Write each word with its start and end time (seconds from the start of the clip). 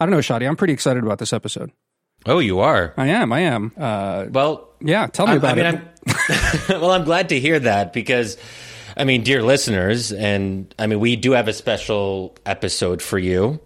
I 0.00 0.06
don't 0.06 0.12
know, 0.12 0.18
Shadi. 0.18 0.48
I'm 0.48 0.56
pretty 0.56 0.72
excited 0.72 1.04
about 1.04 1.18
this 1.18 1.32
episode. 1.32 1.70
Oh, 2.26 2.38
you 2.38 2.60
are. 2.60 2.94
I 2.96 3.08
am. 3.08 3.32
I 3.32 3.40
am. 3.40 3.72
Uh, 3.76 4.26
well, 4.30 4.70
yeah. 4.80 5.06
Tell 5.06 5.26
me 5.26 5.34
I, 5.34 5.36
about 5.36 5.58
I 5.58 5.72
mean, 5.72 5.82
it. 6.06 6.68
well, 6.68 6.90
I'm 6.90 7.04
glad 7.04 7.30
to 7.30 7.40
hear 7.40 7.58
that 7.60 7.92
because, 7.92 8.36
I 8.96 9.04
mean, 9.04 9.22
dear 9.22 9.42
listeners, 9.42 10.12
and 10.12 10.74
I 10.78 10.86
mean, 10.86 11.00
we 11.00 11.16
do 11.16 11.32
have 11.32 11.48
a 11.48 11.52
special 11.52 12.36
episode 12.44 13.02
for 13.02 13.18
you. 13.18 13.60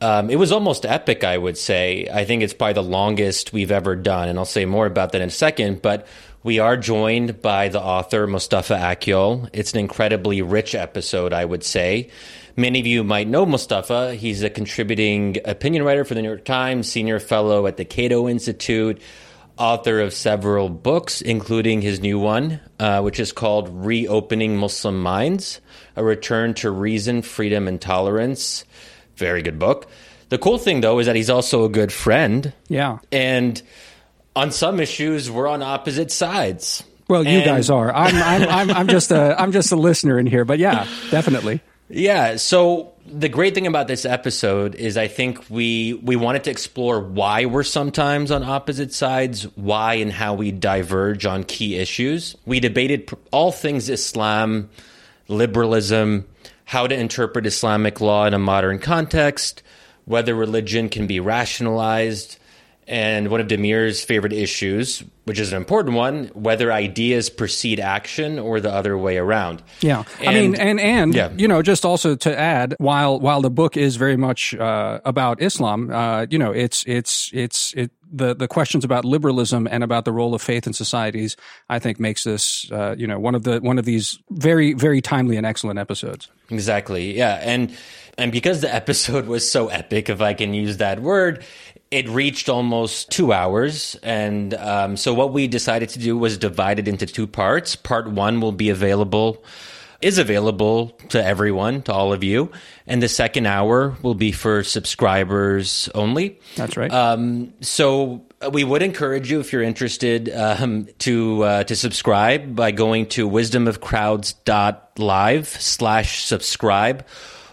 Um, 0.00 0.30
it 0.30 0.36
was 0.36 0.50
almost 0.52 0.84
epic, 0.84 1.22
I 1.22 1.38
would 1.38 1.56
say. 1.56 2.08
I 2.12 2.24
think 2.24 2.42
it's 2.42 2.52
probably 2.52 2.74
the 2.74 2.82
longest 2.82 3.52
we've 3.52 3.70
ever 3.70 3.94
done, 3.94 4.28
and 4.28 4.38
I'll 4.38 4.44
say 4.44 4.64
more 4.64 4.86
about 4.86 5.12
that 5.12 5.20
in 5.20 5.28
a 5.28 5.30
second. 5.30 5.80
But 5.80 6.08
we 6.42 6.58
are 6.58 6.76
joined 6.76 7.40
by 7.40 7.68
the 7.68 7.80
author 7.80 8.26
Mustafa 8.26 8.74
Akyol. 8.74 9.48
It's 9.52 9.72
an 9.74 9.78
incredibly 9.78 10.42
rich 10.42 10.74
episode, 10.74 11.32
I 11.32 11.44
would 11.44 11.62
say. 11.62 12.10
Many 12.56 12.80
of 12.80 12.86
you 12.86 13.02
might 13.02 13.28
know 13.28 13.46
Mustafa. 13.46 14.14
He's 14.14 14.42
a 14.42 14.50
contributing 14.50 15.38
opinion 15.44 15.84
writer 15.84 16.04
for 16.04 16.14
the 16.14 16.20
New 16.22 16.28
York 16.28 16.44
Times, 16.44 16.90
senior 16.90 17.18
fellow 17.18 17.66
at 17.66 17.78
the 17.78 17.84
Cato 17.84 18.28
Institute, 18.28 19.00
author 19.56 20.00
of 20.00 20.12
several 20.12 20.68
books, 20.68 21.22
including 21.22 21.80
his 21.80 22.00
new 22.00 22.18
one, 22.18 22.60
uh, 22.78 23.00
which 23.00 23.18
is 23.18 23.32
called 23.32 23.70
Reopening 23.86 24.56
Muslim 24.56 25.00
Minds 25.00 25.60
A 25.96 26.04
Return 26.04 26.52
to 26.54 26.70
Reason, 26.70 27.22
Freedom, 27.22 27.66
and 27.68 27.80
Tolerance. 27.80 28.64
Very 29.16 29.40
good 29.42 29.58
book. 29.58 29.88
The 30.28 30.38
cool 30.38 30.58
thing, 30.58 30.80
though, 30.82 30.98
is 30.98 31.06
that 31.06 31.16
he's 31.16 31.30
also 31.30 31.64
a 31.64 31.68
good 31.70 31.92
friend. 31.92 32.52
Yeah. 32.68 32.98
And 33.10 33.60
on 34.36 34.50
some 34.50 34.78
issues, 34.80 35.30
we're 35.30 35.48
on 35.48 35.62
opposite 35.62 36.10
sides. 36.10 36.84
Well, 37.08 37.22
you 37.24 37.38
And- 37.38 37.44
guys 37.44 37.70
are. 37.70 37.94
I'm, 37.94 38.14
I'm, 38.16 38.48
I'm, 38.48 38.70
I'm 38.76 38.88
just 38.88 39.10
a, 39.10 39.40
I'm 39.40 39.52
just 39.52 39.72
a 39.72 39.76
listener 39.76 40.18
in 40.18 40.26
here, 40.26 40.44
but 40.44 40.58
yeah, 40.58 40.86
definitely. 41.10 41.60
Yeah. 41.94 42.36
So 42.36 42.94
the 43.06 43.28
great 43.28 43.54
thing 43.54 43.66
about 43.66 43.86
this 43.86 44.06
episode 44.06 44.74
is 44.74 44.96
I 44.96 45.08
think 45.08 45.50
we 45.50 45.92
we 45.92 46.16
wanted 46.16 46.44
to 46.44 46.50
explore 46.50 47.00
why 47.00 47.44
we're 47.44 47.64
sometimes 47.64 48.30
on 48.30 48.42
opposite 48.42 48.94
sides, 48.94 49.44
why 49.56 49.94
and 49.94 50.10
how 50.10 50.32
we 50.32 50.52
diverge 50.52 51.26
on 51.26 51.44
key 51.44 51.76
issues. 51.76 52.34
We 52.46 52.60
debated 52.60 53.10
all 53.30 53.52
things 53.52 53.90
Islam, 53.90 54.70
liberalism, 55.28 56.26
how 56.64 56.86
to 56.86 56.98
interpret 56.98 57.44
Islamic 57.44 58.00
law 58.00 58.24
in 58.24 58.32
a 58.32 58.38
modern 58.38 58.78
context, 58.78 59.62
whether 60.06 60.34
religion 60.34 60.88
can 60.88 61.06
be 61.06 61.20
rationalized, 61.20 62.38
and 62.88 63.28
one 63.28 63.40
of 63.40 63.46
Damir's 63.48 64.02
favorite 64.04 64.32
issues, 64.32 65.02
which 65.24 65.38
is 65.38 65.52
an 65.52 65.56
important 65.56 65.94
one, 65.96 66.26
whether 66.34 66.72
ideas 66.72 67.30
precede 67.30 67.78
action 67.78 68.38
or 68.38 68.58
the 68.60 68.72
other 68.72 68.98
way 68.98 69.16
around. 69.18 69.62
Yeah, 69.80 70.02
I 70.20 70.34
mean, 70.34 70.54
and 70.56 70.80
and 70.80 71.14
Yeah. 71.14 71.30
you 71.36 71.46
know, 71.46 71.62
just 71.62 71.84
also 71.84 72.16
to 72.16 72.38
add, 72.38 72.74
while 72.78 73.20
while 73.20 73.40
the 73.40 73.50
book 73.50 73.76
is 73.76 73.96
very 73.96 74.16
much 74.16 74.54
uh, 74.54 75.00
about 75.04 75.40
Islam, 75.40 75.90
uh, 75.90 76.26
you 76.28 76.38
know, 76.38 76.50
it's 76.50 76.82
it's 76.86 77.30
it's 77.32 77.72
it 77.76 77.90
the 78.14 78.34
the 78.34 78.48
questions 78.48 78.84
about 78.84 79.04
liberalism 79.04 79.66
and 79.70 79.82
about 79.84 80.04
the 80.04 80.12
role 80.12 80.34
of 80.34 80.42
faith 80.42 80.66
in 80.66 80.72
societies, 80.72 81.36
I 81.70 81.78
think, 81.78 82.00
makes 82.00 82.24
this 82.24 82.70
uh, 82.72 82.94
you 82.98 83.06
know 83.06 83.18
one 83.20 83.34
of 83.36 83.44
the 83.44 83.60
one 83.60 83.78
of 83.78 83.84
these 83.84 84.18
very 84.30 84.72
very 84.74 85.00
timely 85.00 85.36
and 85.36 85.46
excellent 85.46 85.78
episodes. 85.78 86.28
Exactly. 86.50 87.16
Yeah. 87.16 87.38
And 87.42 87.72
and 88.18 88.30
because 88.30 88.60
the 88.60 88.74
episode 88.74 89.26
was 89.26 89.50
so 89.50 89.68
epic, 89.68 90.10
if 90.10 90.20
I 90.20 90.34
can 90.34 90.52
use 90.52 90.76
that 90.78 91.00
word, 91.00 91.42
it 91.92 92.08
reached 92.08 92.48
almost 92.48 93.10
two 93.10 93.34
hours. 93.34 93.96
And 94.02 94.54
um, 94.54 94.96
so 94.96 95.12
what 95.12 95.32
we 95.32 95.46
decided 95.46 95.90
to 95.90 95.98
do 95.98 96.16
was 96.16 96.38
divide 96.38 96.78
it 96.78 96.88
into 96.88 97.04
two 97.04 97.26
parts. 97.26 97.76
Part 97.76 98.10
one 98.10 98.40
will 98.40 98.52
be 98.52 98.70
available 98.70 99.44
is 100.00 100.16
available 100.18 100.88
to 101.10 101.22
everyone, 101.24 101.82
to 101.82 101.92
all 101.92 102.12
of 102.12 102.24
you. 102.24 102.50
And 102.86 103.02
the 103.02 103.08
second 103.08 103.46
hour 103.46 103.96
will 104.02 104.16
be 104.16 104.32
for 104.32 104.64
subscribers 104.64 105.88
only. 105.94 106.40
That's 106.56 106.76
right. 106.76 106.92
Um, 106.92 107.54
so 107.60 108.24
we 108.50 108.64
would 108.64 108.82
encourage 108.82 109.30
you, 109.30 109.38
if 109.40 109.52
you're 109.52 109.62
interested, 109.62 110.28
um, 110.34 110.88
to 111.00 111.44
uh, 111.44 111.64
to 111.64 111.76
subscribe 111.76 112.56
by 112.56 112.70
going 112.72 113.06
to 113.10 113.28
wisdomofcrowds.live 113.28 115.48
slash 115.48 116.24
subscribe. 116.24 117.06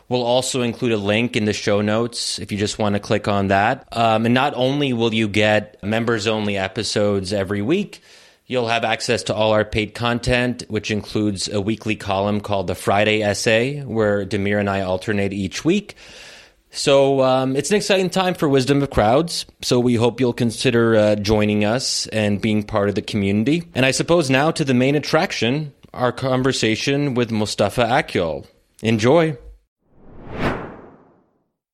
We'll 0.10 0.24
also 0.24 0.64
include 0.64 0.92
a 0.92 0.98
link 0.98 1.36
in 1.36 1.46
the 1.46 1.54
show 1.54 1.82
notes 1.82 2.40
if 2.40 2.52
you 2.52 2.58
just 2.58 2.80
want 2.80 2.96
to 2.96 3.00
click 3.00 3.28
on 3.28 3.48
that. 3.48 3.88
Um, 3.92 4.26
and 4.26 4.34
not 4.34 4.54
only 4.56 4.92
will 4.92 5.14
you 5.14 5.28
get 5.28 5.82
members 5.84 6.26
only 6.26 6.58
episodes 6.58 7.32
every 7.32 7.62
week, 7.62 8.02
you'll 8.48 8.68
have 8.68 8.84
access 8.84 9.22
to 9.24 9.36
all 9.36 9.52
our 9.52 9.64
paid 9.64 9.94
content, 9.94 10.64
which 10.68 10.90
includes 10.90 11.48
a 11.48 11.62
weekly 11.62 11.96
column 11.96 12.42
called 12.42 12.66
the 12.66 12.74
Friday 12.74 13.22
Essay, 13.22 13.82
where 13.84 14.26
Damir 14.26 14.60
and 14.60 14.70
I 14.70 14.82
alternate 14.82 15.32
each 15.32 15.64
week. 15.64 15.96
So 16.72 17.22
um, 17.22 17.56
it's 17.56 17.70
an 17.70 17.78
exciting 17.78 18.10
time 18.10 18.34
for 18.34 18.50
Wisdom 18.50 18.82
of 18.82 18.90
Crowds. 18.90 19.46
So 19.62 19.80
we 19.80 19.94
hope 19.94 20.20
you'll 20.20 20.34
consider 20.34 20.96
uh, 20.96 21.16
joining 21.16 21.66
us 21.66 22.08
and 22.08 22.42
being 22.42 22.64
part 22.64 22.90
of 22.90 22.96
the 22.96 23.02
community. 23.04 23.64
And 23.76 23.86
I 23.86 23.92
suppose 23.92 24.30
now 24.30 24.50
to 24.52 24.66
the 24.66 24.74
main 24.74 24.96
attraction, 24.96 25.74
our 25.94 26.12
conversation 26.12 27.14
with 27.14 27.32
Mustafa 27.32 27.84
Akyol. 27.84 28.48
Enjoy. 28.82 29.38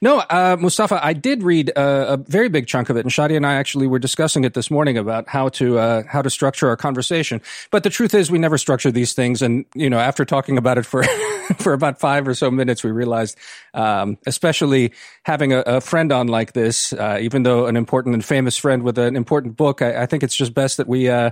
No, 0.02 0.20
uh, 0.20 0.58
Mustafa, 0.60 1.00
I 1.04 1.14
did 1.14 1.42
read 1.42 1.72
uh, 1.76 2.06
a 2.10 2.18
very 2.18 2.50
big 2.50 2.68
chunk 2.68 2.90
of 2.90 2.98
it, 2.98 3.02
and 3.02 3.10
Shadi 3.10 3.38
and 3.38 3.46
I 3.46 3.54
actually 3.54 3.88
were 3.88 3.98
discussing 3.98 4.44
it 4.44 4.54
this 4.54 4.70
morning 4.70 4.98
about 4.98 5.30
how 5.30 5.48
to 5.50 5.78
uh, 5.80 6.04
how 6.06 6.22
to 6.22 6.30
structure 6.30 6.68
our 6.68 6.76
conversation. 6.76 7.42
But 7.72 7.84
the 7.84 7.90
truth 7.90 8.14
is, 8.14 8.30
we 8.30 8.38
never 8.38 8.58
structure 8.58 8.92
these 8.92 9.14
things, 9.14 9.42
and 9.42 9.64
you 9.74 9.90
know, 9.90 9.98
after 9.98 10.26
talking 10.26 10.58
about 10.58 10.78
it 10.78 10.86
for 10.86 11.04
for 11.60 11.72
about 11.72 12.00
five 12.02 12.28
or 12.28 12.34
so 12.34 12.52
minutes, 12.52 12.84
we 12.84 12.92
realized, 12.92 13.38
um, 13.74 14.18
especially 14.28 14.92
having 15.24 15.54
a, 15.54 15.60
a 15.62 15.82
friend 15.82 16.12
on 16.12 16.28
like 16.28 16.52
this, 16.52 16.92
uh, 16.92 17.18
even 17.22 17.44
though 17.44 17.66
an 17.66 17.78
important 17.78 18.16
and 18.16 18.26
famous 18.26 18.58
friend 18.58 18.84
with 18.84 18.98
an 18.98 19.16
important 19.16 19.56
book, 19.56 19.82
I, 19.82 20.04
I 20.04 20.06
think 20.08 20.24
it's 20.24 20.36
just 20.36 20.54
best 20.54 20.78
that 20.78 20.88
we. 20.88 21.10
Uh, 21.10 21.32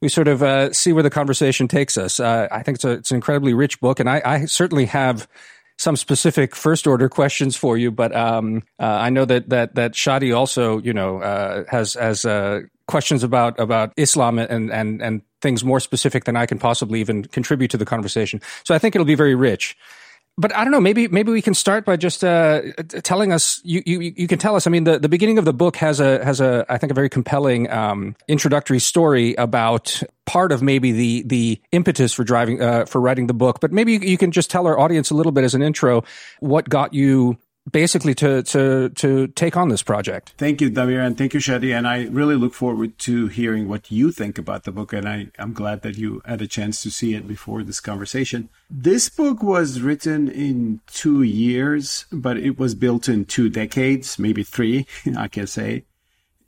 we 0.00 0.08
sort 0.10 0.28
of 0.28 0.42
uh, 0.42 0.70
see 0.72 0.92
where 0.92 1.02
the 1.04 1.08
conversation 1.08 1.66
takes 1.66 1.96
us. 1.96 2.20
I 2.20 2.62
think 2.62 2.76
it's 2.76 2.84
a 2.84 2.90
it's 2.90 3.10
an 3.10 3.14
incredibly 3.14 3.54
rich 3.54 3.80
book, 3.80 4.00
and 4.00 4.10
I, 4.10 4.20
I 4.22 4.44
certainly 4.44 4.84
have 4.86 5.26
some 5.78 5.96
specific 5.96 6.54
first 6.54 6.86
order 6.86 7.08
questions 7.08 7.56
for 7.56 7.76
you, 7.76 7.90
but 7.90 8.14
um, 8.14 8.62
uh, 8.78 8.84
I 8.84 9.10
know 9.10 9.24
that 9.24 9.48
that 9.48 9.74
that 9.74 9.92
Shadi 9.92 10.36
also, 10.36 10.78
you 10.78 10.92
know, 10.92 11.20
uh, 11.20 11.64
has 11.68 11.94
has 11.94 12.24
uh, 12.24 12.60
questions 12.86 13.22
about 13.22 13.58
about 13.58 13.92
Islam 13.96 14.38
and 14.38 14.70
and 14.70 15.02
and 15.02 15.22
things 15.42 15.64
more 15.64 15.80
specific 15.80 16.24
than 16.24 16.36
I 16.36 16.46
can 16.46 16.58
possibly 16.58 17.00
even 17.00 17.24
contribute 17.24 17.70
to 17.72 17.76
the 17.76 17.84
conversation. 17.84 18.40
So 18.64 18.74
I 18.74 18.78
think 18.78 18.94
it'll 18.94 19.04
be 19.04 19.14
very 19.14 19.34
rich. 19.34 19.76
But 20.36 20.54
I 20.54 20.64
don't 20.64 20.72
know. 20.72 20.80
Maybe 20.80 21.06
maybe 21.06 21.30
we 21.30 21.42
can 21.42 21.54
start 21.54 21.84
by 21.84 21.96
just 21.96 22.24
uh, 22.24 22.62
telling 23.04 23.32
us. 23.32 23.60
You, 23.62 23.82
you 23.86 24.00
you 24.16 24.26
can 24.26 24.40
tell 24.40 24.56
us. 24.56 24.66
I 24.66 24.70
mean, 24.70 24.82
the, 24.82 24.98
the 24.98 25.08
beginning 25.08 25.38
of 25.38 25.44
the 25.44 25.52
book 25.52 25.76
has 25.76 26.00
a 26.00 26.24
has 26.24 26.40
a 26.40 26.66
I 26.68 26.76
think 26.76 26.90
a 26.90 26.94
very 26.94 27.08
compelling 27.08 27.70
um, 27.70 28.16
introductory 28.26 28.80
story 28.80 29.34
about 29.34 30.02
part 30.24 30.50
of 30.50 30.60
maybe 30.60 30.90
the 30.90 31.22
the 31.22 31.60
impetus 31.70 32.12
for 32.12 32.24
driving 32.24 32.60
uh, 32.60 32.84
for 32.86 33.00
writing 33.00 33.28
the 33.28 33.34
book. 33.34 33.60
But 33.60 33.72
maybe 33.72 33.92
you, 33.92 34.00
you 34.00 34.18
can 34.18 34.32
just 34.32 34.50
tell 34.50 34.66
our 34.66 34.76
audience 34.76 35.10
a 35.10 35.14
little 35.14 35.30
bit 35.30 35.44
as 35.44 35.54
an 35.54 35.62
intro 35.62 36.02
what 36.40 36.68
got 36.68 36.94
you 36.94 37.38
basically 37.70 38.14
to 38.14 38.42
to 38.42 38.90
to 38.90 39.28
take 39.28 39.56
on 39.56 39.68
this 39.68 39.82
project. 39.82 40.34
Thank 40.38 40.60
you, 40.60 40.70
Damir, 40.70 41.04
and 41.04 41.16
thank 41.16 41.34
you, 41.34 41.40
Shadi. 41.40 41.76
And 41.76 41.86
I 41.86 42.06
really 42.06 42.36
look 42.36 42.54
forward 42.54 42.98
to 43.00 43.28
hearing 43.28 43.68
what 43.68 43.90
you 43.90 44.12
think 44.12 44.38
about 44.38 44.64
the 44.64 44.72
book. 44.72 44.92
And 44.92 45.08
I, 45.08 45.28
I'm 45.38 45.52
glad 45.52 45.82
that 45.82 45.96
you 45.96 46.20
had 46.24 46.42
a 46.42 46.46
chance 46.46 46.82
to 46.82 46.90
see 46.90 47.14
it 47.14 47.26
before 47.26 47.62
this 47.62 47.80
conversation. 47.80 48.48
This 48.70 49.08
book 49.08 49.42
was 49.42 49.80
written 49.80 50.28
in 50.28 50.80
two 50.86 51.22
years, 51.22 52.06
but 52.12 52.36
it 52.36 52.58
was 52.58 52.74
built 52.74 53.08
in 53.08 53.24
two 53.24 53.48
decades, 53.48 54.18
maybe 54.18 54.42
three, 54.42 54.86
I 55.16 55.28
can 55.28 55.46
say, 55.46 55.84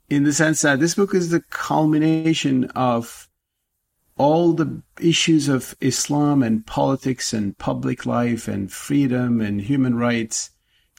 in 0.09 0.25
the 0.25 0.33
sense 0.33 0.63
that 0.63 0.81
this 0.81 0.95
book 0.95 1.15
is 1.15 1.31
the 1.31 1.43
culmination 1.51 2.65
of 2.77 3.29
all 4.19 4.55
the 4.55 4.83
issues 4.99 5.47
of 5.47 5.77
Islam 5.81 6.43
and 6.43 6.67
politics 6.67 7.35
and 7.35 7.57
public 7.59 8.07
life 8.07 8.49
and 8.49 8.73
freedom 8.73 9.43
and 9.43 9.61
human 9.61 9.95
rights 9.95 10.51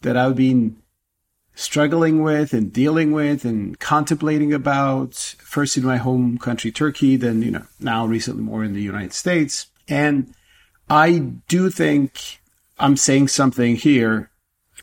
that 0.07 0.15
I've 0.15 0.37
been 0.37 0.77
struggling 1.53 2.23
with 2.23 2.53
and 2.53 2.71
dealing 2.71 3.11
with 3.11 3.43
and 3.43 3.77
contemplating 3.79 4.53
about 4.53 5.15
first 5.39 5.75
in 5.75 5.83
my 5.83 5.97
home 5.97 6.37
country 6.37 6.71
turkey 6.71 7.15
then 7.15 7.41
you 7.41 7.49
know 7.49 7.65
now 7.79 8.05
recently 8.05 8.43
more 8.43 8.63
in 8.63 8.73
the 8.73 8.81
united 8.81 9.11
states. 9.11 9.67
And 9.87 10.33
i 10.87 11.17
do 11.47 11.71
think 11.71 12.39
i'm 12.77 12.95
saying 12.95 13.27
something 13.27 13.75
here 13.75 14.29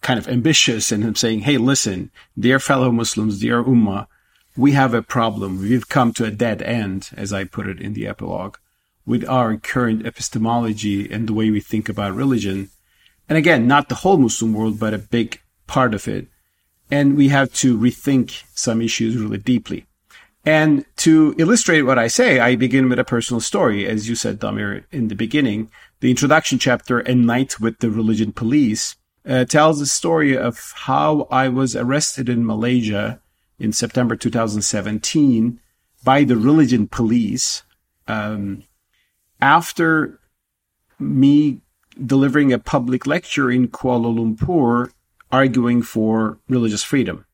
kind 0.00 0.18
of 0.18 0.28
ambitious 0.28 0.90
and 0.90 1.04
i'm 1.04 1.14
saying 1.14 1.40
hey 1.40 1.56
listen 1.56 2.10
dear 2.36 2.58
fellow 2.58 2.90
muslims 2.90 3.38
dear 3.38 3.62
ummah 3.62 4.06
we 4.56 4.72
have 4.72 4.94
a 4.94 5.02
problem. 5.02 5.60
We've 5.60 5.88
come 5.88 6.12
to 6.12 6.24
a 6.24 6.30
dead 6.30 6.62
end 6.62 7.10
as 7.16 7.32
i 7.32 7.44
put 7.44 7.66
it 7.66 7.80
in 7.80 7.94
the 7.94 8.06
epilogue 8.06 8.56
with 9.06 9.28
our 9.28 9.56
current 9.56 10.06
epistemology 10.06 11.10
and 11.10 11.28
the 11.28 11.32
way 11.34 11.50
we 11.50 11.60
think 11.60 11.88
about 11.88 12.14
religion 12.14 12.70
and 13.28 13.38
again, 13.38 13.66
not 13.66 13.88
the 13.88 13.96
whole 13.96 14.16
Muslim 14.16 14.52
world, 14.52 14.78
but 14.78 14.94
a 14.94 14.98
big 14.98 15.40
part 15.66 15.94
of 15.94 16.06
it. 16.08 16.28
And 16.90 17.16
we 17.16 17.28
have 17.28 17.52
to 17.54 17.78
rethink 17.78 18.42
some 18.54 18.82
issues 18.82 19.16
really 19.16 19.38
deeply. 19.38 19.86
And 20.44 20.84
to 20.96 21.34
illustrate 21.38 21.82
what 21.82 21.98
I 21.98 22.06
say, 22.06 22.38
I 22.38 22.54
begin 22.54 22.88
with 22.90 22.98
a 22.98 23.04
personal 23.04 23.40
story. 23.40 23.86
As 23.86 24.08
you 24.08 24.14
said, 24.14 24.40
Damir, 24.40 24.84
in 24.92 25.08
the 25.08 25.14
beginning, 25.14 25.70
the 26.00 26.10
introduction 26.10 26.58
chapter, 26.58 27.00
A 27.00 27.14
Night 27.14 27.58
with 27.60 27.78
the 27.78 27.90
Religion 27.90 28.30
Police, 28.30 28.96
uh, 29.26 29.46
tells 29.46 29.78
the 29.78 29.86
story 29.86 30.36
of 30.36 30.72
how 30.76 31.26
I 31.30 31.48
was 31.48 31.74
arrested 31.74 32.28
in 32.28 32.44
Malaysia 32.44 33.20
in 33.58 33.72
September 33.72 34.16
2017 34.16 35.60
by 36.04 36.24
the 36.24 36.36
religion 36.36 36.86
police 36.88 37.62
um, 38.06 38.64
after 39.40 40.20
me 40.98 41.62
delivering 42.04 42.52
a 42.52 42.58
public 42.58 43.06
lecture 43.06 43.50
in 43.50 43.68
Kuala 43.68 44.12
Lumpur 44.14 44.90
arguing 45.30 45.82
for 45.82 46.38
religious 46.48 46.82
freedom. 46.82 47.26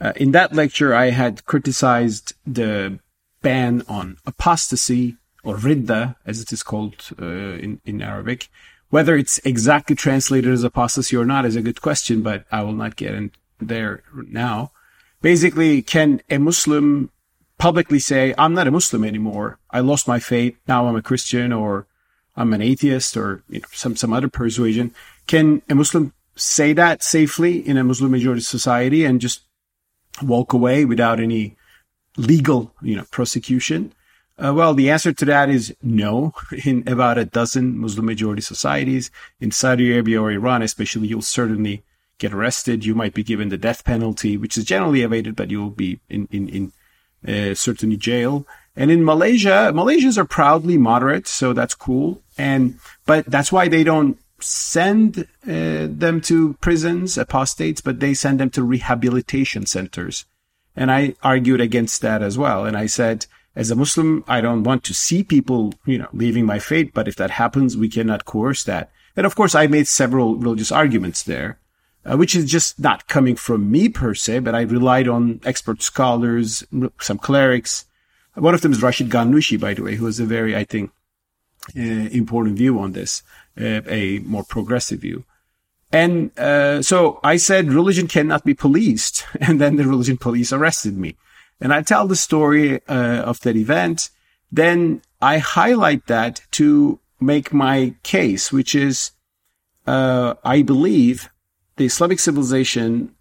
Uh, 0.00 0.12
in 0.16 0.32
that 0.32 0.52
lecture, 0.52 0.94
I 0.94 1.10
had 1.10 1.44
criticized 1.44 2.34
the 2.46 2.98
ban 3.40 3.82
on 3.88 4.18
apostasy 4.26 5.16
or 5.44 5.56
ridda, 5.56 6.16
as 6.26 6.40
it 6.40 6.52
is 6.52 6.62
called 6.62 7.10
uh, 7.20 7.26
in, 7.26 7.80
in 7.84 8.02
Arabic. 8.02 8.48
Whether 8.90 9.16
it's 9.16 9.38
exactly 9.44 9.96
translated 9.96 10.52
as 10.52 10.64
apostasy 10.64 11.16
or 11.16 11.24
not 11.24 11.46
is 11.46 11.56
a 11.56 11.62
good 11.62 11.80
question, 11.80 12.22
but 12.22 12.44
I 12.52 12.62
will 12.62 12.74
not 12.74 12.96
get 12.96 13.14
in 13.14 13.32
there 13.58 14.02
now. 14.12 14.72
Basically, 15.20 15.82
can 15.82 16.20
a 16.28 16.38
Muslim 16.38 17.10
publicly 17.58 18.00
say, 18.00 18.34
I'm 18.36 18.54
not 18.54 18.66
a 18.66 18.72
Muslim 18.72 19.04
anymore. 19.04 19.58
I 19.70 19.80
lost 19.80 20.08
my 20.08 20.18
faith. 20.18 20.56
Now 20.66 20.86
I'm 20.88 20.96
a 20.96 21.02
Christian 21.02 21.52
or 21.52 21.86
I'm 22.36 22.52
an 22.52 22.62
atheist 22.62 23.16
or 23.16 23.42
you 23.48 23.60
know, 23.60 23.66
some, 23.72 23.96
some 23.96 24.12
other 24.12 24.28
persuasion. 24.28 24.94
Can 25.26 25.62
a 25.68 25.74
Muslim 25.74 26.12
say 26.36 26.72
that 26.72 27.02
safely 27.02 27.56
in 27.66 27.76
a 27.76 27.84
Muslim 27.84 28.10
majority 28.10 28.42
society 28.42 29.04
and 29.04 29.20
just 29.20 29.42
walk 30.22 30.52
away 30.52 30.84
without 30.84 31.20
any 31.20 31.56
legal, 32.16 32.72
you 32.82 32.96
know, 32.96 33.04
prosecution? 33.10 33.92
Uh, 34.42 34.52
well, 34.52 34.74
the 34.74 34.90
answer 34.90 35.12
to 35.12 35.24
that 35.26 35.50
is 35.50 35.74
no. 35.82 36.32
In 36.64 36.84
about 36.88 37.18
a 37.18 37.24
dozen 37.24 37.78
Muslim 37.78 38.06
majority 38.06 38.42
societies, 38.42 39.10
in 39.40 39.50
Saudi 39.50 39.92
Arabia 39.92 40.20
or 40.20 40.32
Iran, 40.32 40.62
especially, 40.62 41.06
you'll 41.08 41.22
certainly 41.22 41.84
get 42.18 42.32
arrested. 42.32 42.84
You 42.84 42.94
might 42.94 43.14
be 43.14 43.22
given 43.22 43.50
the 43.50 43.58
death 43.58 43.84
penalty, 43.84 44.36
which 44.36 44.56
is 44.56 44.64
generally 44.64 45.02
evaded, 45.02 45.36
but 45.36 45.50
you'll 45.50 45.70
be 45.70 46.00
in 46.08 46.28
in 46.30 46.48
in 46.48 46.72
uh, 47.28 47.54
certainly 47.54 47.96
jail. 47.96 48.46
And 48.74 48.90
in 48.90 49.04
Malaysia, 49.04 49.70
Malaysians 49.74 50.16
are 50.16 50.24
proudly 50.24 50.78
moderate, 50.78 51.28
so 51.28 51.52
that's 51.52 51.74
cool. 51.74 52.22
And 52.38 52.78
but 53.06 53.26
that's 53.26 53.52
why 53.52 53.68
they 53.68 53.84
don't 53.84 54.18
send 54.40 55.28
uh, 55.46 55.86
them 55.88 56.20
to 56.22 56.54
prisons, 56.54 57.18
apostates, 57.18 57.80
but 57.80 58.00
they 58.00 58.14
send 58.14 58.40
them 58.40 58.50
to 58.50 58.62
rehabilitation 58.62 59.66
centers. 59.66 60.24
And 60.74 60.90
I 60.90 61.14
argued 61.22 61.60
against 61.60 62.00
that 62.02 62.22
as 62.22 62.38
well. 62.38 62.64
And 62.64 62.76
I 62.76 62.86
said, 62.86 63.26
as 63.54 63.70
a 63.70 63.76
Muslim, 63.76 64.24
I 64.26 64.40
don't 64.40 64.62
want 64.62 64.84
to 64.84 64.94
see 64.94 65.22
people, 65.22 65.74
you 65.84 65.98
know, 65.98 66.08
leaving 66.12 66.46
my 66.46 66.58
faith. 66.58 66.92
But 66.94 67.08
if 67.08 67.16
that 67.16 67.30
happens, 67.30 67.76
we 67.76 67.88
cannot 67.88 68.24
coerce 68.24 68.64
that. 68.64 68.90
And 69.16 69.26
of 69.26 69.34
course, 69.34 69.54
I 69.54 69.66
made 69.66 69.86
several 69.86 70.36
religious 70.36 70.72
arguments 70.72 71.22
there, 71.22 71.58
uh, 72.06 72.16
which 72.16 72.34
is 72.34 72.50
just 72.50 72.80
not 72.80 73.06
coming 73.08 73.36
from 73.36 73.70
me 73.70 73.90
per 73.90 74.14
se, 74.14 74.38
but 74.40 74.54
I 74.54 74.62
relied 74.62 75.08
on 75.08 75.40
expert 75.44 75.82
scholars, 75.82 76.64
some 76.98 77.18
clerics. 77.18 77.84
One 78.34 78.54
of 78.54 78.62
them 78.62 78.72
is 78.72 78.82
Rashid 78.82 79.10
Ghannouchi, 79.10 79.60
by 79.60 79.74
the 79.74 79.82
way, 79.82 79.96
who 79.96 80.06
has 80.06 80.18
a 80.18 80.24
very, 80.24 80.56
I 80.56 80.64
think, 80.64 80.90
uh, 81.76 81.80
important 81.80 82.56
view 82.56 82.78
on 82.78 82.92
this, 82.92 83.22
uh, 83.60 83.82
a 83.86 84.20
more 84.20 84.44
progressive 84.44 85.00
view. 85.00 85.24
And 85.92 86.36
uh, 86.38 86.80
so 86.82 87.20
I 87.22 87.36
said 87.36 87.70
religion 87.72 88.08
cannot 88.08 88.44
be 88.44 88.54
policed, 88.54 89.26
and 89.40 89.60
then 89.60 89.76
the 89.76 89.86
religion 89.86 90.16
police 90.16 90.52
arrested 90.52 90.96
me. 90.96 91.16
And 91.60 91.72
I 91.72 91.82
tell 91.82 92.08
the 92.08 92.16
story 92.16 92.80
uh, 92.88 93.22
of 93.22 93.40
that 93.40 93.56
event. 93.56 94.10
Then 94.50 95.02
I 95.20 95.38
highlight 95.38 96.06
that 96.06 96.40
to 96.52 96.98
make 97.20 97.52
my 97.52 97.94
case, 98.02 98.50
which 98.50 98.74
is 98.74 99.12
uh, 99.86 100.34
I 100.44 100.62
believe 100.62 101.30
the 101.76 101.86
Islamic 101.86 102.18
civilization 102.18 103.14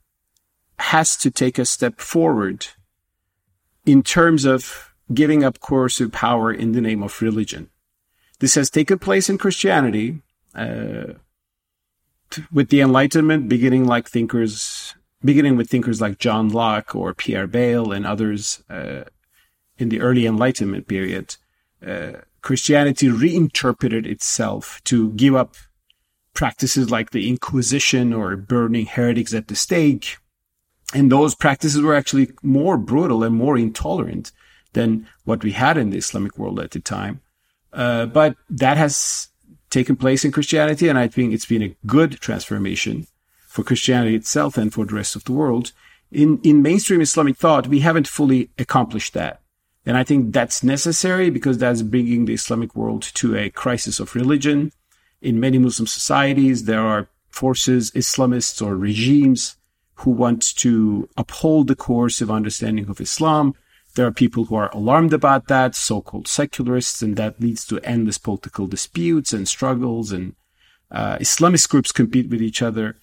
has 0.79 1.15
to 1.17 1.29
take 1.29 1.59
a 1.59 1.65
step 1.65 1.99
forward 1.99 2.67
in 3.85 4.01
terms 4.01 4.45
of 4.45 4.90
giving 5.13 5.43
up 5.43 5.59
coercive 5.59 6.11
power 6.11 6.51
in 6.51 6.71
the 6.71 6.81
name 6.81 7.03
of 7.03 7.21
religion. 7.21 7.69
This 8.39 8.55
has 8.55 8.69
taken 8.69 8.99
place 8.99 9.29
in 9.29 9.37
Christianity 9.37 10.21
uh, 10.55 11.13
with 12.51 12.69
the 12.69 12.81
Enlightenment, 12.81 13.49
beginning 13.49 13.85
like 13.85 14.09
thinkers, 14.09 14.95
beginning 15.23 15.57
with 15.57 15.69
thinkers 15.69 16.01
like 16.01 16.17
John 16.17 16.49
Locke 16.49 16.95
or 16.95 17.13
Pierre 17.13 17.47
Bayle 17.47 17.91
and 17.91 18.05
others 18.05 18.63
uh, 18.69 19.03
in 19.77 19.89
the 19.89 20.01
early 20.01 20.25
Enlightenment 20.25 20.87
period. 20.87 21.35
Uh, 21.85 22.21
Christianity 22.41 23.09
reinterpreted 23.09 24.07
itself 24.07 24.81
to 24.85 25.11
give 25.11 25.35
up 25.35 25.55
practices 26.33 26.89
like 26.89 27.11
the 27.11 27.29
Inquisition 27.29 28.13
or 28.13 28.35
burning 28.35 28.85
heretics 28.85 29.33
at 29.33 29.47
the 29.47 29.55
stake. 29.55 30.17
And 30.93 31.11
those 31.11 31.35
practices 31.35 31.81
were 31.81 31.95
actually 31.95 32.31
more 32.41 32.77
brutal 32.77 33.23
and 33.23 33.35
more 33.35 33.57
intolerant 33.57 34.31
than 34.73 35.07
what 35.25 35.43
we 35.43 35.51
had 35.51 35.77
in 35.77 35.89
the 35.89 35.97
Islamic 35.97 36.37
world 36.37 36.59
at 36.59 36.71
the 36.71 36.79
time. 36.79 37.21
Uh, 37.73 38.05
but 38.05 38.35
that 38.49 38.77
has 38.77 39.27
taken 39.69 39.95
place 39.95 40.25
in 40.25 40.31
Christianity, 40.31 40.89
and 40.89 40.99
I 40.99 41.07
think 41.07 41.33
it's 41.33 41.45
been 41.45 41.63
a 41.63 41.75
good 41.85 42.19
transformation 42.19 43.07
for 43.47 43.63
Christianity 43.63 44.15
itself 44.15 44.57
and 44.57 44.73
for 44.73 44.85
the 44.85 44.95
rest 44.95 45.15
of 45.15 45.23
the 45.23 45.33
world. 45.33 45.71
In 46.11 46.39
in 46.43 46.61
mainstream 46.61 47.01
Islamic 47.01 47.37
thought, 47.37 47.67
we 47.67 47.79
haven't 47.79 48.07
fully 48.07 48.49
accomplished 48.57 49.13
that. 49.13 49.41
And 49.85 49.97
I 49.97 50.03
think 50.03 50.33
that's 50.33 50.63
necessary 50.63 51.29
because 51.29 51.57
that's 51.57 51.81
bringing 51.81 52.25
the 52.25 52.33
Islamic 52.33 52.75
world 52.75 53.01
to 53.15 53.35
a 53.35 53.49
crisis 53.49 53.99
of 53.99 54.13
religion 54.13 54.71
in 55.21 55.39
many 55.39 55.57
Muslim 55.57 55.87
societies, 55.87 56.65
there 56.65 56.81
are 56.81 57.07
forces, 57.29 57.91
Islamists 57.91 58.65
or 58.65 58.75
regimes 58.75 59.55
who 59.95 60.11
want 60.11 60.55
to 60.57 61.07
uphold 61.15 61.67
the 61.67 61.75
course 61.75 62.21
of 62.21 62.31
understanding 62.31 62.89
of 62.89 62.99
Islam. 62.99 63.53
There 63.95 64.05
are 64.05 64.11
people 64.11 64.45
who 64.45 64.55
are 64.55 64.69
alarmed 64.71 65.13
about 65.13 65.47
that, 65.47 65.75
so-called 65.75 66.27
secularists, 66.27 67.01
and 67.01 67.15
that 67.17 67.41
leads 67.41 67.65
to 67.65 67.79
endless 67.79 68.17
political 68.17 68.67
disputes 68.67 69.33
and 69.33 69.47
struggles, 69.47 70.11
and 70.11 70.35
uh, 70.89 71.17
Islamist 71.17 71.69
groups 71.69 71.91
compete 71.91 72.29
with 72.29 72.41
each 72.41 72.61
other. 72.61 72.97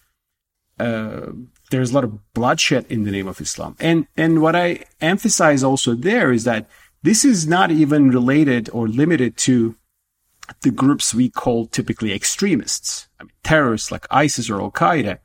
Uh, 0.79 1.33
there's 1.71 1.91
a 1.91 1.95
lot 1.95 2.05
of 2.05 2.33
bloodshed 2.33 2.87
in 2.89 3.05
the 3.05 3.11
name 3.11 3.29
of 3.29 3.41
Islam, 3.41 3.77
and 3.81 4.07
and 4.17 4.41
what 4.41 4.57
I 4.57 4.85
emphasize 5.01 5.63
also 5.63 5.95
there 5.95 6.33
is 6.33 6.45
that 6.45 6.69
this 7.03 7.25
is 7.25 7.47
not 7.47 7.71
even 7.71 8.11
related 8.11 8.71
or 8.73 8.89
limited 8.89 9.37
to 9.39 9.77
the 10.63 10.71
groups 10.71 11.15
we 11.15 11.29
call 11.29 11.67
typically 11.67 12.13
extremists, 12.13 13.09
I 13.21 13.25
mean, 13.25 13.33
terrorists 13.43 13.93
like 13.93 14.07
ISIS 14.11 14.49
or 14.49 14.61
Al 14.61 14.71
Qaeda, 14.71 15.19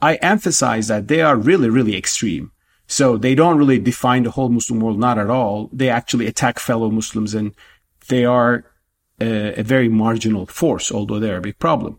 I 0.00 0.16
emphasize 0.16 0.88
that 0.88 1.08
they 1.08 1.22
are 1.22 1.36
really, 1.36 1.70
really 1.70 1.96
extreme. 1.96 2.52
So 2.86 3.16
they 3.16 3.34
don't 3.34 3.58
really 3.58 3.78
define 3.78 4.22
the 4.22 4.30
whole 4.30 4.48
Muslim 4.48 4.80
world, 4.80 4.98
not 4.98 5.18
at 5.18 5.30
all. 5.30 5.68
They 5.72 5.88
actually 5.88 6.26
attack 6.26 6.58
fellow 6.58 6.90
Muslims 6.90 7.34
and 7.34 7.52
they 8.08 8.24
are 8.24 8.64
a, 9.20 9.60
a 9.60 9.62
very 9.62 9.88
marginal 9.88 10.46
force, 10.46 10.92
although 10.92 11.18
they're 11.18 11.38
a 11.38 11.42
big 11.42 11.58
problem. 11.58 11.98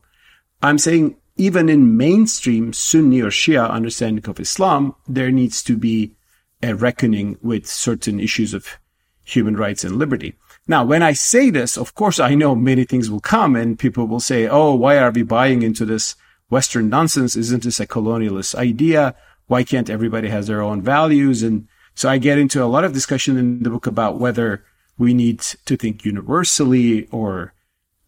I'm 0.62 0.78
saying 0.78 1.18
even 1.36 1.70
in 1.70 1.98
mainstream 1.98 2.74
Sunni 2.74 3.22
or 3.22 3.30
Shia 3.30 3.70
understanding 3.70 4.28
of 4.28 4.40
Islam, 4.40 4.96
there 5.08 5.32
needs 5.32 5.62
to 5.64 5.78
be 5.78 6.16
a 6.64 6.74
reckoning 6.74 7.38
with 7.42 7.68
certain 7.68 8.20
issues 8.20 8.54
of 8.54 8.80
human 9.24 9.56
rights 9.56 9.84
and 9.84 9.98
liberty. 9.98 10.36
Now, 10.68 10.84
when 10.84 11.04
I 11.04 11.14
say 11.14 11.50
this, 11.50 11.78
of 11.78 11.94
course, 11.94 12.20
I 12.20 12.34
know 12.34 12.56
many 12.56 12.86
things 12.86 13.10
will 13.10 13.20
come 13.20 13.56
and 13.56 13.78
people 13.78 14.08
will 14.08 14.20
say, 14.20 14.48
Oh, 14.48 14.74
why 14.74 14.98
are 14.98 15.12
we 15.12 15.24
buying 15.24 15.62
into 15.62 15.86
this 15.86 16.16
Western 16.50 16.90
nonsense? 16.90 17.36
Isn't 17.36 17.64
this 17.64 17.80
a 17.80 17.88
colonialist 17.88 18.56
idea? 18.56 19.16
Why 19.48 19.64
can't 19.64 19.90
everybody 19.90 20.30
has 20.30 20.48
their 20.48 20.62
own 20.62 20.82
values? 20.82 21.44
And 21.44 21.68
so 21.96 22.10
I 22.10 22.18
get 22.18 22.38
into 22.38 22.64
a 22.64 22.66
lot 22.66 22.84
of 22.84 22.94
discussion 22.94 23.38
in 23.38 23.64
the 23.64 23.70
book 23.70 23.88
about 23.88 24.20
whether 24.20 24.64
we 24.98 25.14
need 25.14 25.40
to 25.40 25.76
think 25.76 26.06
universally 26.06 27.08
or, 27.08 27.54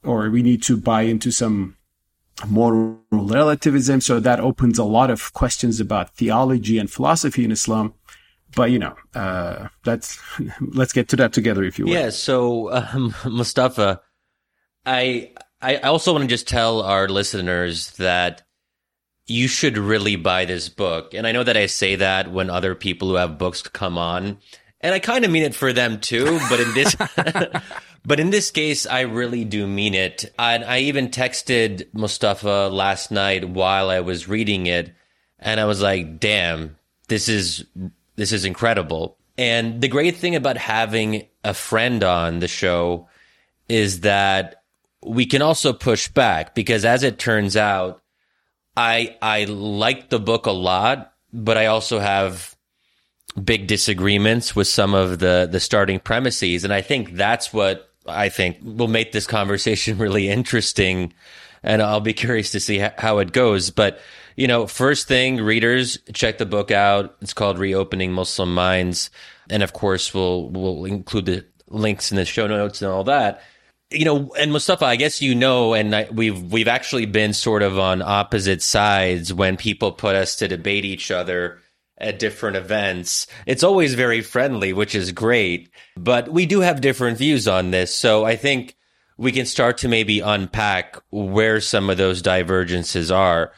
or 0.03 0.29
we 0.29 0.41
need 0.41 0.63
to 0.63 0.77
buy 0.77 1.03
into 1.03 1.31
some 1.31 1.77
moral 2.47 2.99
relativism. 3.11 4.01
So 4.01 4.19
that 4.19 4.39
opens 4.39 4.77
a 4.77 4.83
lot 4.83 5.09
of 5.09 5.33
questions 5.33 5.79
about 5.79 6.15
theology 6.15 6.77
and 6.77 6.89
philosophy 6.89 7.43
in 7.43 7.51
Islam 7.51 7.93
but 8.55 8.71
you 8.71 8.79
know, 8.79 8.95
uh, 9.15 9.67
let's 9.85 10.19
let's 10.61 10.93
get 10.93 11.09
to 11.09 11.15
that 11.17 11.33
together 11.33 11.63
if 11.63 11.79
you 11.79 11.85
will. 11.85 11.93
Yeah. 11.93 12.09
So, 12.09 12.71
um, 12.73 13.13
Mustafa, 13.25 14.01
I 14.85 15.31
I 15.61 15.77
also 15.77 16.13
want 16.13 16.23
to 16.23 16.27
just 16.27 16.47
tell 16.47 16.81
our 16.81 17.07
listeners 17.07 17.91
that 17.91 18.43
you 19.29 19.47
should 19.47 19.77
really 19.77 20.15
buy 20.15 20.45
this 20.45 20.69
book. 20.69 21.13
And 21.13 21.27
I 21.27 21.31
know 21.31 21.43
that 21.43 21.57
I 21.57 21.67
say 21.67 21.95
that 21.95 22.31
when 22.31 22.49
other 22.49 22.75
people 22.75 23.09
who 23.09 23.15
have 23.15 23.37
books 23.37 23.61
come 23.61 23.97
on, 23.97 24.37
and 24.81 24.93
I 24.93 24.99
kind 24.99 25.25
of 25.25 25.31
mean 25.31 25.43
it 25.43 25.55
for 25.55 25.73
them 25.73 25.99
too. 25.99 26.39
But 26.49 26.59
in 26.59 26.73
this, 26.73 26.95
but 28.05 28.19
in 28.19 28.29
this 28.29 28.51
case, 28.51 28.85
I 28.85 29.01
really 29.01 29.45
do 29.45 29.67
mean 29.67 29.93
it. 29.93 30.33
And 30.39 30.63
I 30.63 30.79
even 30.79 31.09
texted 31.09 31.87
Mustafa 31.93 32.69
last 32.71 33.11
night 33.11 33.47
while 33.47 33.89
I 33.89 33.99
was 33.99 34.27
reading 34.27 34.67
it, 34.67 34.93
and 35.37 35.59
I 35.59 35.65
was 35.65 35.81
like, 35.81 36.19
"Damn, 36.19 36.77
this 37.07 37.27
is 37.27 37.65
this 38.15 38.31
is 38.31 38.45
incredible. 38.45 39.17
And 39.37 39.81
the 39.81 39.87
great 39.87 40.17
thing 40.17 40.35
about 40.35 40.57
having 40.57 41.27
a 41.43 41.53
friend 41.53 42.03
on 42.03 42.39
the 42.39 42.47
show 42.47 43.07
is 43.69 44.01
that 44.01 44.63
we 45.01 45.25
can 45.25 45.41
also 45.41 45.71
push 45.71 46.09
back 46.09 46.53
because 46.53 46.83
as 46.83 47.03
it 47.03 47.19
turns 47.19 47.55
out, 47.55 48.01
I 48.79 49.17
I 49.21 49.43
like 49.43 50.07
the 50.09 50.21
book 50.21 50.45
a 50.45 50.51
lot, 50.51 51.11
but 51.33 51.57
I 51.57 51.65
also 51.65 51.99
have 51.99 52.55
big 53.43 53.67
disagreements 53.67 54.55
with 54.55 54.69
some 54.69 54.93
of 54.93 55.19
the 55.19 55.49
the 55.51 55.59
starting 55.59 55.99
premises, 55.99 56.63
and 56.63 56.73
I 56.73 56.81
think 56.81 57.13
that's 57.15 57.51
what 57.51 57.91
I 58.07 58.29
think 58.29 58.59
will 58.63 58.87
make 58.87 59.11
this 59.11 59.27
conversation 59.27 59.97
really 60.05 60.29
interesting. 60.29 61.13
And 61.61 61.81
I'll 61.81 61.99
be 61.99 62.13
curious 62.13 62.51
to 62.51 62.61
see 62.61 62.77
how 62.77 63.17
it 63.17 63.33
goes. 63.33 63.69
But 63.69 63.99
you 64.37 64.47
know, 64.47 64.65
first 64.65 65.09
thing, 65.09 65.41
readers 65.41 65.97
check 66.13 66.37
the 66.37 66.45
book 66.45 66.71
out. 66.71 67.17
It's 67.19 67.33
called 67.33 67.59
Reopening 67.59 68.13
Muslim 68.13 68.55
Minds, 68.55 69.09
and 69.49 69.61
of 69.61 69.73
course, 69.73 70.13
we'll 70.13 70.47
we'll 70.51 70.85
include 70.85 71.25
the 71.25 71.45
links 71.67 72.11
in 72.11 72.15
the 72.15 72.23
show 72.23 72.47
notes 72.47 72.81
and 72.81 72.89
all 72.89 73.03
that 73.03 73.41
you 73.91 74.05
know, 74.05 74.31
and 74.37 74.51
Mustafa, 74.51 74.85
I 74.85 74.95
guess 74.95 75.21
you 75.21 75.33
know, 75.33 75.73
and 75.73 75.95
I, 75.95 76.07
we've 76.11 76.51
we've 76.51 76.67
actually 76.67 77.05
been 77.05 77.33
sort 77.33 77.63
of 77.63 77.79
on 77.79 78.01
opposite 78.01 78.61
sides 78.61 79.33
when 79.33 79.57
people 79.57 79.91
put 79.91 80.15
us 80.15 80.35
to 80.37 80.47
debate 80.47 80.85
each 80.85 81.11
other 81.11 81.59
at 81.97 82.19
different 82.19 82.55
events. 82.55 83.27
It's 83.45 83.63
always 83.63 83.95
very 83.95 84.21
friendly, 84.21 84.73
which 84.73 84.95
is 84.95 85.11
great, 85.11 85.69
but 85.97 86.29
we 86.29 86.45
do 86.45 86.61
have 86.61 86.81
different 86.81 87.17
views 87.17 87.47
on 87.47 87.71
this. 87.71 87.93
So 87.93 88.25
I 88.25 88.35
think 88.35 88.77
we 89.17 89.31
can 89.33 89.45
start 89.45 89.79
to 89.79 89.89
maybe 89.89 90.21
unpack 90.21 90.97
where 91.09 91.59
some 91.59 91.89
of 91.89 91.97
those 91.97 92.21
divergences 92.21 93.11
are. 93.11 93.51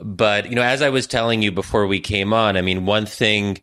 But, 0.00 0.48
you 0.48 0.54
know, 0.54 0.62
as 0.62 0.80
I 0.80 0.90
was 0.90 1.08
telling 1.08 1.42
you 1.42 1.50
before 1.50 1.88
we 1.88 1.98
came 1.98 2.32
on, 2.32 2.56
I 2.56 2.60
mean, 2.60 2.86
one 2.86 3.04
thing 3.04 3.58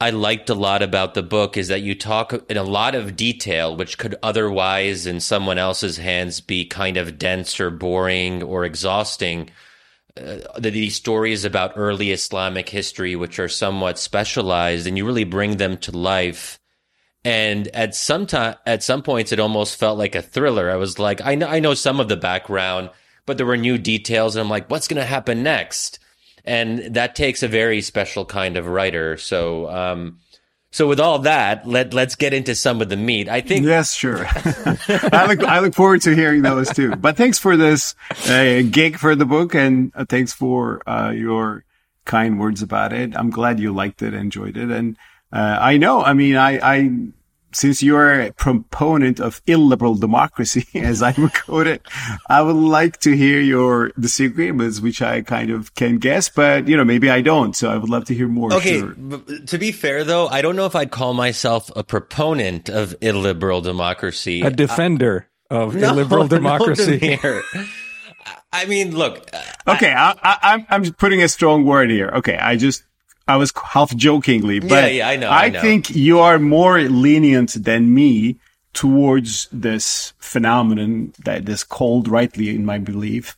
I 0.00 0.10
liked 0.10 0.48
a 0.48 0.54
lot 0.54 0.82
about 0.82 1.14
the 1.14 1.24
book 1.24 1.56
is 1.56 1.68
that 1.68 1.82
you 1.82 1.96
talk 1.96 2.32
in 2.48 2.56
a 2.56 2.62
lot 2.62 2.94
of 2.94 3.16
detail, 3.16 3.74
which 3.74 3.98
could 3.98 4.14
otherwise, 4.22 5.06
in 5.06 5.18
someone 5.18 5.58
else's 5.58 5.96
hands, 5.96 6.40
be 6.40 6.64
kind 6.64 6.96
of 6.96 7.18
dense 7.18 7.58
or 7.58 7.70
boring 7.70 8.44
or 8.44 8.64
exhausting. 8.64 9.50
Uh, 10.16 10.38
these 10.56 10.94
stories 10.94 11.44
about 11.44 11.72
early 11.74 12.12
Islamic 12.12 12.68
history, 12.68 13.16
which 13.16 13.40
are 13.40 13.48
somewhat 13.48 13.98
specialized, 13.98 14.86
and 14.86 14.96
you 14.96 15.04
really 15.04 15.24
bring 15.24 15.56
them 15.56 15.76
to 15.78 15.90
life. 15.90 16.60
And 17.24 17.66
at 17.68 17.96
some 17.96 18.26
time, 18.26 18.54
at 18.64 18.84
some 18.84 19.02
points, 19.02 19.32
it 19.32 19.40
almost 19.40 19.80
felt 19.80 19.98
like 19.98 20.14
a 20.14 20.22
thriller. 20.22 20.70
I 20.70 20.76
was 20.76 21.00
like, 21.00 21.20
I 21.24 21.34
know, 21.34 21.48
I 21.48 21.58
know 21.58 21.74
some 21.74 21.98
of 21.98 22.08
the 22.08 22.16
background, 22.16 22.90
but 23.26 23.36
there 23.36 23.46
were 23.46 23.56
new 23.56 23.78
details, 23.78 24.36
and 24.36 24.44
I'm 24.44 24.50
like, 24.50 24.70
what's 24.70 24.86
going 24.86 25.00
to 25.00 25.04
happen 25.04 25.42
next? 25.42 25.98
And 26.48 26.94
that 26.94 27.14
takes 27.14 27.42
a 27.42 27.48
very 27.48 27.82
special 27.82 28.24
kind 28.24 28.56
of 28.56 28.66
writer. 28.66 29.16
So, 29.18 29.68
um, 29.68 30.18
so 30.70 30.88
with 30.88 30.98
all 30.98 31.20
that, 31.20 31.68
let 31.68 31.94
let's 31.94 32.14
get 32.14 32.32
into 32.32 32.54
some 32.54 32.82
of 32.82 32.88
the 32.88 32.96
meat. 32.96 33.28
I 33.28 33.40
think. 33.40 33.66
Yes, 33.66 33.94
sure. 33.94 34.26
I 34.34 35.26
look 35.28 35.42
I 35.44 35.60
look 35.60 35.74
forward 35.74 36.02
to 36.02 36.14
hearing 36.14 36.42
those 36.42 36.70
too. 36.70 36.96
But 36.96 37.16
thanks 37.16 37.38
for 37.38 37.56
this 37.56 37.94
uh, 38.28 38.62
gig 38.70 38.98
for 38.98 39.14
the 39.14 39.26
book, 39.26 39.54
and 39.54 39.92
uh, 39.94 40.04
thanks 40.08 40.32
for 40.32 40.82
uh, 40.88 41.10
your 41.10 41.64
kind 42.04 42.40
words 42.40 42.62
about 42.62 42.92
it. 42.92 43.16
I'm 43.16 43.30
glad 43.30 43.60
you 43.60 43.72
liked 43.72 44.02
it, 44.02 44.14
enjoyed 44.14 44.56
it, 44.56 44.70
and 44.70 44.96
uh, 45.32 45.58
I 45.60 45.76
know. 45.76 46.02
I 46.02 46.14
mean, 46.14 46.36
I 46.36 46.58
I 46.58 46.90
since 47.52 47.82
you're 47.82 48.20
a 48.20 48.32
proponent 48.32 49.20
of 49.20 49.42
illiberal 49.46 49.94
democracy, 49.94 50.66
as 50.74 51.02
I 51.02 51.14
would 51.18 51.34
quote 51.34 51.66
it, 51.66 51.82
I 52.28 52.42
would 52.42 52.56
like 52.56 52.98
to 53.00 53.16
hear 53.16 53.40
your 53.40 53.90
disagreements, 53.98 54.80
which 54.80 55.02
I 55.02 55.22
kind 55.22 55.50
of 55.50 55.74
can 55.74 55.98
guess, 55.98 56.28
but 56.28 56.68
you 56.68 56.76
know, 56.76 56.84
maybe 56.84 57.10
I 57.10 57.20
don't. 57.20 57.54
So 57.54 57.70
I 57.70 57.76
would 57.76 57.90
love 57.90 58.04
to 58.06 58.14
hear 58.14 58.28
more. 58.28 58.52
Okay. 58.54 58.80
Sure. 58.80 58.94
To 59.46 59.58
be 59.58 59.72
fair 59.72 60.04
though, 60.04 60.28
I 60.28 60.42
don't 60.42 60.56
know 60.56 60.66
if 60.66 60.76
I'd 60.76 60.90
call 60.90 61.14
myself 61.14 61.70
a 61.76 61.84
proponent 61.84 62.68
of 62.68 62.94
illiberal 63.00 63.60
democracy. 63.60 64.42
A 64.42 64.50
defender 64.50 65.28
I, 65.50 65.56
of 65.56 65.74
no, 65.76 65.90
illiberal 65.92 66.28
democracy. 66.28 67.18
No, 67.22 67.42
I 68.52 68.64
mean, 68.64 68.96
look. 68.96 69.30
Okay. 69.66 69.92
I, 69.92 70.14
I, 70.22 70.38
I'm, 70.42 70.66
I'm 70.68 70.92
putting 70.94 71.22
a 71.22 71.28
strong 71.28 71.64
word 71.64 71.90
here. 71.90 72.08
Okay. 72.16 72.36
I 72.36 72.56
just, 72.56 72.84
I 73.28 73.36
was 73.36 73.52
half 73.62 73.94
jokingly, 73.94 74.58
but 74.58 74.70
yeah, 74.70 74.86
yeah, 74.86 75.08
I 75.08 75.16
know. 75.16 75.28
I, 75.28 75.44
I 75.44 75.48
know. 75.50 75.60
think 75.60 75.90
you 75.90 76.18
are 76.20 76.38
more 76.38 76.80
lenient 76.80 77.62
than 77.62 77.94
me 77.94 78.40
towards 78.72 79.48
this 79.52 80.14
phenomenon 80.18 81.12
that 81.24 81.48
is 81.48 81.62
called 81.62 82.08
rightly, 82.08 82.54
in 82.54 82.64
my 82.64 82.78
belief, 82.78 83.36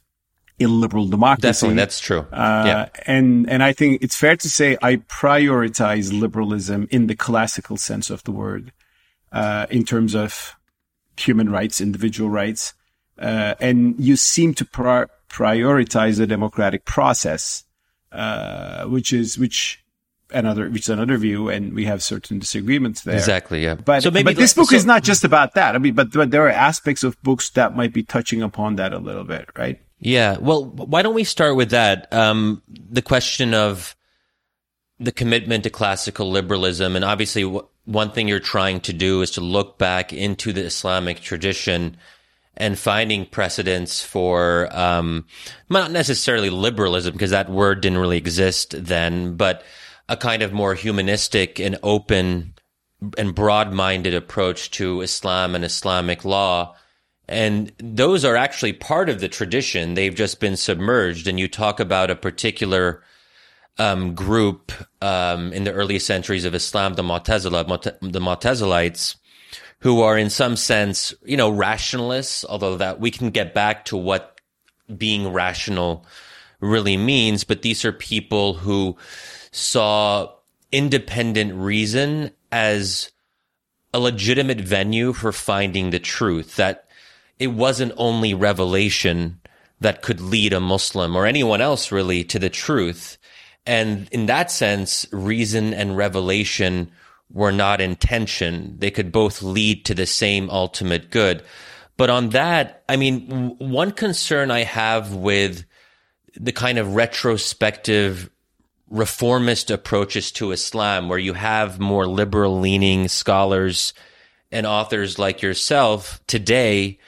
illiberal 0.59 1.07
democracy. 1.09 1.43
Definitely, 1.43 1.77
that's 1.77 1.99
true. 1.99 2.21
Uh, 2.33 2.65
yeah. 2.67 2.89
And, 3.07 3.51
and 3.51 3.63
I 3.63 3.73
think 3.73 4.03
it's 4.03 4.17
fair 4.17 4.37
to 4.37 4.49
say 4.49 4.77
I 4.81 4.97
prioritize 4.97 6.19
liberalism 6.19 6.87
in 6.91 7.07
the 7.07 7.17
classical 7.17 7.77
sense 7.77 8.11
of 8.11 8.23
the 8.25 8.33
word, 8.33 8.73
uh, 9.33 9.67
in 9.71 9.85
terms 9.85 10.15
of 10.15 10.55
human 11.17 11.51
rights, 11.51 11.81
individual 11.81 12.31
rights. 12.31 12.75
Uh, 13.19 13.55
and 13.61 13.99
you 13.99 14.17
seem 14.17 14.55
to 14.55 14.65
pri- 14.65 15.07
prioritize 15.29 16.19
the 16.19 16.27
democratic 16.27 16.85
process, 16.85 17.65
uh, 18.13 18.85
which 18.85 19.13
is, 19.13 19.39
which 19.39 19.85
another 20.33 20.69
which 20.71 20.83
is 20.83 20.89
another 20.89 21.17
view 21.17 21.49
and 21.49 21.75
we 21.75 21.85
have 21.85 22.03
certain 22.03 22.39
disagreements 22.39 23.03
there. 23.03 23.17
Exactly 23.17 23.63
yeah. 23.63 23.75
But 23.75 24.03
so 24.03 24.11
maybe 24.11 24.25
but 24.25 24.37
this 24.37 24.55
book 24.55 24.71
so, 24.71 24.77
is 24.77 24.87
not 24.87 25.03
just 25.03 25.25
about 25.25 25.55
that. 25.55 25.75
I 25.75 25.79
mean 25.79 25.95
but, 25.95 26.13
but 26.13 26.31
there 26.31 26.47
are 26.47 26.51
aspects 26.51 27.03
of 27.05 27.21
books 27.23 27.51
that 27.51 27.77
might 27.77 27.93
be 27.93 28.03
touching 28.03 28.43
upon 28.43 28.77
that 28.77 28.93
a 28.93 28.99
little 28.99 29.25
bit 29.25 29.49
right? 29.57 29.81
Yeah. 29.99 30.39
Well 30.39 30.65
why 30.65 31.03
don't 31.03 31.15
we 31.15 31.25
start 31.25 31.57
with 31.57 31.71
that? 31.71 32.13
Um, 32.13 32.63
the 32.69 33.03
question 33.03 33.55
of 33.55 33.97
the 34.99 35.13
commitment 35.13 35.65
to 35.65 35.71
classical 35.71 36.31
liberalism 36.31 36.97
and 36.97 37.05
obviously 37.05 37.45
one 37.85 38.11
thing 38.13 38.29
you're 38.29 38.41
trying 38.41 38.81
to 38.81 38.93
do 38.93 39.23
is 39.23 39.33
to 39.33 39.41
look 39.41 39.79
back 39.79 40.13
into 40.13 40.53
the 40.53 40.63
islamic 40.63 41.21
tradition 41.21 41.97
and 42.57 42.79
finding 42.79 43.25
precedents 43.25 44.03
for 44.03 44.69
um, 44.77 45.25
not 45.69 45.91
necessarily 45.91 46.51
liberalism 46.51 47.13
because 47.13 47.31
that 47.31 47.49
word 47.49 47.81
didn't 47.81 47.99
really 47.99 48.19
exist 48.19 48.75
then 48.77 49.37
but 49.37 49.63
a 50.11 50.17
kind 50.17 50.43
of 50.43 50.53
more 50.53 50.75
humanistic 50.75 51.61
and 51.61 51.79
open 51.85 52.53
and 53.17 53.35
broad 53.35 53.73
minded 53.73 54.13
approach 54.13 54.71
to 54.73 55.01
Islam 55.01 55.55
and 55.55 55.65
Islamic 55.65 56.25
law. 56.25 56.75
And 57.29 57.73
those 57.79 58.25
are 58.25 58.37
actually 58.37 58.73
part 58.73 59.09
of 59.09 59.21
the 59.21 59.29
tradition. 59.29 59.95
They've 59.95 60.15
just 60.15 60.41
been 60.41 60.57
submerged. 60.57 61.29
And 61.29 61.39
you 61.39 61.47
talk 61.49 61.79
about 61.79 62.11
a 62.11 62.17
particular 62.17 63.05
um, 63.79 64.15
group 64.15 64.73
um, 65.01 65.53
in 65.53 65.65
the 65.65 65.73
early 65.73 66.01
centuries 66.01 66.45
of 66.45 66.57
Islam, 66.57 66.95
the 66.95 67.03
Mu'tazila, 67.03 67.65
the 68.01 68.21
Mu'tazilites, 68.21 69.15
who 69.81 70.03
are 70.03 70.19
in 70.19 70.31
some 70.31 70.57
sense, 70.57 71.15
you 71.25 71.37
know, 71.37 71.51
rationalists, 71.51 72.45
although 72.49 72.77
that 72.77 73.01
we 73.01 73.11
can 73.11 73.31
get 73.31 73.55
back 73.55 73.87
to 73.87 73.97
what 73.97 74.41
being 74.97 75.33
rational 75.33 76.05
really 76.61 76.97
means. 76.97 77.45
But 77.45 77.63
these 77.63 77.85
are 77.85 77.93
people 77.93 78.55
who 78.55 78.97
saw 79.53 80.33
independent 80.71 81.55
reason 81.55 82.31
as 82.53 83.11
a 83.93 83.99
legitimate 83.99 84.61
venue 84.61 85.13
for 85.13 85.33
finding 85.33 85.91
the 85.91 85.99
truth, 85.99 86.57
that 86.57 86.89
it 87.39 87.49
wasn't 87.49 87.93
only 87.97 88.35
revelation 88.35 89.41
that 89.81 90.03
could 90.03 90.21
lead 90.21 90.53
a 90.53 90.61
Muslim 90.61 91.17
or 91.17 91.27
anyone 91.27 91.61
else 91.61 91.91
really 91.91 92.23
to 92.25 92.39
the 92.39 92.51
truth. 92.51 93.17
And 93.67 94.09
in 94.13 94.27
that 94.27 94.51
sense, 94.51 95.07
reason 95.11 95.73
and 95.73 95.97
revelation 95.97 96.93
were 97.33 97.53
not 97.53 97.81
in 97.81 97.97
tension. 97.97 98.77
They 98.79 98.91
could 98.91 99.13
both 99.13 99.43
lead 99.43 99.85
to 99.87 99.95
the 99.95 100.07
same 100.07 100.51
ultimate 100.51 101.11
good. 101.11 101.43
But 101.97 102.11
on 102.11 102.31
that, 102.31 102.83
I 102.89 102.97
mean, 102.97 103.57
one 103.59 103.93
concern 103.93 104.51
I 104.51 104.65
have 104.65 105.15
with 105.15 105.65
the 106.35 106.53
kind 106.53 106.79
of 106.79 106.95
retrospective 106.95 108.31
reformist 108.89 109.71
approaches 109.71 110.33
to 110.33 110.51
Islam, 110.51 111.09
where 111.09 111.19
you 111.19 111.35
have 111.35 111.79
more 111.79 112.07
liberal 112.07 112.59
leaning 112.59 113.07
scholars 113.09 113.95
and 114.51 114.67
authors 114.67 115.19
like 115.19 115.43
yourself 115.43 116.21
today 116.27 116.99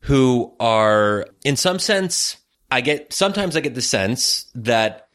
who 0.00 0.54
are, 0.60 1.26
in 1.44 1.56
some 1.56 1.80
sense, 1.80 2.36
I 2.70 2.80
get, 2.80 3.12
sometimes 3.12 3.56
I 3.56 3.60
get 3.60 3.74
the 3.74 3.82
sense 3.82 4.46
that 4.54 5.08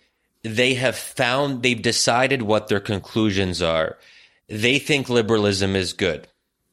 they 0.44 0.74
have 0.74 0.98
found, 0.98 1.64
they've 1.64 1.82
decided 1.82 2.42
what 2.42 2.68
their 2.68 2.80
conclusions 2.80 3.62
are. 3.62 3.98
They 4.52 4.78
think 4.78 5.10
liberalism 5.10 5.76
is 5.76 5.94
good. 5.94 6.28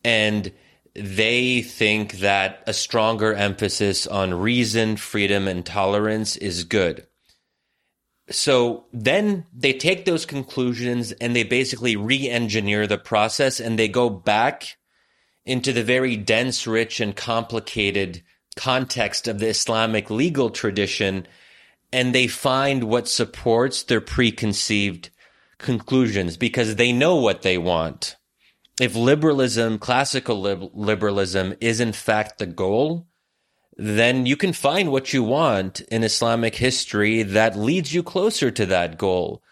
And 0.04 0.52
they 0.94 1.62
think 1.62 2.18
that 2.18 2.62
a 2.66 2.74
stronger 2.74 3.32
emphasis 3.32 4.06
on 4.06 4.34
reason, 4.34 4.96
freedom, 4.96 5.48
and 5.48 5.64
tolerance 5.64 6.36
is 6.36 6.64
good 6.64 7.06
so 8.30 8.84
then 8.92 9.46
they 9.54 9.72
take 9.72 10.04
those 10.04 10.26
conclusions 10.26 11.12
and 11.12 11.34
they 11.34 11.44
basically 11.44 11.96
re-engineer 11.96 12.86
the 12.86 12.98
process 12.98 13.58
and 13.60 13.78
they 13.78 13.88
go 13.88 14.10
back 14.10 14.76
into 15.46 15.72
the 15.72 15.82
very 15.82 16.16
dense, 16.16 16.66
rich, 16.66 17.00
and 17.00 17.16
complicated 17.16 18.22
context 18.56 19.28
of 19.28 19.38
the 19.38 19.48
Islamic 19.48 20.10
legal 20.10 20.50
tradition 20.50 21.26
and 21.90 22.14
they 22.14 22.26
find 22.26 22.84
what 22.84 23.08
supports 23.08 23.82
their 23.84 24.00
preconceived 24.00 25.08
conclusions 25.58 26.36
because 26.36 26.76
they 26.76 26.92
know 26.92 27.16
what 27.16 27.42
they 27.42 27.58
want. 27.58 28.16
If 28.80 28.94
liberalism, 28.94 29.78
classical 29.78 30.40
liberalism 30.40 31.54
is 31.60 31.80
in 31.80 31.92
fact 31.92 32.38
the 32.38 32.46
goal, 32.46 33.08
then 33.76 34.26
you 34.26 34.36
can 34.36 34.52
find 34.52 34.90
what 34.90 35.12
you 35.12 35.22
want 35.22 35.80
in 35.82 36.02
Islamic 36.02 36.56
history 36.56 37.22
that 37.22 37.56
leads 37.56 37.92
you 37.92 38.02
closer 38.02 38.50
to 38.50 38.66
that 38.66 38.98
goal. 38.98 39.42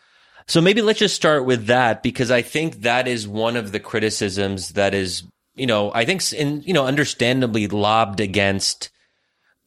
So 0.49 0.61
maybe 0.61 0.83
let's 0.83 1.01
just 1.01 1.17
start 1.17 1.45
with 1.45 1.67
that 1.67 2.03
because 2.03 2.31
I 2.31 2.43
think 2.43 2.83
that 2.83 3.09
is 3.09 3.27
one 3.27 3.57
of 3.57 3.73
the 3.73 3.81
criticisms 3.81 4.71
that 4.71 4.95
is, 4.95 5.25
you 5.55 5.67
know, 5.67 5.93
I 5.93 6.05
think 6.05 6.33
in, 6.33 6.63
you 6.63 6.73
know, 6.73 6.87
understandably 6.87 7.67
lobbed 7.67 8.21
against 8.21 8.91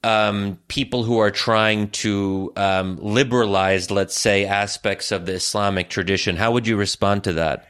um, 0.04 0.60
people 0.68 1.04
who 1.04 1.20
are 1.20 1.32
trying 1.32 1.90
to 1.90 2.54
um, 2.56 2.98
liberalize, 3.02 3.92
let's 3.92 4.20
say, 4.20 4.46
aspects 4.46 5.12
of 5.12 5.26
the 5.26 5.34
Islamic 5.34 5.90
tradition. 5.90 6.38
How 6.38 6.52
would 6.52 6.68
you 6.68 6.78
respond 6.78 7.24
to 7.26 7.34
that? 7.34 7.68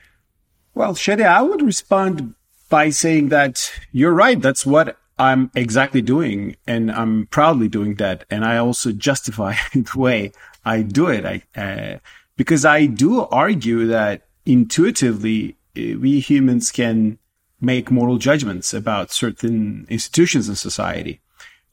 Well, 0.76 0.94
Shadi, 0.94 1.26
I 1.26 1.42
would 1.42 1.62
respond 1.62 2.36
by 2.70 2.92
saying 2.92 3.30
that 3.30 3.72
you're 3.92 4.14
right. 4.14 4.40
That's 4.40 4.66
what 4.66 4.98
I'm 5.18 5.52
exactly 5.56 6.02
doing, 6.02 6.56
and 6.68 6.92
I'm 6.92 7.28
proudly 7.28 7.68
doing 7.68 7.96
that. 7.96 8.26
And 8.30 8.46
I 8.46 8.58
also 8.58 8.92
justify 8.92 9.56
the 9.74 9.92
way 9.96 10.32
I 10.64 10.84
do 10.84 11.08
it. 11.08 11.26
I 11.26 11.60
uh, 11.60 11.98
because 12.38 12.64
I 12.64 12.86
do 12.86 13.22
argue 13.26 13.88
that 13.88 14.28
intuitively 14.46 15.58
uh, 15.78 16.00
we 16.00 16.20
humans 16.20 16.72
can 16.72 17.18
make 17.60 17.92
moral 17.92 18.18
judgments 18.18 18.74
about 18.74 19.12
certain 19.12 19.86
institutions 19.90 20.48
in 20.48 20.56
society. 20.56 21.20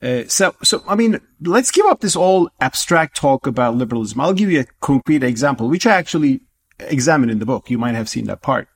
Uh, 0.02 0.24
so, 0.28 0.54
so, 0.62 0.82
I 0.86 0.94
mean, 0.94 1.20
let's 1.40 1.70
give 1.70 1.86
up 1.86 2.00
this 2.00 2.16
all 2.16 2.50
abstract 2.60 3.16
talk 3.16 3.46
about 3.46 3.76
liberalism. 3.76 4.20
I'll 4.20 4.34
give 4.34 4.50
you 4.50 4.60
a 4.60 4.66
concrete 4.80 5.22
example, 5.22 5.68
which 5.68 5.86
I 5.86 5.94
actually 5.94 6.42
examine 6.78 7.30
in 7.30 7.38
the 7.38 7.46
book. 7.46 7.70
You 7.70 7.78
might 7.78 7.94
have 7.94 8.08
seen 8.08 8.26
that 8.26 8.42
part. 8.42 8.68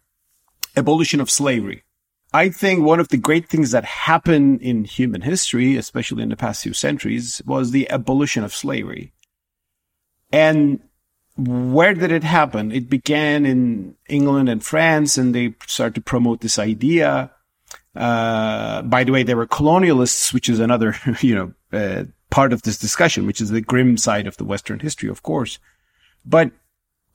Abolition 0.77 1.21
of 1.21 1.31
slavery. 1.31 1.85
I 2.33 2.49
think 2.49 2.85
one 2.85 3.01
of 3.01 3.09
the 3.09 3.17
great 3.17 3.49
things 3.49 3.73
that 3.73 3.85
happened 3.85 4.63
in 4.63 4.85
human 4.85 5.23
history, 5.23 5.77
especially 5.77 6.23
in 6.23 6.29
the 6.29 6.37
past 6.37 6.63
few 6.63 6.73
centuries, 6.73 7.43
was 7.45 7.71
the 7.71 7.91
abolition 7.91 8.45
of 8.45 8.55
slavery. 8.55 9.13
And 10.33 10.81
where 11.37 11.93
did 11.93 12.13
it 12.13 12.23
happen? 12.23 12.71
It 12.71 12.89
began 12.89 13.45
in 13.45 13.97
England 14.09 14.49
and 14.49 14.65
France, 14.65 15.19
and 15.19 15.35
they 15.35 15.55
started 15.67 15.97
to 15.97 16.01
promote 16.01 16.41
this 16.41 16.59
idea 16.59 17.33
uh, 17.95 18.83
by 18.83 19.05
the 19.05 19.13
way, 19.13 19.23
they 19.23 19.35
were 19.35 19.47
colonialists, 19.47 20.33
which 20.33 20.49
is 20.49 20.61
another, 20.61 20.95
you 21.21 21.35
know, 21.35 21.53
uh, 21.73 22.05
part 22.31 22.53
of 22.53 22.63
this 22.63 22.79
discussion, 22.79 23.27
which 23.27 23.41
is 23.41 23.51
the 23.51 23.61
grim 23.61 23.97
side 23.97 24.27
of 24.27 24.37
the 24.37 24.45
Western 24.45 24.79
history, 24.79 25.09
of 25.09 25.23
course. 25.23 25.59
But 26.25 26.53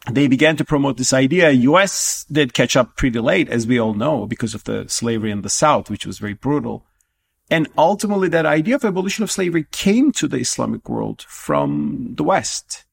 they 0.09 0.27
began 0.27 0.55
to 0.57 0.65
promote 0.65 0.97
this 0.97 1.13
idea. 1.13 1.51
U.S. 1.51 2.25
did 2.31 2.53
catch 2.53 2.75
up 2.75 2.95
pretty 2.95 3.19
late, 3.19 3.49
as 3.49 3.65
we 3.65 3.79
all 3.79 3.93
know, 3.93 4.25
because 4.25 4.53
of 4.53 4.65
the 4.65 4.87
slavery 4.87 5.31
in 5.31 5.41
the 5.41 5.49
South, 5.49 5.89
which 5.89 6.05
was 6.05 6.19
very 6.19 6.33
brutal. 6.33 6.85
And 7.49 7.67
ultimately, 7.77 8.27
that 8.29 8.45
idea 8.45 8.75
of 8.75 8.85
abolition 8.85 9.23
of 9.23 9.31
slavery 9.31 9.65
came 9.71 10.11
to 10.13 10.27
the 10.27 10.37
Islamic 10.37 10.89
world 10.89 11.23
from 11.23 12.15
the 12.15 12.23
West. 12.23 12.84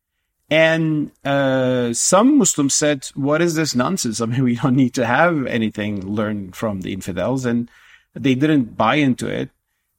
And 0.52 1.12
uh, 1.24 1.94
some 1.94 2.36
Muslims 2.36 2.74
said, 2.74 3.06
"What 3.14 3.40
is 3.40 3.54
this 3.54 3.74
nonsense? 3.74 4.20
I 4.20 4.26
mean, 4.26 4.44
we 4.50 4.56
don't 4.56 4.76
need 4.76 4.92
to 4.94 5.06
have 5.06 5.46
anything 5.46 6.06
learned 6.06 6.54
from 6.54 6.82
the 6.82 6.92
infidels," 6.92 7.46
and 7.46 7.70
they 8.12 8.34
didn't 8.34 8.76
buy 8.76 8.96
into 8.96 9.28
it 9.28 9.48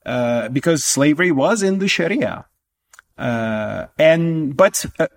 uh, 0.05 0.49
because 0.49 0.83
slavery 0.83 1.31
was 1.31 1.63
in 1.63 1.79
the 1.79 1.87
Sharia. 1.87 2.45
Uh, 3.17 3.87
and 3.97 4.55
but 4.55 4.85
uh, 4.99 5.07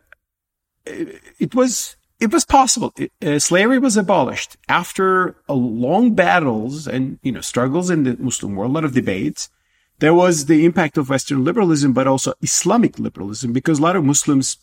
it 0.86 1.54
was 1.54 1.96
it 2.18 2.32
was 2.32 2.46
possible. 2.46 2.94
Uh, 3.22 3.38
slavery 3.38 3.78
was 3.78 3.98
abolished 3.98 4.56
after 4.70 5.36
long 5.50 6.14
battles 6.14 6.88
and 6.88 7.18
you 7.22 7.32
know 7.32 7.42
struggles 7.42 7.90
in 7.90 8.04
the 8.04 8.16
Muslim 8.16 8.56
world, 8.56 8.70
a 8.70 8.74
lot 8.74 8.84
of 8.84 8.94
debates. 8.94 9.50
There 9.98 10.14
was 10.14 10.46
the 10.46 10.64
impact 10.64 10.96
of 10.96 11.10
Western 11.10 11.44
liberalism, 11.44 11.92
but 11.92 12.06
also 12.06 12.32
Islamic 12.40 12.98
liberalism, 12.98 13.52
because 13.52 13.78
a 13.78 13.82
lot 13.82 13.96
of 13.96 14.04
Muslims 14.04 14.56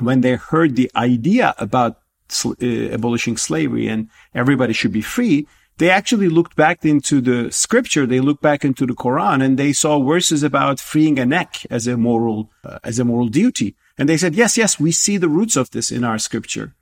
when 0.00 0.20
they 0.20 0.34
heard 0.34 0.76
the 0.76 0.90
idea 0.96 1.54
about 1.58 2.00
uh, 2.44 2.54
abolishing 2.90 3.36
slavery 3.36 3.86
and 3.88 4.08
everybody 4.34 4.72
should 4.72 4.92
be 4.92 5.02
free, 5.02 5.46
they 5.78 5.90
actually 5.90 6.28
looked 6.28 6.56
back 6.56 6.84
into 6.84 7.20
the 7.20 7.50
scripture. 7.50 8.06
They 8.06 8.20
looked 8.20 8.42
back 8.42 8.64
into 8.64 8.86
the 8.86 8.94
Quran 8.94 9.44
and 9.44 9.58
they 9.58 9.72
saw 9.72 10.02
verses 10.02 10.42
about 10.42 10.80
freeing 10.80 11.18
a 11.18 11.26
neck 11.26 11.66
as 11.70 11.86
a 11.86 11.96
moral, 11.96 12.50
uh, 12.64 12.78
as 12.84 12.98
a 12.98 13.04
moral 13.04 13.28
duty. 13.28 13.74
And 13.98 14.08
they 14.08 14.16
said, 14.16 14.34
yes, 14.34 14.56
yes, 14.56 14.78
we 14.78 14.92
see 14.92 15.16
the 15.16 15.28
roots 15.28 15.56
of 15.56 15.70
this 15.70 15.90
in 15.90 16.04
our 16.04 16.18
scripture. 16.18 16.74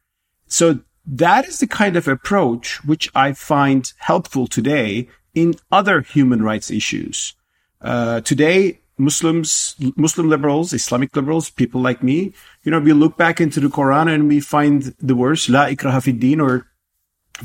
So 0.46 0.81
that 1.07 1.46
is 1.46 1.59
the 1.59 1.66
kind 1.66 1.96
of 1.96 2.07
approach 2.07 2.85
which 2.85 3.11
I 3.14 3.33
find 3.33 3.90
helpful 3.98 4.46
today 4.46 5.09
in 5.35 5.55
other 5.70 6.03
human 6.03 6.42
rights 6.42 6.70
issues. 6.70 7.35
Uh, 7.81 8.20
today, 8.20 8.82
Muslims, 8.98 9.74
Muslim 9.96 10.28
liberals, 10.28 10.72
Islamic 10.72 11.14
liberals, 11.16 11.50
people 11.50 11.81
like 11.81 12.02
me, 12.02 12.33
you 12.62 12.70
know, 12.70 12.78
we 12.78 12.92
look 12.92 13.16
back 13.16 13.40
into 13.40 13.61
the 13.61 13.68
Quran 13.68 14.12
and 14.12 14.28
we 14.28 14.40
find 14.40 14.94
the 15.00 15.14
words, 15.14 15.48
La 15.48 15.66
ikraha 15.66 16.02
fid 16.02 16.20
din, 16.20 16.40
or 16.40 16.66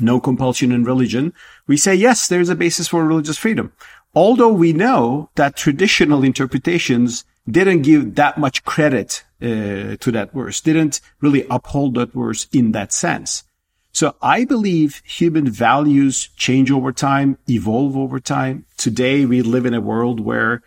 no 0.00 0.20
compulsion 0.20 0.72
in 0.72 0.84
religion. 0.84 1.32
We 1.66 1.76
say, 1.76 1.94
yes, 1.94 2.28
there's 2.28 2.48
a 2.48 2.54
basis 2.54 2.88
for 2.88 3.04
religious 3.04 3.38
freedom. 3.38 3.72
Although 4.14 4.52
we 4.52 4.72
know 4.72 5.30
that 5.34 5.56
traditional 5.56 6.24
interpretations 6.24 7.24
didn't 7.48 7.82
give 7.82 8.14
that 8.16 8.38
much 8.38 8.64
credit 8.64 9.24
uh, 9.40 9.96
to 9.96 10.12
that 10.12 10.32
verse, 10.32 10.60
didn't 10.60 11.00
really 11.20 11.46
uphold 11.50 11.94
that 11.94 12.12
verse 12.12 12.46
in 12.52 12.72
that 12.72 12.92
sense. 12.92 13.44
So 13.92 14.14
I 14.22 14.44
believe 14.44 15.02
human 15.04 15.48
values 15.50 16.28
change 16.36 16.70
over 16.70 16.92
time, 16.92 17.38
evolve 17.48 17.96
over 17.96 18.20
time. 18.20 18.66
Today 18.76 19.24
we 19.24 19.42
live 19.42 19.66
in 19.66 19.74
a 19.74 19.80
world 19.80 20.20
where 20.20 20.62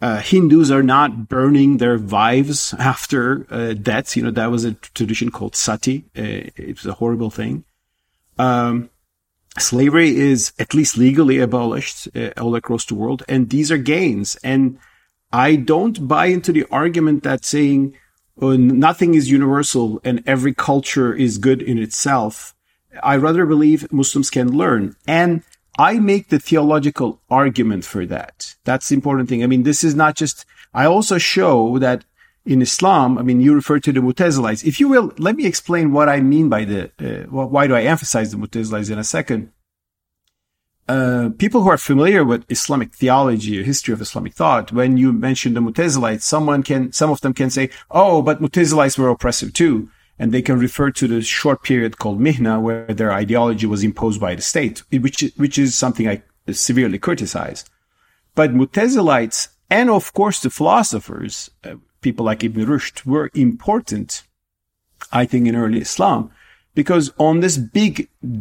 uh, 0.00 0.20
Hindus 0.20 0.70
are 0.70 0.82
not 0.82 1.28
burning 1.28 1.76
their 1.76 1.98
wives 1.98 2.74
after 2.78 3.46
uh, 3.50 3.74
death. 3.74 4.16
You 4.16 4.24
know, 4.24 4.30
that 4.30 4.50
was 4.50 4.64
a 4.64 4.72
tradition 4.72 5.30
called 5.30 5.54
sati. 5.54 6.04
Uh, 6.16 6.48
it 6.56 6.76
was 6.76 6.86
a 6.86 6.94
horrible 6.94 7.30
thing. 7.30 7.64
Um, 8.38 8.88
slavery 9.58 10.16
is 10.16 10.52
at 10.58 10.72
least 10.72 10.96
legally 10.96 11.38
abolished 11.38 12.08
uh, 12.16 12.30
all 12.38 12.54
across 12.54 12.86
the 12.86 12.94
world. 12.94 13.22
And 13.28 13.50
these 13.50 13.70
are 13.70 13.78
gains. 13.78 14.36
And 14.36 14.78
I 15.32 15.56
don't 15.56 16.08
buy 16.08 16.26
into 16.26 16.52
the 16.52 16.66
argument 16.70 17.22
that 17.24 17.44
saying 17.44 17.94
oh, 18.40 18.56
nothing 18.56 19.14
is 19.14 19.30
universal 19.30 20.00
and 20.02 20.22
every 20.26 20.54
culture 20.54 21.14
is 21.14 21.38
good 21.38 21.60
in 21.60 21.78
itself. 21.78 22.54
I 23.02 23.16
rather 23.16 23.46
believe 23.46 23.92
Muslims 23.92 24.30
can 24.30 24.56
learn. 24.56 24.96
And 25.06 25.42
I 25.80 25.98
make 25.98 26.28
the 26.28 26.38
theological 26.38 27.22
argument 27.30 27.86
for 27.86 28.04
that. 28.04 28.54
That's 28.64 28.90
the 28.90 28.94
important 28.94 29.30
thing. 29.30 29.42
I 29.42 29.46
mean, 29.46 29.62
this 29.62 29.82
is 29.82 29.94
not 29.94 30.14
just, 30.14 30.44
I 30.74 30.84
also 30.84 31.16
show 31.16 31.78
that 31.78 32.04
in 32.44 32.60
Islam, 32.60 33.16
I 33.16 33.22
mean, 33.22 33.40
you 33.40 33.54
refer 33.54 33.78
to 33.80 33.90
the 33.90 34.00
Mutazilites. 34.00 34.62
If 34.62 34.78
you 34.78 34.88
will, 34.88 35.14
let 35.16 35.36
me 35.36 35.46
explain 35.46 35.94
what 35.94 36.10
I 36.10 36.20
mean 36.20 36.50
by 36.50 36.66
the, 36.66 36.90
uh, 36.98 37.30
why 37.30 37.66
do 37.66 37.74
I 37.74 37.84
emphasize 37.84 38.30
the 38.30 38.36
Mutazilites 38.36 38.90
in 38.90 38.98
a 38.98 39.04
second. 39.04 39.52
Uh, 40.86 41.30
people 41.38 41.62
who 41.62 41.70
are 41.70 41.78
familiar 41.78 42.24
with 42.26 42.44
Islamic 42.50 42.92
theology 42.92 43.58
or 43.58 43.62
history 43.62 43.94
of 43.94 44.02
Islamic 44.02 44.34
thought, 44.34 44.72
when 44.72 44.98
you 44.98 45.14
mention 45.14 45.54
the 45.54 45.60
Mutazilites, 45.60 46.22
someone 46.22 46.62
can, 46.62 46.92
some 46.92 47.10
of 47.10 47.22
them 47.22 47.32
can 47.32 47.48
say, 47.48 47.70
oh, 47.90 48.20
but 48.20 48.42
Mutazilites 48.42 48.98
were 48.98 49.08
oppressive 49.08 49.54
too 49.54 49.88
and 50.20 50.32
they 50.32 50.42
can 50.42 50.58
refer 50.58 50.90
to 50.90 51.08
the 51.08 51.22
short 51.22 51.62
period 51.62 51.96
called 51.98 52.20
Mihna, 52.20 52.60
where 52.60 52.84
their 52.84 53.10
ideology 53.10 53.66
was 53.66 53.82
imposed 53.82 54.20
by 54.20 54.34
the 54.34 54.42
state, 54.42 54.82
which 54.92 55.24
which 55.36 55.58
is 55.58 55.74
something 55.74 56.06
I 56.06 56.22
severely 56.52 56.98
criticize. 56.98 57.64
But 58.34 58.54
Mutazilites 58.54 59.48
and 59.70 59.88
of 59.88 60.12
course 60.12 60.38
the 60.40 60.50
philosophers, 60.50 61.50
uh, 61.64 61.76
people 62.02 62.26
like 62.26 62.44
Ibn 62.44 62.66
Rushd, 62.66 63.06
were 63.06 63.30
important, 63.34 64.22
I 65.10 65.24
think, 65.24 65.48
in 65.48 65.56
early 65.56 65.80
Islam, 65.80 66.30
because 66.74 67.12
on 67.16 67.40
this 67.40 67.56
big 67.56 67.94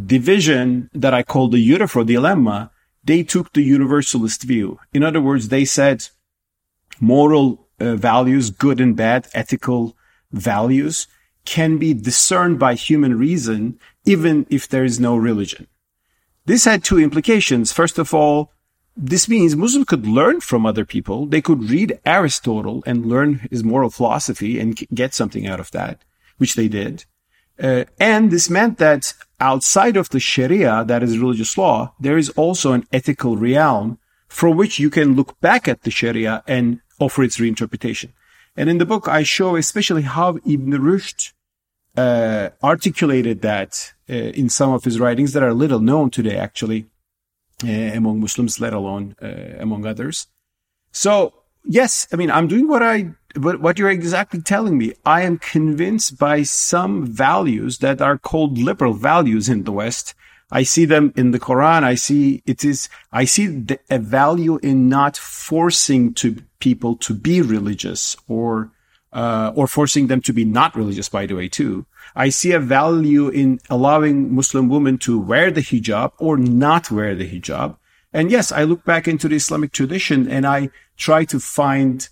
division 0.06 0.89
that 0.94 1.13
I 1.13 1.24
call 1.24 1.48
the 1.48 1.63
Euthyphro 1.72 2.04
dilemma, 2.04 2.72
they 3.06 3.24
took 3.24 3.54
the 3.54 3.63
universalist 3.63 4.44
view. 4.44 4.80
In 4.94 5.02
other 5.04 5.22
words, 5.22 5.48
they 5.48 5.63
said 5.63 6.10
moral 7.00 7.46
uh, 7.80 7.96
values, 7.96 8.50
good 8.50 8.82
and 8.82 8.98
bad, 8.98 9.30
ethical 9.34 9.96
values, 10.34 11.08
can 11.45 11.78
be 11.78 11.93
discerned 11.93 12.60
by 12.60 12.75
human 12.75 13.17
reason, 13.17 13.80
even 14.06 14.45
if 14.49 14.67
there 14.67 14.84
is 14.84 14.99
no 14.99 15.15
religion. 15.15 15.67
This 16.45 16.65
had 16.65 16.84
two 16.84 16.99
implications. 16.99 17.71
First 17.71 17.97
of 17.97 18.13
all, 18.13 18.52
this 18.95 19.30
means 19.30 19.56
Muslims 19.56 19.86
could 19.86 20.06
learn 20.06 20.41
from 20.41 20.65
other 20.65 20.84
people. 20.84 21.25
They 21.25 21.41
could 21.41 21.69
read 21.69 21.99
Aristotle 22.06 22.84
and 22.86 23.06
learn 23.06 23.47
his 23.49 23.63
moral 23.63 23.89
philosophy 23.89 24.60
and 24.60 24.75
get 24.93 25.13
something 25.13 25.47
out 25.47 25.60
of 25.60 25.71
that, 25.71 26.04
which 26.38 26.56
they 26.56 26.67
did. 26.67 27.06
Uh, 27.62 27.86
and 27.99 28.32
this 28.32 28.49
meant 28.49 28.78
that 28.78 29.13
outside 29.39 29.97
of 29.97 30.10
the 30.10 30.19
Sharia, 30.19 30.84
that 30.86 31.04
is 31.04 31.17
religious 31.17 31.58
law, 31.58 31.93
there 31.99 32.17
is 32.17 32.30
also 32.32 32.73
an 32.73 32.86
ethical 32.91 33.38
realm 33.38 33.99
from 34.28 34.58
which 34.58 34.80
you 34.80 34.89
can 34.89 35.15
look 35.15 35.39
back 35.41 35.67
at 35.67 35.84
the 35.84 35.91
Sharia 35.91 36.43
and 36.47 36.82
offer 36.99 37.23
its 37.23 37.38
reinterpretation. 37.38 38.12
And 38.56 38.70
in 38.70 38.78
the 38.78 38.86
book, 38.86 39.08
I 39.08 39.24
show 39.24 39.56
especially 39.56 40.04
how 40.04 40.38
Ibn 40.46 40.72
Rushd 40.74 41.34
uh, 41.98 42.50
articulated 42.64 43.42
that 43.42 43.94
uh, 44.10 44.14
in 44.14 44.50
some 44.50 44.72
of 44.72 44.84
his 44.84 45.00
writings 45.00 45.34
that 45.34 45.44
are 45.44 45.54
little 45.54 45.80
known 45.80 46.10
today, 46.10 46.38
actually, 46.38 46.88
uh, 47.64 47.68
among 47.70 48.20
Muslims, 48.20 48.60
let 48.60 48.74
alone 48.74 49.16
uh, 49.22 49.58
among 49.60 49.86
others. 49.86 50.28
So 50.92 51.34
yes, 51.64 52.08
I 52.12 52.16
mean, 52.16 52.32
I'm 52.32 52.48
doing 52.48 52.68
what 52.68 52.84
I, 52.84 53.12
what, 53.36 53.62
what 53.62 53.78
you're 53.78 53.90
exactly 53.90 54.42
telling 54.42 54.78
me. 54.78 54.94
I 55.06 55.22
am 55.22 55.38
convinced 55.38 56.18
by 56.18 56.44
some 56.44 57.06
values 57.06 57.80
that 57.80 58.02
are 58.02 58.18
called 58.18 58.58
liberal 58.58 58.94
values 58.94 59.50
in 59.50 59.64
the 59.64 59.72
West. 59.72 60.16
I 60.52 60.64
see 60.64 60.86
them 60.86 61.14
in 61.16 61.32
the 61.32 61.40
Quran. 61.40 61.84
I 61.84 61.96
see 61.96 62.42
it 62.46 62.66
is, 62.66 62.90
I 63.12 63.26
see 63.26 63.48
the, 63.48 63.80
a 63.90 64.00
value 64.00 64.58
in 64.58 64.90
not 64.90 65.16
forcing 65.18 66.14
to 66.16 66.42
people 66.60 66.96
to 66.98 67.14
be 67.14 67.42
religious 67.42 68.18
or, 68.28 68.72
uh, 69.14 69.52
or 69.56 69.68
forcing 69.68 70.08
them 70.08 70.22
to 70.22 70.34
be 70.34 70.46
not 70.46 70.76
religious, 70.76 71.10
by 71.10 71.26
the 71.26 71.36
way, 71.36 71.48
too. 71.48 71.86
I 72.16 72.30
see 72.30 72.52
a 72.52 72.60
value 72.60 73.30
in 73.30 73.60
allowing 73.70 74.34
Muslim 74.34 74.70
women 74.70 74.98
to 75.00 75.20
wear 75.20 75.52
the 75.52 75.62
hijab 75.62 76.14
or 76.18 76.38
not 76.38 76.90
wear 76.90 77.14
the 77.16 77.30
hijab. 77.30 77.78
And 78.12 78.32
yes, 78.32 78.52
I 78.52 78.64
look 78.64 78.84
back 78.84 79.08
into 79.08 79.28
the 79.28 79.36
Islamic 79.36 79.72
tradition 79.72 80.28
and 80.28 80.48
I 80.48 80.72
try 80.98 81.26
to 81.26 81.40
find 81.40 82.10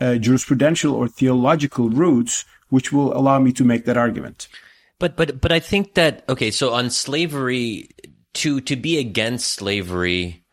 uh, 0.00 0.16
jurisprudential 0.18 0.92
or 0.92 1.08
theological 1.08 1.88
roots 1.88 2.44
which 2.68 2.92
will 2.92 3.16
allow 3.16 3.38
me 3.38 3.52
to 3.52 3.64
make 3.64 3.84
that 3.84 3.96
argument. 3.96 4.48
But 4.98 5.16
but 5.16 5.40
but 5.40 5.52
I 5.52 5.60
think 5.60 5.94
that 5.94 6.24
okay, 6.28 6.50
so 6.50 6.72
on 6.72 6.90
slavery 6.90 7.90
to 8.34 8.60
to 8.62 8.76
be 8.76 8.98
against 8.98 9.52
slavery 9.52 10.44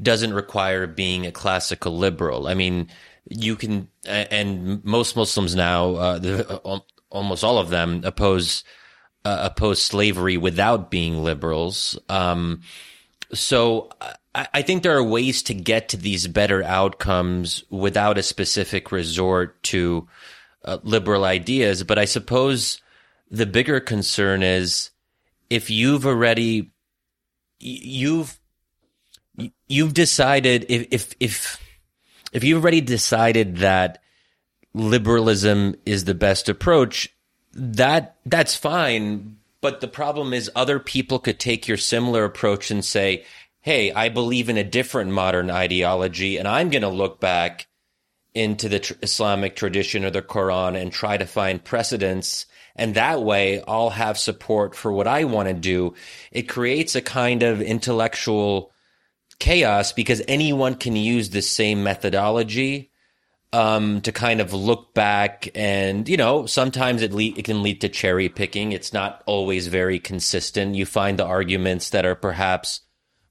doesn't 0.00 0.32
require 0.32 0.86
being 0.86 1.26
a 1.26 1.32
classical 1.32 1.96
liberal. 1.96 2.46
I 2.46 2.54
mean, 2.54 2.88
you 3.28 3.56
can 3.56 3.88
and 4.06 4.82
most 4.84 5.16
Muslims 5.16 5.54
now, 5.54 5.94
uh, 5.94 6.18
the, 6.18 6.82
almost 7.10 7.44
all 7.44 7.58
of 7.58 7.70
them 7.70 8.02
oppose 8.04 8.64
uh, 9.24 9.50
oppose 9.50 9.82
slavery 9.82 10.36
without 10.36 10.90
being 10.90 11.22
liberals. 11.22 11.98
Um, 12.08 12.62
so 13.34 13.90
I, 14.34 14.48
I, 14.54 14.62
think 14.62 14.82
there 14.82 14.96
are 14.96 15.04
ways 15.04 15.42
to 15.44 15.54
get 15.54 15.90
to 15.90 15.96
these 15.96 16.26
better 16.26 16.62
outcomes 16.62 17.62
without 17.68 18.16
a 18.16 18.22
specific 18.22 18.90
resort 18.90 19.62
to 19.64 20.08
uh, 20.64 20.78
liberal 20.82 21.24
ideas. 21.24 21.84
But 21.84 21.98
I 21.98 22.06
suppose 22.06 22.80
the 23.30 23.46
bigger 23.46 23.80
concern 23.80 24.42
is 24.42 24.90
if 25.48 25.70
you've 25.70 26.06
already 26.06 26.72
you've 27.58 28.38
you've 29.66 29.94
decided 29.94 30.66
if 30.68 30.86
if 30.90 31.14
if 31.20 31.62
if 32.32 32.44
you've 32.44 32.62
already 32.62 32.80
decided 32.80 33.58
that 33.58 34.02
liberalism 34.74 35.74
is 35.84 36.04
the 36.04 36.14
best 36.14 36.48
approach 36.48 37.08
that 37.52 38.16
that's 38.26 38.54
fine 38.56 39.36
but 39.60 39.80
the 39.80 39.88
problem 39.88 40.32
is 40.32 40.50
other 40.54 40.78
people 40.78 41.18
could 41.18 41.38
take 41.38 41.68
your 41.68 41.76
similar 41.76 42.24
approach 42.24 42.70
and 42.70 42.84
say, 42.84 43.24
Hey, 43.60 43.92
I 43.92 44.08
believe 44.08 44.48
in 44.48 44.56
a 44.56 44.64
different 44.64 45.10
modern 45.10 45.50
ideology 45.50 46.38
and 46.38 46.48
I'm 46.48 46.70
going 46.70 46.82
to 46.82 46.88
look 46.88 47.20
back 47.20 47.66
into 48.32 48.68
the 48.68 48.78
tr- 48.78 48.94
Islamic 49.02 49.54
tradition 49.54 50.04
or 50.04 50.10
the 50.10 50.22
Quran 50.22 50.80
and 50.80 50.90
try 50.90 51.16
to 51.16 51.26
find 51.26 51.62
precedents. 51.62 52.46
And 52.80 52.94
that 52.94 53.22
way 53.22 53.62
I'll 53.68 53.90
have 53.90 54.18
support 54.18 54.74
for 54.74 54.90
what 54.90 55.06
I 55.06 55.24
want 55.24 55.48
to 55.48 55.54
do. 55.54 55.94
It 56.32 56.48
creates 56.48 56.96
a 56.96 57.02
kind 57.02 57.42
of 57.42 57.60
intellectual 57.60 58.72
chaos 59.38 59.92
because 59.92 60.22
anyone 60.26 60.74
can 60.74 60.96
use 60.96 61.30
the 61.30 61.42
same 61.42 61.82
methodology 61.82 62.90
um, 63.52 64.00
to 64.02 64.12
kind 64.12 64.40
of 64.40 64.54
look 64.54 64.94
back 64.94 65.48
and, 65.54 66.08
you 66.08 66.16
know, 66.16 66.46
sometimes 66.46 67.02
it, 67.02 67.12
le- 67.12 67.36
it 67.36 67.44
can 67.44 67.62
lead 67.62 67.80
to 67.82 67.88
cherry 67.88 68.28
picking. 68.28 68.72
It's 68.72 68.92
not 68.92 69.22
always 69.26 69.66
very 69.66 69.98
consistent. 69.98 70.74
You 70.74 70.86
find 70.86 71.18
the 71.18 71.26
arguments 71.26 71.90
that 71.90 72.06
are 72.06 72.14
perhaps 72.14 72.80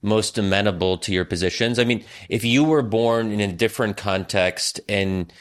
most 0.01 0.37
amenable 0.37 0.97
to 0.99 1.11
your 1.11 1.25
positions. 1.25 1.79
I 1.79 1.85
mean, 1.85 2.05
if 2.29 2.45
you 2.45 2.63
were 2.63 2.83
born 2.83 3.31
in 3.31 3.39
a 3.39 3.51
different 3.51 3.97
context 3.97 4.79
and 4.87 5.33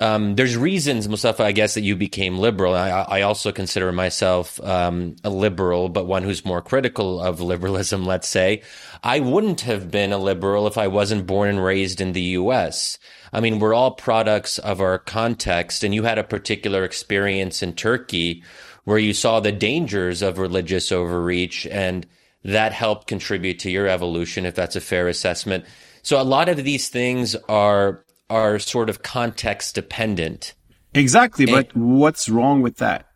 um, 0.00 0.34
there's 0.34 0.56
reasons, 0.56 1.08
Mustafa, 1.08 1.44
I 1.44 1.52
guess, 1.52 1.74
that 1.74 1.82
you 1.82 1.94
became 1.94 2.38
liberal. 2.38 2.74
I, 2.74 2.88
I 2.88 3.22
also 3.22 3.52
consider 3.52 3.92
myself 3.92 4.58
um, 4.64 5.16
a 5.22 5.28
liberal, 5.28 5.90
but 5.90 6.06
one 6.06 6.22
who's 6.22 6.42
more 6.44 6.62
critical 6.62 7.20
of 7.20 7.40
liberalism, 7.42 8.06
let's 8.06 8.26
say. 8.26 8.62
I 9.02 9.20
wouldn't 9.20 9.60
have 9.62 9.90
been 9.90 10.12
a 10.12 10.18
liberal 10.18 10.66
if 10.66 10.78
I 10.78 10.88
wasn't 10.88 11.26
born 11.26 11.50
and 11.50 11.62
raised 11.62 12.00
in 12.00 12.12
the 12.12 12.22
U.S. 12.22 12.98
I 13.30 13.40
mean, 13.40 13.58
we're 13.58 13.74
all 13.74 13.90
products 13.90 14.58
of 14.58 14.80
our 14.80 14.98
context, 14.98 15.84
and 15.84 15.94
you 15.94 16.04
had 16.04 16.18
a 16.18 16.24
particular 16.24 16.82
experience 16.84 17.62
in 17.62 17.74
Turkey 17.74 18.42
where 18.84 18.98
you 18.98 19.12
saw 19.12 19.38
the 19.38 19.52
dangers 19.52 20.22
of 20.22 20.38
religious 20.38 20.90
overreach, 20.90 21.66
and 21.66 22.06
that 22.42 22.72
helped 22.72 23.06
contribute 23.06 23.58
to 23.60 23.70
your 23.70 23.86
evolution, 23.86 24.46
if 24.46 24.54
that's 24.54 24.76
a 24.76 24.80
fair 24.80 25.08
assessment. 25.08 25.66
So 26.02 26.20
a 26.20 26.24
lot 26.24 26.48
of 26.48 26.64
these 26.64 26.88
things 26.88 27.36
are 27.50 28.02
are 28.30 28.58
sort 28.58 28.88
of 28.88 29.02
context 29.02 29.74
dependent. 29.74 30.54
Exactly, 30.94 31.44
and, 31.44 31.52
but 31.52 31.76
what's 31.76 32.28
wrong 32.28 32.62
with 32.62 32.78
that? 32.78 33.06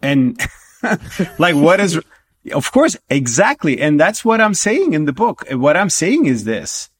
And 0.00 0.40
like 1.38 1.54
what 1.54 1.78
is 1.78 2.00
of 2.52 2.72
course 2.72 2.96
exactly 3.08 3.80
and 3.80 4.00
that's 4.00 4.24
what 4.24 4.40
I'm 4.40 4.54
saying 4.54 4.94
in 4.94 5.04
the 5.04 5.12
book. 5.12 5.44
What 5.50 5.76
I'm 5.76 5.90
saying 5.90 6.26
is 6.26 6.44
this. 6.44 6.90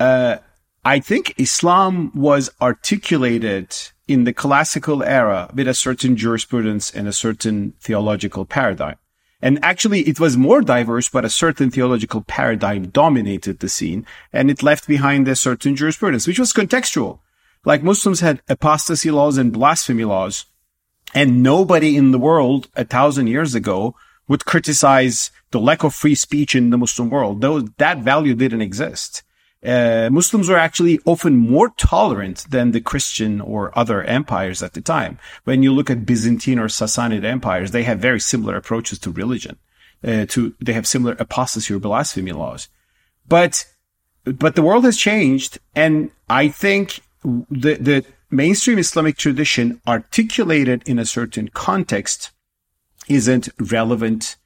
Uh, 0.00 0.38
I 0.84 1.00
think 1.00 1.34
Islam 1.36 2.12
was 2.14 2.48
articulated 2.62 3.76
in 4.06 4.24
the 4.24 4.32
classical 4.32 5.02
era 5.02 5.50
with 5.54 5.68
a 5.68 5.74
certain 5.74 6.16
jurisprudence 6.16 6.90
and 6.90 7.06
a 7.06 7.12
certain 7.12 7.74
theological 7.80 8.46
paradigm. 8.46 8.96
And 9.40 9.58
actually, 9.62 10.00
it 10.02 10.18
was 10.18 10.36
more 10.36 10.62
diverse, 10.62 11.08
but 11.08 11.24
a 11.24 11.30
certain 11.30 11.70
theological 11.70 12.22
paradigm 12.22 12.88
dominated 12.88 13.60
the 13.60 13.68
scene 13.68 14.04
and 14.32 14.50
it 14.50 14.62
left 14.62 14.88
behind 14.88 15.28
a 15.28 15.36
certain 15.36 15.76
jurisprudence, 15.76 16.26
which 16.26 16.40
was 16.40 16.52
contextual. 16.52 17.20
Like 17.64 17.82
Muslims 17.82 18.20
had 18.20 18.42
apostasy 18.48 19.10
laws 19.10 19.38
and 19.38 19.52
blasphemy 19.52 20.04
laws 20.04 20.46
and 21.14 21.42
nobody 21.42 21.96
in 21.96 22.10
the 22.10 22.18
world 22.18 22.68
a 22.76 22.84
thousand 22.84 23.28
years 23.28 23.54
ago 23.54 23.94
would 24.26 24.44
criticize 24.44 25.30
the 25.50 25.60
lack 25.60 25.82
of 25.82 25.94
free 25.94 26.14
speech 26.14 26.54
in 26.54 26.70
the 26.70 26.78
Muslim 26.78 27.08
world. 27.08 27.40
Though 27.40 27.60
that 27.60 27.98
value 27.98 28.34
didn't 28.34 28.60
exist. 28.60 29.22
Uh, 29.64 30.08
Muslims 30.12 30.48
were 30.48 30.58
actually 30.58 31.00
often 31.04 31.36
more 31.36 31.70
tolerant 31.70 32.46
than 32.50 32.70
the 32.70 32.80
Christian 32.80 33.40
or 33.40 33.76
other 33.76 34.04
empires 34.04 34.62
at 34.62 34.74
the 34.74 34.80
time. 34.80 35.18
When 35.44 35.64
you 35.64 35.72
look 35.72 35.90
at 35.90 36.06
Byzantine 36.06 36.60
or 36.60 36.68
Sassanid 36.68 37.24
empires, 37.24 37.72
they 37.72 37.82
have 37.82 37.98
very 37.98 38.20
similar 38.20 38.56
approaches 38.56 39.00
to 39.00 39.10
religion. 39.10 39.58
Uh, 40.06 40.26
to 40.26 40.54
they 40.60 40.74
have 40.74 40.86
similar 40.86 41.16
apostasy 41.18 41.74
or 41.74 41.80
blasphemy 41.80 42.30
laws, 42.30 42.68
but 43.26 43.64
but 44.24 44.54
the 44.54 44.62
world 44.62 44.84
has 44.84 44.96
changed, 44.96 45.58
and 45.74 46.12
I 46.28 46.46
think 46.46 47.00
the 47.24 47.74
the 47.74 48.04
mainstream 48.30 48.78
Islamic 48.78 49.16
tradition 49.16 49.80
articulated 49.88 50.84
in 50.86 51.00
a 51.00 51.04
certain 51.04 51.48
context 51.48 52.30
isn't 53.08 53.48
relevant, 53.58 54.36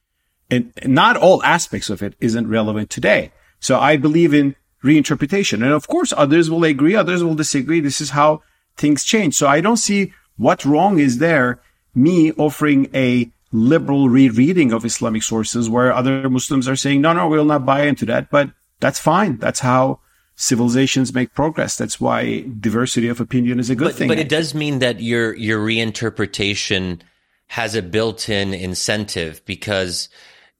and 0.51 0.73
not 0.87 1.19
all 1.19 1.43
aspects 1.43 1.91
of 1.91 2.03
it 2.03 2.15
isn't 2.19 2.49
relevant 2.49 2.89
today. 2.89 3.31
So 3.61 3.79
I 3.79 3.99
believe 3.99 4.33
in 4.33 4.57
reinterpretation. 4.83 5.63
And 5.63 5.73
of 5.73 5.89
course, 5.89 6.13
others 6.17 6.51
will 6.51 6.65
agree, 6.65 6.95
others 6.95 7.23
will 7.23 7.35
disagree. 7.35 7.81
This 7.81 8.01
is 8.01 8.11
how 8.11 8.43
things 8.77 9.05
change. 9.05 9.35
So 9.35 9.47
I 9.47 9.61
don't 9.61 9.77
see 9.77 10.13
what 10.37 10.65
wrong 10.65 10.99
is 10.99 11.19
there 11.19 11.61
me 11.95 12.33
offering 12.33 12.89
a 12.95 13.31
liberal 13.53 14.09
rereading 14.09 14.73
of 14.73 14.85
Islamic 14.85 15.23
sources 15.23 15.69
where 15.69 15.93
other 15.93 16.29
Muslims 16.29 16.67
are 16.67 16.77
saying, 16.77 17.01
no, 17.03 17.13
no, 17.13 17.29
we'll 17.29 17.45
not 17.45 17.67
buy 17.67 17.83
into 17.83 18.07
that. 18.07 18.31
But 18.31 18.51
that's 18.81 18.99
fine. 18.99 19.37
That's 19.39 19.61
how 19.61 20.01
civilizations 20.37 21.15
make 21.15 21.35
progress. 21.35 21.77
That's 21.77 22.01
why 22.01 22.47
diversity 22.59 23.09
of 23.09 23.21
opinion 23.21 23.61
is 23.61 23.71
a 23.71 23.77
good 23.77 23.89
but, 23.89 23.95
thing. 23.95 24.09
But 24.09 24.19
it 24.19 24.29
does 24.29 24.55
mean 24.55 24.79
that 24.81 25.01
your 25.01 25.35
your 25.37 25.65
reinterpretation 25.65 27.01
has 27.49 27.75
a 27.75 27.83
built-in 27.83 28.55
incentive 28.55 29.45
because 29.45 30.09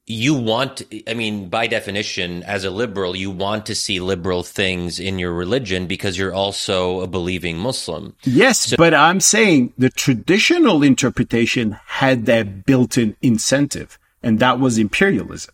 you 0.05 0.33
want 0.33 0.81
i 1.07 1.13
mean 1.13 1.47
by 1.47 1.65
definition 1.65 2.43
as 2.43 2.65
a 2.65 2.69
liberal 2.69 3.15
you 3.15 3.31
want 3.31 3.65
to 3.65 3.73
see 3.73 4.01
liberal 4.01 4.43
things 4.43 4.99
in 4.99 5.17
your 5.17 5.31
religion 5.31 5.87
because 5.87 6.17
you're 6.17 6.33
also 6.33 6.99
a 6.99 7.07
believing 7.07 7.57
muslim. 7.57 8.13
Yes 8.23 8.59
so- 8.59 8.75
but 8.77 8.93
i'm 8.93 9.21
saying 9.21 9.73
the 9.77 9.89
traditional 9.89 10.83
interpretation 10.83 11.77
had 11.85 12.25
that 12.25 12.65
built-in 12.65 13.15
incentive 13.21 13.97
and 14.23 14.39
that 14.39 14.59
was 14.59 14.77
imperialism. 14.77 15.53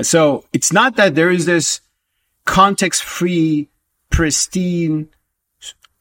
So 0.00 0.44
it's 0.52 0.72
not 0.72 0.96
that 0.96 1.14
there 1.14 1.30
is 1.30 1.44
this 1.44 1.80
context-free 2.46 3.68
pristine 4.10 5.08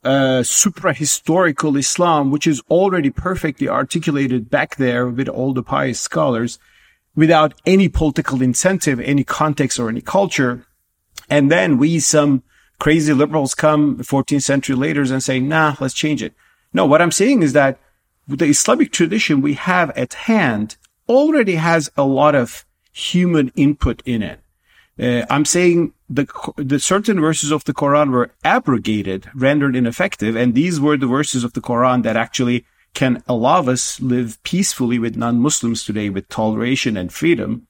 uh, 0.04 0.42
supra-historical 0.44 1.76
islam 1.76 2.32
which 2.32 2.48
is 2.48 2.62
already 2.70 3.10
perfectly 3.10 3.68
articulated 3.68 4.50
back 4.50 4.78
there 4.78 5.08
with 5.08 5.28
all 5.28 5.54
the 5.54 5.64
pious 5.64 6.00
scholars 6.00 6.58
without 7.18 7.56
any 7.66 7.90
political 7.90 8.42
incentive, 8.42 9.00
any 9.02 9.24
context 9.24 9.80
or 9.80 9.90
any 9.90 10.02
culture. 10.02 10.66
And 11.30 11.52
then 11.52 11.78
we, 11.78 12.00
some 12.00 12.44
crazy 12.80 13.12
liberals 13.12 13.56
come 13.56 13.98
14th 13.98 14.44
century 14.44 14.76
later 14.76 15.02
and 15.02 15.22
say, 15.22 15.40
nah, 15.40 15.76
let's 15.80 15.96
change 15.96 16.22
it. 16.22 16.34
No, 16.72 16.86
what 16.86 17.02
I'm 17.02 17.12
saying 17.12 17.42
is 17.42 17.54
that 17.54 17.80
the 18.28 18.46
Islamic 18.46 18.92
tradition 18.92 19.42
we 19.42 19.56
have 19.56 19.90
at 19.98 20.14
hand 20.14 20.78
already 21.10 21.56
has 21.56 21.90
a 21.98 22.04
lot 22.04 22.36
of 22.36 22.66
human 22.94 23.52
input 23.56 24.04
in 24.06 24.22
it. 24.22 24.40
Uh, 25.00 25.26
I'm 25.30 25.46
saying 25.46 25.94
the, 26.10 26.28
the 26.56 26.80
certain 26.80 27.20
verses 27.20 27.52
of 27.52 27.64
the 27.64 27.74
Quran 27.74 28.12
were 28.12 28.32
abrogated, 28.44 29.30
rendered 29.34 29.76
ineffective. 29.76 30.36
And 30.36 30.54
these 30.54 30.80
were 30.80 30.98
the 30.98 31.08
verses 31.08 31.44
of 31.44 31.54
the 31.54 31.62
Quran 31.62 32.04
that 32.04 32.16
actually 32.16 32.66
can 32.98 33.22
allow 33.28 33.62
us 33.68 34.02
live 34.02 34.42
peacefully 34.42 34.98
with 34.98 35.16
non-Muslims 35.16 35.86
today 35.86 36.10
with 36.10 36.28
toleration 36.30 36.98
and 36.98 37.14
freedom. 37.14 37.68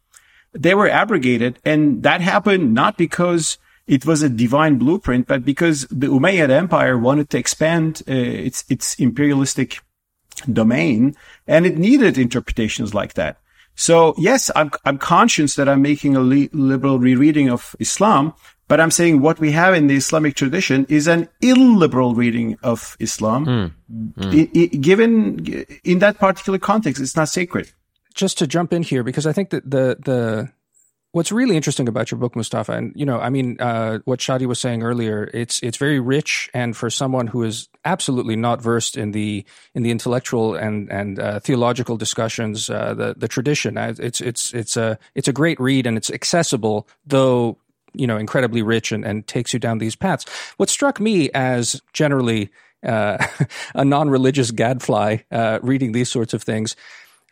They 0.53 0.73
were 0.73 0.87
abrogated. 0.87 1.59
And 1.65 2.01
that 2.03 2.21
happened 2.21 2.73
not 2.73 2.97
because 2.97 3.57
it 3.87 4.05
was 4.05 4.23
a 4.23 4.29
divine 4.29 4.77
blueprint, 4.77 5.27
but 5.27 5.43
because 5.43 5.81
the 5.91 6.07
Umayyad 6.07 6.49
Empire 6.49 6.97
wanted 6.97 7.29
to 7.31 7.37
expand 7.37 8.03
uh, 8.07 8.13
its, 8.13 8.63
its 8.69 8.95
imperialistic 8.95 9.81
domain 10.51 11.13
and 11.45 11.65
it 11.65 11.77
needed 11.77 12.17
interpretations 12.17 12.93
like 12.93 13.15
that. 13.15 13.37
So 13.75 14.15
yes, 14.17 14.49
I'm, 14.55 14.71
I'm 14.85 14.97
conscious 14.97 15.55
that 15.55 15.67
I'm 15.67 15.81
making 15.81 16.15
a 16.15 16.21
li- 16.21 16.49
liberal 16.53 16.99
rereading 16.99 17.49
of 17.49 17.75
Islam, 17.81 18.33
but 18.67 18.79
I'm 18.79 18.91
saying 18.91 19.21
what 19.21 19.39
we 19.39 19.51
have 19.51 19.73
in 19.73 19.87
the 19.87 19.95
Islamic 19.95 20.35
tradition 20.35 20.85
is 20.89 21.07
an 21.07 21.29
illiberal 21.41 22.15
reading 22.15 22.57
of 22.63 22.97
Islam. 22.99 23.45
Mm. 23.45 23.71
Mm. 24.17 24.33
I, 24.33 24.59
I, 24.59 24.65
given 24.77 25.65
in 25.83 25.99
that 25.99 26.17
particular 26.17 26.59
context, 26.59 27.01
it's 27.01 27.15
not 27.15 27.29
sacred. 27.29 27.71
Just 28.13 28.37
to 28.39 28.47
jump 28.47 28.73
in 28.73 28.83
here, 28.83 29.03
because 29.03 29.27
I 29.27 29.33
think 29.33 29.51
that 29.51 29.69
the 29.69 29.97
the 30.03 30.49
What's 31.13 31.31
really 31.31 31.55
interesting 31.55 31.87
about 31.87 32.11
your 32.11 32.19
book, 32.19 32.35
Mustafa, 32.35 32.73
and 32.73 32.91
you 32.93 33.05
know, 33.05 33.17
I 33.19 33.29
mean, 33.29 33.59
uh, 33.61 33.99
what 34.03 34.19
Shadi 34.19 34.45
was 34.45 34.59
saying 34.59 34.83
earlier, 34.83 35.31
it's 35.33 35.59
it's 35.63 35.77
very 35.77 35.99
rich, 35.99 36.47
and 36.53 36.75
for 36.75 36.89
someone 36.89 37.27
who 37.27 37.43
is 37.43 37.69
absolutely 37.85 38.35
not 38.35 38.61
versed 38.61 38.97
in 38.97 39.13
the 39.13 39.45
in 39.73 39.83
the 39.83 39.89
intellectual 39.89 40.53
and 40.53 40.91
and 40.91 41.17
uh, 41.17 41.39
theological 41.39 41.95
discussions, 41.95 42.69
uh, 42.69 42.93
the 42.93 43.15
the 43.17 43.27
tradition, 43.27 43.77
uh, 43.77 43.95
it's 43.97 44.19
it's 44.19 44.53
it's 44.53 44.75
a 44.75 44.99
it's 45.15 45.29
a 45.29 45.33
great 45.33 45.59
read, 45.61 45.87
and 45.87 45.97
it's 45.97 46.11
accessible, 46.11 46.87
though 47.05 47.57
you 47.93 48.07
know, 48.07 48.17
incredibly 48.17 48.61
rich, 48.61 48.91
and 48.91 49.05
and 49.05 49.27
takes 49.27 49.53
you 49.53 49.59
down 49.59 49.77
these 49.77 49.95
paths. 49.95 50.25
What 50.57 50.69
struck 50.69 50.99
me 50.99 51.29
as 51.31 51.81
generally 51.93 52.49
uh, 52.83 53.25
a 53.75 53.85
non-religious 53.85 54.51
gadfly 54.51 55.17
uh, 55.31 55.59
reading 55.61 55.91
these 55.91 56.09
sorts 56.09 56.33
of 56.33 56.43
things 56.43 56.75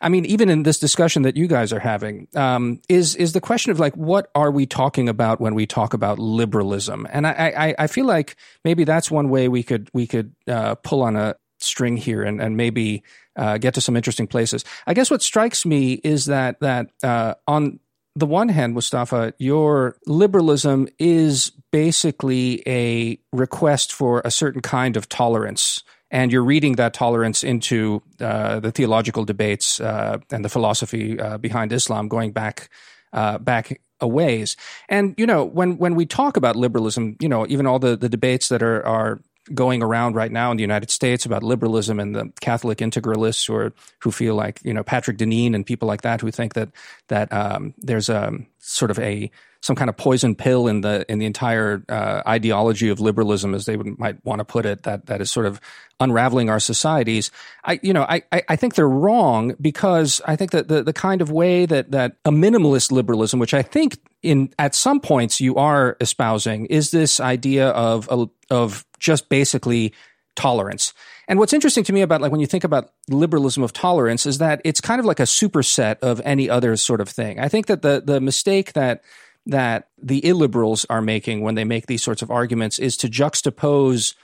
I 0.00 0.10
mean, 0.10 0.26
even 0.26 0.50
in 0.50 0.62
this 0.62 0.78
discussion 0.78 1.22
that 1.22 1.36
you 1.36 1.46
guys 1.46 1.72
are 1.72 1.80
having, 1.80 2.28
um, 2.34 2.80
is 2.88 3.16
is 3.16 3.32
the 3.32 3.40
question 3.40 3.72
of 3.72 3.80
like, 3.80 3.94
what 3.96 4.30
are 4.34 4.50
we 4.50 4.66
talking 4.66 5.08
about 5.08 5.40
when 5.40 5.54
we 5.54 5.66
talk 5.66 5.94
about 5.94 6.18
liberalism? 6.18 7.06
And 7.10 7.26
I, 7.26 7.30
I, 7.56 7.74
I 7.78 7.86
feel 7.86 8.04
like 8.04 8.36
maybe 8.62 8.84
that's 8.84 9.10
one 9.10 9.30
way 9.30 9.48
we 9.48 9.62
could 9.62 9.88
we 9.94 10.06
could 10.06 10.34
uh, 10.46 10.74
pull 10.76 11.02
on 11.02 11.16
a 11.16 11.36
string 11.58 11.96
here 11.96 12.22
and 12.22 12.42
and 12.42 12.58
maybe 12.58 13.04
uh, 13.36 13.56
get 13.56 13.72
to 13.74 13.80
some 13.80 13.96
interesting 13.96 14.26
places. 14.26 14.64
I 14.86 14.92
guess 14.92 15.10
what 15.10 15.22
strikes 15.22 15.64
me 15.64 15.94
is 15.94 16.26
that 16.26 16.60
that 16.60 16.90
uh, 17.02 17.34
on 17.46 17.80
the 18.16 18.26
one 18.26 18.48
hand, 18.48 18.74
Mustafa, 18.74 19.34
your 19.38 19.96
liberalism 20.06 20.88
is 20.98 21.52
basically 21.70 22.62
a 22.66 23.18
request 23.32 23.92
for 23.92 24.22
a 24.24 24.30
certain 24.30 24.62
kind 24.62 24.96
of 24.96 25.08
tolerance 25.08 25.84
and 26.10 26.32
you're 26.32 26.44
reading 26.44 26.76
that 26.76 26.94
tolerance 26.94 27.42
into 27.42 28.02
uh, 28.20 28.60
the 28.60 28.70
theological 28.70 29.24
debates 29.24 29.80
uh, 29.80 30.18
and 30.30 30.44
the 30.44 30.48
philosophy 30.48 31.18
uh, 31.18 31.36
behind 31.36 31.72
Islam 31.72 32.08
going 32.08 32.32
back 32.32 32.70
uh, 33.12 33.38
back 33.38 33.80
a 34.00 34.06
ways. 34.06 34.56
And 34.88 35.14
you 35.18 35.26
know, 35.26 35.44
when 35.44 35.78
when 35.78 35.94
we 35.94 36.06
talk 36.06 36.36
about 36.36 36.54
liberalism, 36.56 37.16
you 37.20 37.28
know, 37.28 37.46
even 37.48 37.66
all 37.66 37.78
the 37.78 37.96
the 37.96 38.08
debates 38.08 38.48
that 38.48 38.62
are 38.62 38.84
are 38.86 39.20
going 39.54 39.82
around 39.82 40.14
right 40.14 40.32
now 40.32 40.50
in 40.50 40.56
the 40.56 40.62
United 40.62 40.90
States 40.90 41.24
about 41.24 41.42
liberalism 41.42 42.00
and 42.00 42.14
the 42.14 42.32
Catholic 42.40 42.78
integralists 42.78 43.48
or 43.48 43.72
who 44.00 44.10
feel 44.10 44.34
like 44.34 44.60
you 44.64 44.74
know 44.74 44.82
Patrick 44.82 45.18
Deneen 45.18 45.54
and 45.54 45.64
people 45.64 45.88
like 45.88 46.02
that 46.02 46.20
who 46.20 46.30
think 46.30 46.54
that 46.54 46.70
that 47.08 47.32
um, 47.32 47.74
there's 47.78 48.08
a 48.08 48.32
sort 48.58 48.90
of 48.90 48.98
a 48.98 49.30
some 49.66 49.74
kind 49.74 49.90
of 49.90 49.96
poison 49.96 50.36
pill 50.36 50.68
in 50.68 50.80
the 50.80 51.04
in 51.10 51.18
the 51.18 51.26
entire 51.26 51.82
uh, 51.88 52.22
ideology 52.26 52.88
of 52.88 53.00
liberalism, 53.00 53.52
as 53.52 53.66
they 53.66 53.76
would, 53.76 53.98
might 53.98 54.24
want 54.24 54.38
to 54.38 54.44
put 54.44 54.64
it, 54.64 54.84
that 54.84 55.06
that 55.06 55.20
is 55.20 55.30
sort 55.30 55.44
of 55.44 55.60
unraveling 55.98 56.48
our 56.48 56.60
societies. 56.60 57.32
I 57.64 57.80
you 57.82 57.92
know 57.92 58.06
I 58.08 58.22
I 58.30 58.54
think 58.54 58.76
they're 58.76 58.88
wrong 58.88 59.54
because 59.60 60.22
I 60.24 60.36
think 60.36 60.52
that 60.52 60.68
the 60.68 60.84
the 60.84 60.92
kind 60.92 61.20
of 61.20 61.30
way 61.32 61.66
that 61.66 61.90
that 61.90 62.16
a 62.24 62.30
minimalist 62.30 62.92
liberalism, 62.92 63.40
which 63.40 63.54
I 63.54 63.62
think 63.62 63.98
in 64.22 64.54
at 64.58 64.74
some 64.74 65.00
points 65.00 65.40
you 65.40 65.56
are 65.56 65.96
espousing, 66.00 66.66
is 66.66 66.92
this 66.92 67.18
idea 67.18 67.68
of 67.70 68.08
of 68.50 68.86
just 69.00 69.28
basically 69.28 69.92
tolerance. 70.36 70.94
And 71.28 71.40
what's 71.40 71.52
interesting 71.52 71.82
to 71.84 71.92
me 71.92 72.02
about 72.02 72.20
like 72.20 72.30
when 72.30 72.40
you 72.40 72.46
think 72.46 72.62
about 72.62 72.92
liberalism 73.08 73.64
of 73.64 73.72
tolerance 73.72 74.26
is 74.26 74.38
that 74.38 74.60
it's 74.64 74.80
kind 74.80 75.00
of 75.00 75.06
like 75.06 75.18
a 75.18 75.24
superset 75.24 75.98
of 76.00 76.20
any 76.24 76.48
other 76.48 76.76
sort 76.76 77.00
of 77.00 77.08
thing. 77.08 77.40
I 77.40 77.48
think 77.48 77.66
that 77.66 77.82
the 77.82 78.00
the 78.04 78.20
mistake 78.20 78.74
that 78.74 79.02
that 79.46 79.88
the 80.00 80.20
illiberals 80.22 80.84
are 80.90 81.02
making 81.02 81.40
when 81.40 81.54
they 81.54 81.64
make 81.64 81.86
these 81.86 82.02
sorts 82.02 82.22
of 82.22 82.30
arguments 82.30 82.78
is 82.78 82.96
to 82.98 83.08
juxtapose 83.08 84.14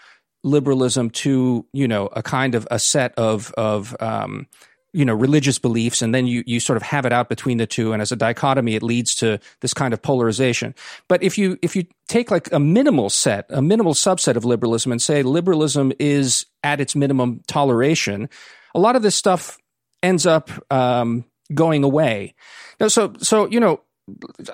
liberalism 0.44 1.08
to 1.10 1.64
you 1.72 1.86
know 1.86 2.08
a 2.08 2.22
kind 2.22 2.54
of 2.54 2.66
a 2.70 2.78
set 2.78 3.14
of 3.16 3.52
of 3.52 3.94
um, 4.00 4.46
you 4.92 5.04
know 5.04 5.14
religious 5.14 5.58
beliefs 5.58 6.02
and 6.02 6.12
then 6.12 6.26
you 6.26 6.42
you 6.46 6.58
sort 6.58 6.76
of 6.76 6.82
have 6.82 7.06
it 7.06 7.12
out 7.12 7.28
between 7.28 7.58
the 7.58 7.66
two 7.66 7.92
and 7.92 8.02
as 8.02 8.10
a 8.10 8.16
dichotomy 8.16 8.74
it 8.74 8.82
leads 8.82 9.14
to 9.14 9.38
this 9.60 9.72
kind 9.72 9.94
of 9.94 10.02
polarization. 10.02 10.74
But 11.08 11.22
if 11.22 11.38
you 11.38 11.58
if 11.62 11.76
you 11.76 11.86
take 12.08 12.30
like 12.30 12.52
a 12.52 12.58
minimal 12.58 13.08
set 13.08 13.46
a 13.50 13.62
minimal 13.62 13.94
subset 13.94 14.36
of 14.36 14.44
liberalism 14.44 14.90
and 14.90 15.00
say 15.00 15.22
liberalism 15.22 15.92
is 16.00 16.46
at 16.64 16.80
its 16.80 16.96
minimum 16.96 17.42
toleration 17.46 18.28
a 18.74 18.80
lot 18.80 18.96
of 18.96 19.02
this 19.02 19.14
stuff 19.14 19.58
ends 20.02 20.26
up 20.26 20.50
um, 20.72 21.24
going 21.54 21.84
away. 21.84 22.34
Now, 22.80 22.88
so 22.88 23.14
so 23.18 23.46
you 23.46 23.60
know 23.60 23.80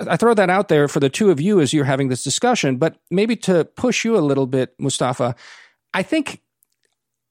I 0.06 0.16
throw 0.16 0.34
that 0.34 0.50
out 0.50 0.68
there 0.68 0.88
for 0.88 1.00
the 1.00 1.08
two 1.08 1.30
of 1.30 1.40
you 1.40 1.60
as 1.60 1.72
you're 1.72 1.84
having 1.84 2.08
this 2.08 2.22
discussion, 2.22 2.76
but 2.76 2.96
maybe 3.10 3.36
to 3.36 3.64
push 3.64 4.04
you 4.04 4.16
a 4.16 4.20
little 4.20 4.46
bit, 4.46 4.74
Mustafa, 4.78 5.34
I 5.94 6.02
think 6.02 6.42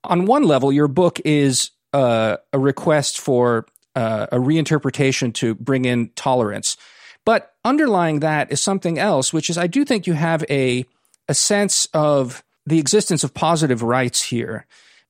on 0.04 0.26
one 0.26 0.44
level, 0.44 0.72
your 0.72 0.88
book 0.88 1.20
is 1.26 1.72
uh, 1.94 2.38
a 2.54 2.60
request 2.60 3.20
for 3.20 3.68
uh, 3.96 4.28
a 4.32 4.38
reinterpretation 4.38 5.34
to 5.36 5.56
bring 5.56 5.86
in 5.86 6.10
tolerance. 6.16 6.78
But 7.26 7.54
underlying 7.66 8.22
that 8.22 8.52
is 8.52 8.62
something 8.62 8.98
else, 8.98 9.34
which 9.34 9.50
is 9.50 9.58
I 9.58 9.68
do 9.68 9.84
think 9.84 10.08
you 10.08 10.14
have 10.14 10.46
a, 10.50 10.86
a 11.28 11.34
sense 11.34 11.88
of 11.94 12.44
the 12.66 12.80
existence 12.80 13.24
of 13.24 13.34
positive 13.34 13.84
rights 13.84 14.22
here, 14.22 14.66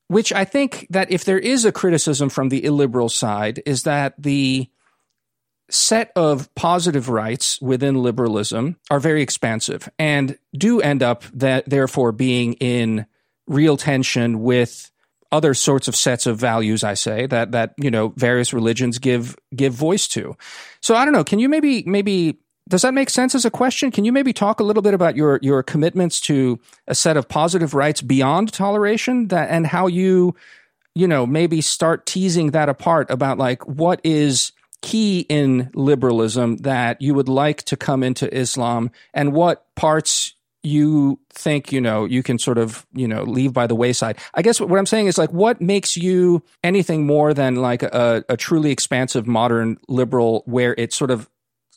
which 0.07 0.33
I 0.33 0.45
think 0.45 0.87
that 0.89 1.11
if 1.11 1.25
there 1.25 1.39
is 1.39 1.65
a 1.65 1.71
criticism 1.71 2.29
from 2.29 2.49
the 2.49 2.63
illiberal 2.63 3.09
side, 3.09 3.61
is 3.65 3.83
that 3.83 4.15
the 4.17 4.67
set 5.69 6.11
of 6.15 6.53
positive 6.55 7.09
rights 7.09 7.59
within 7.61 8.01
liberalism 8.01 8.77
are 8.89 8.99
very 8.99 9.21
expansive 9.21 9.89
and 9.99 10.37
do 10.57 10.79
end 10.79 11.03
up 11.03 11.23
that 11.33 11.69
therefore 11.69 12.11
being 12.11 12.53
in 12.53 13.05
real 13.47 13.75
tension 13.75 14.41
with 14.41 14.91
other 15.31 15.53
sorts 15.53 15.89
of 15.89 15.95
sets 15.95 16.25
of 16.25 16.37
values 16.37 16.85
i 16.85 16.93
say 16.93 17.25
that 17.25 17.51
that 17.51 17.73
you 17.77 17.91
know 17.91 18.13
various 18.15 18.53
religions 18.53 18.97
give 18.97 19.35
give 19.55 19.73
voice 19.73 20.07
to. 20.07 20.37
So 20.79 20.95
i 20.95 21.03
don't 21.03 21.13
know. 21.13 21.23
Can 21.23 21.39
you 21.39 21.49
maybe 21.49 21.83
maybe 21.85 22.39
does 22.69 22.81
that 22.81 22.93
make 22.93 23.09
sense 23.09 23.33
as 23.33 23.45
a 23.45 23.51
question? 23.51 23.91
Can 23.91 24.03
you 24.03 24.11
maybe 24.11 24.33
talk 24.33 24.59
a 24.59 24.63
little 24.63 24.81
bit 24.81 24.93
about 24.93 25.15
your 25.15 25.39
your 25.41 25.63
commitments 25.63 26.19
to 26.21 26.59
a 26.87 26.95
set 26.95 27.17
of 27.17 27.27
positive 27.27 27.73
rights 27.73 28.01
beyond 28.01 28.51
toleration 28.51 29.27
that 29.29 29.49
and 29.49 29.65
how 29.65 29.87
you 29.87 30.35
you 30.95 31.07
know 31.07 31.25
maybe 31.25 31.61
start 31.61 32.05
teasing 32.05 32.51
that 32.51 32.69
apart 32.69 33.09
about 33.09 33.37
like 33.37 33.65
what 33.67 34.01
is 34.03 34.51
key 34.81 35.25
in 35.29 35.71
liberalism 35.73 36.57
that 36.57 37.01
you 37.01 37.13
would 37.13 37.29
like 37.29 37.63
to 37.63 37.75
come 37.75 38.03
into 38.03 38.31
Islam 38.35 38.91
and 39.13 39.33
what 39.33 39.65
parts 39.75 40.33
you 40.63 41.19
think 41.29 41.71
you 41.71 41.79
know 41.79 42.05
you 42.05 42.21
can 42.21 42.37
sort 42.37 42.57
of 42.57 42.85
you 42.93 43.07
know 43.07 43.23
leave 43.23 43.53
by 43.53 43.67
the 43.67 43.75
wayside. 43.75 44.17
I 44.33 44.41
guess 44.41 44.59
what 44.59 44.77
i'm 44.77 44.85
saying 44.85 45.07
is 45.07 45.17
like 45.17 45.31
what 45.31 45.61
makes 45.61 45.95
you 45.95 46.43
anything 46.63 47.05
more 47.05 47.33
than 47.33 47.55
like 47.55 47.83
a, 47.83 48.23
a 48.27 48.35
truly 48.35 48.71
expansive 48.71 49.27
modern 49.27 49.77
liberal 49.87 50.43
where 50.45 50.75
it 50.77 50.93
sort 50.93 51.11
of 51.11 51.29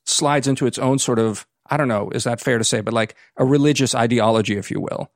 slides 0.07 0.49
into 0.49 0.67
its 0.67 0.79
own 0.79 0.99
sort 0.99 1.19
of 1.19 1.47
i 1.69 1.77
don't 1.77 1.89
know 1.89 2.11
is 2.11 2.25
that 2.25 2.41
fair 2.41 2.59
to 2.59 2.65
say? 2.65 2.81
But 2.81 2.95
like 2.95 3.15
a 3.37 3.45
religious 3.45 3.95
ideology 3.95 4.57
if 4.57 4.71
you 4.71 4.81
will 4.81 5.11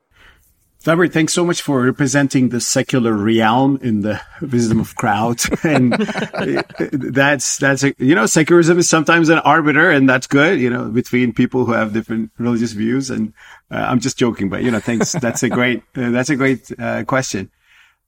Fabri, 0.84 1.10
thanks 1.10 1.32
so 1.32 1.46
much 1.46 1.62
for 1.62 1.80
representing 1.80 2.50
the 2.50 2.60
secular 2.60 3.14
realm 3.14 3.78
in 3.80 4.02
the 4.02 4.20
wisdom 4.42 4.80
of 4.80 4.94
crowds. 4.96 5.48
and 5.64 5.94
that's, 5.94 7.56
that's, 7.56 7.84
a, 7.84 7.94
you 7.96 8.14
know, 8.14 8.26
secularism 8.26 8.78
is 8.78 8.86
sometimes 8.86 9.30
an 9.30 9.38
arbiter 9.38 9.90
and 9.90 10.06
that's 10.06 10.26
good, 10.26 10.60
you 10.60 10.68
know, 10.68 10.90
between 10.90 11.32
people 11.32 11.64
who 11.64 11.72
have 11.72 11.94
different 11.94 12.32
religious 12.36 12.72
views. 12.72 13.08
And 13.08 13.32
uh, 13.70 13.76
I'm 13.76 13.98
just 13.98 14.18
joking, 14.18 14.50
but 14.50 14.62
you 14.62 14.70
know, 14.70 14.78
thanks. 14.78 15.12
That's 15.24 15.42
a 15.42 15.48
great, 15.48 15.82
uh, 15.96 16.10
that's 16.10 16.28
a 16.28 16.36
great 16.36 16.70
uh, 16.78 17.04
question. 17.04 17.50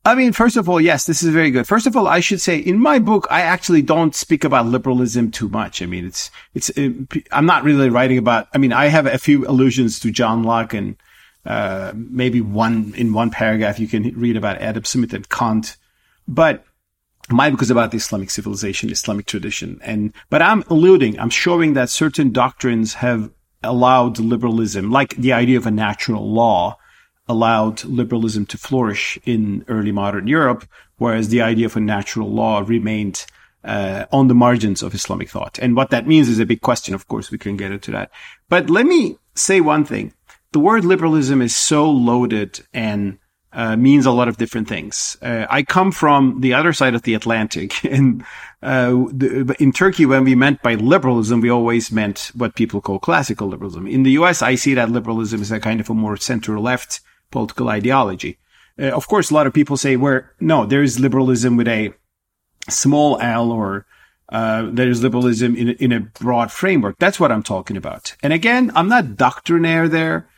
I 0.05 0.15
mean, 0.15 0.33
first 0.33 0.59
of 0.59 0.69
all, 0.69 0.79
yes, 0.79 1.07
this 1.07 1.23
is 1.23 1.33
very 1.33 1.51
good. 1.51 1.67
First 1.67 1.87
of 1.87 1.97
all, 1.97 2.07
I 2.07 2.21
should 2.21 2.43
say 2.43 2.59
in 2.59 2.79
my 2.79 2.99
book, 2.99 3.27
I 3.31 3.41
actually 3.41 3.81
don't 3.81 4.15
speak 4.15 4.45
about 4.45 4.67
liberalism 4.67 5.31
too 5.31 5.49
much. 5.49 5.81
I 5.81 5.87
mean, 5.87 6.05
it's, 6.05 6.31
it's, 6.53 6.69
it, 6.71 6.95
I'm 7.33 7.47
not 7.47 7.65
really 7.65 7.89
writing 7.89 8.19
about, 8.19 8.49
I 8.53 8.59
mean, 8.59 8.73
I 8.75 8.87
have 8.89 9.07
a 9.07 9.17
few 9.17 9.47
allusions 9.49 9.99
to 10.01 10.11
John 10.11 10.43
Locke 10.43 10.75
and, 10.75 10.97
uh, 11.47 11.93
maybe 11.95 12.41
one 12.41 12.93
in 12.97 13.13
one 13.13 13.31
paragraph 13.31 13.79
you 13.79 13.89
can 13.89 14.03
read 14.19 14.37
about 14.37 14.59
Adam 14.59 14.85
Smith 14.85 15.13
and 15.15 15.29
Kant, 15.29 15.77
but 16.27 16.65
my 17.29 17.51
book 17.51 17.63
is 17.63 17.71
about 17.71 17.91
the 17.91 17.97
Islamic 17.97 18.31
civilization, 18.31 18.91
Islamic 18.91 19.27
tradition, 19.27 19.81
and 19.83 20.13
but 20.31 20.43
I'm 20.43 20.63
alluding, 20.69 21.19
I'm 21.19 21.31
showing 21.31 21.75
that 21.75 21.91
certain 21.91 22.31
doctrines 22.31 22.95
have 22.95 23.31
allowed 23.63 24.19
liberalism, 24.19 24.91
like 24.91 25.17
the 25.17 25.33
idea 25.33 25.59
of 25.59 25.67
a 25.67 25.71
natural 25.71 26.31
law, 26.33 26.79
allowed 27.29 27.85
liberalism 27.85 28.47
to 28.47 28.59
flourish 28.59 29.19
in 29.25 29.65
early 29.69 29.93
modern 29.93 30.27
Europe, 30.27 30.67
whereas 30.99 31.29
the 31.29 31.43
idea 31.43 31.67
of 31.67 31.77
a 31.77 31.81
natural 31.81 32.31
law 32.31 32.63
remained 32.65 33.27
uh, 33.65 34.07
on 34.13 34.29
the 34.29 34.35
margins 34.35 34.83
of 34.83 34.95
Islamic 34.95 35.29
thought. 35.29 35.59
And 35.59 35.75
what 35.75 35.91
that 35.91 36.07
means 36.07 36.29
is 36.29 36.39
a 36.39 36.47
big 36.47 36.61
question. 36.61 36.95
Of 36.95 37.09
course, 37.09 37.31
we 37.31 37.39
can 37.39 37.57
get 37.57 37.73
into 37.73 37.91
that. 37.91 38.11
But 38.49 38.71
let 38.71 38.87
me 38.87 39.19
say 39.35 39.61
one 39.61 39.85
thing. 39.85 40.13
The 40.53 40.61
word 40.61 40.85
liberalism 40.85 41.43
is 41.43 41.55
so 41.55 41.91
loaded 41.91 42.65
and 42.73 43.19
uh, 43.57 43.75
means 43.75 44.05
a 44.05 44.11
lot 44.11 44.29
of 44.29 44.37
different 44.37 44.69
things. 44.69 45.17
Uh, 45.23 45.47
I 45.49 45.63
come 45.63 45.91
from 45.91 46.41
the 46.43 46.53
other 46.53 46.75
side 46.75 46.95
of 46.95 47.03
the 47.03 47.15
Atlantic, 47.15 47.83
and 47.85 48.23
uh, 48.63 48.91
the, 49.13 49.57
in 49.59 49.73
Turkey, 49.73 50.05
when 50.05 50.25
we 50.25 50.35
meant 50.35 50.63
by 50.63 50.75
liberalism, 50.75 51.41
we 51.41 51.51
always 51.51 51.91
meant 51.91 52.31
what 52.35 52.55
people 52.55 52.83
call 52.83 52.99
classical 52.99 53.49
liberalism. 53.49 53.87
In 53.87 54.03
the 54.03 54.11
U.S., 54.13 54.43
I 54.43 54.57
see 54.57 54.75
that 54.75 54.91
liberalism 54.91 55.41
is 55.41 55.51
a 55.51 55.59
kind 55.59 55.81
of 55.81 55.89
a 55.89 55.95
more 55.95 56.19
center-left 56.19 57.01
political 57.31 57.71
ideology. 57.71 58.39
Uh, 58.79 58.91
of 58.91 59.09
course, 59.09 59.31
a 59.31 59.35
lot 59.35 59.47
of 59.47 59.55
people 59.55 59.79
say, 59.79 59.97
"Where 59.97 60.33
no, 60.39 60.67
there 60.67 60.83
is 60.83 61.01
liberalism 61.01 61.57
with 61.57 61.69
a 61.69 61.95
small 62.69 63.19
L, 63.21 63.51
or 63.51 63.87
uh, 64.29 64.69
there 64.71 64.91
is 64.91 65.03
liberalism 65.03 65.57
in 65.57 65.71
in 65.71 65.93
a 65.93 66.01
broad 66.01 66.53
framework." 66.53 66.99
That's 66.99 67.19
what 67.19 67.33
I'm 67.33 67.43
talking 67.43 67.79
about. 67.79 68.15
And 68.23 68.35
again, 68.35 68.71
I'm 68.75 68.89
not 68.89 69.17
doctrinaire 69.17 69.89
there. 69.89 70.29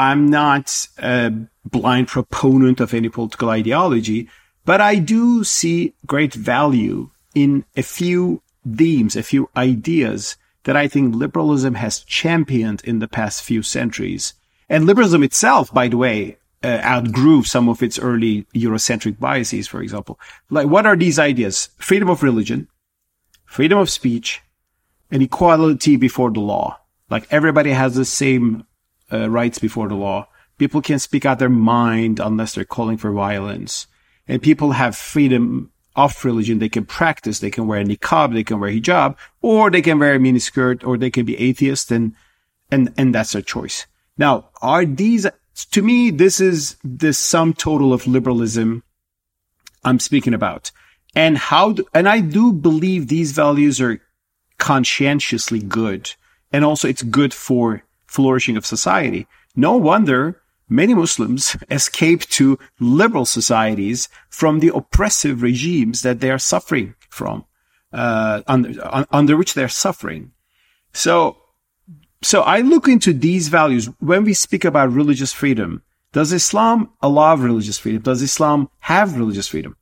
I'm 0.00 0.30
not 0.30 0.88
a 0.96 1.30
blind 1.66 2.08
proponent 2.08 2.80
of 2.80 2.94
any 2.94 3.10
political 3.10 3.50
ideology, 3.50 4.30
but 4.64 4.80
I 4.80 4.94
do 4.94 5.44
see 5.44 5.92
great 6.06 6.32
value 6.32 7.10
in 7.34 7.66
a 7.76 7.82
few 7.82 8.40
themes, 8.66 9.14
a 9.14 9.22
few 9.22 9.50
ideas 9.54 10.38
that 10.64 10.74
I 10.74 10.88
think 10.88 11.14
liberalism 11.14 11.74
has 11.74 12.00
championed 12.00 12.80
in 12.82 13.00
the 13.00 13.08
past 13.08 13.42
few 13.42 13.60
centuries. 13.62 14.32
And 14.70 14.86
liberalism 14.86 15.22
itself, 15.22 15.70
by 15.74 15.88
the 15.88 15.98
way, 15.98 16.38
uh, 16.64 16.80
outgrew 16.82 17.42
some 17.42 17.68
of 17.68 17.82
its 17.82 17.98
early 17.98 18.46
Eurocentric 18.54 19.20
biases, 19.20 19.68
for 19.68 19.82
example. 19.82 20.18
Like, 20.48 20.68
what 20.68 20.86
are 20.86 20.96
these 20.96 21.18
ideas? 21.18 21.68
Freedom 21.76 22.08
of 22.08 22.22
religion, 22.22 22.68
freedom 23.44 23.78
of 23.78 23.90
speech, 23.90 24.40
and 25.10 25.22
equality 25.22 25.98
before 25.98 26.30
the 26.30 26.40
law. 26.40 26.78
Like, 27.10 27.26
everybody 27.30 27.72
has 27.72 27.96
the 27.96 28.06
same 28.06 28.64
uh, 29.12 29.30
rights 29.30 29.58
before 29.58 29.88
the 29.88 29.94
law. 29.94 30.28
People 30.58 30.82
can 30.82 30.98
speak 30.98 31.24
out 31.24 31.38
their 31.38 31.48
mind 31.48 32.20
unless 32.20 32.54
they're 32.54 32.64
calling 32.64 32.96
for 32.96 33.12
violence. 33.12 33.86
And 34.28 34.42
people 34.42 34.72
have 34.72 34.96
freedom 34.96 35.72
of 35.96 36.24
religion. 36.24 36.58
They 36.58 36.68
can 36.68 36.84
practice. 36.84 37.38
They 37.38 37.50
can 37.50 37.66
wear 37.66 37.80
a 37.80 37.84
niqab. 37.84 38.32
They 38.32 38.44
can 38.44 38.60
wear 38.60 38.70
hijab, 38.70 39.16
or 39.42 39.70
they 39.70 39.82
can 39.82 39.98
wear 39.98 40.14
a 40.14 40.18
miniskirt, 40.18 40.86
or 40.86 40.96
they 40.96 41.10
can 41.10 41.24
be 41.26 41.38
atheist, 41.38 41.90
and 41.90 42.14
and 42.70 42.92
and 42.96 43.14
that's 43.14 43.32
their 43.32 43.42
choice. 43.42 43.86
Now, 44.16 44.50
are 44.62 44.84
these 44.84 45.26
to 45.72 45.82
me? 45.82 46.10
This 46.10 46.40
is 46.40 46.76
the 46.84 47.12
sum 47.12 47.54
total 47.54 47.92
of 47.92 48.06
liberalism 48.06 48.82
I'm 49.84 49.98
speaking 49.98 50.34
about, 50.34 50.70
and 51.14 51.36
how. 51.38 51.72
Do, 51.72 51.84
and 51.94 52.08
I 52.08 52.20
do 52.20 52.52
believe 52.52 53.08
these 53.08 53.32
values 53.32 53.80
are 53.80 54.00
conscientiously 54.58 55.60
good, 55.60 56.14
and 56.52 56.64
also 56.64 56.86
it's 56.86 57.02
good 57.02 57.34
for 57.34 57.82
flourishing 58.10 58.56
of 58.56 58.66
society. 58.66 59.26
No 59.54 59.76
wonder 59.76 60.42
many 60.68 60.94
Muslims 60.94 61.56
escape 61.70 62.22
to 62.38 62.58
liberal 62.80 63.24
societies 63.24 64.08
from 64.28 64.58
the 64.58 64.74
oppressive 64.74 65.42
regimes 65.42 66.02
that 66.02 66.18
they 66.20 66.30
are 66.30 66.38
suffering 66.38 66.94
from, 67.08 67.44
uh, 67.92 68.42
under, 68.48 69.06
under 69.12 69.36
which 69.36 69.54
they're 69.54 69.68
suffering. 69.68 70.32
So, 70.92 71.36
so 72.20 72.42
I 72.42 72.60
look 72.60 72.88
into 72.88 73.12
these 73.12 73.46
values 73.48 73.88
when 74.00 74.24
we 74.24 74.34
speak 74.34 74.64
about 74.64 74.92
religious 74.92 75.32
freedom. 75.32 75.82
Does 76.12 76.32
Islam 76.32 76.90
allow 77.00 77.36
religious 77.36 77.78
freedom? 77.78 78.02
Does 78.02 78.22
Islam 78.22 78.68
have 78.80 79.16
religious 79.16 79.46
freedom? 79.46 79.76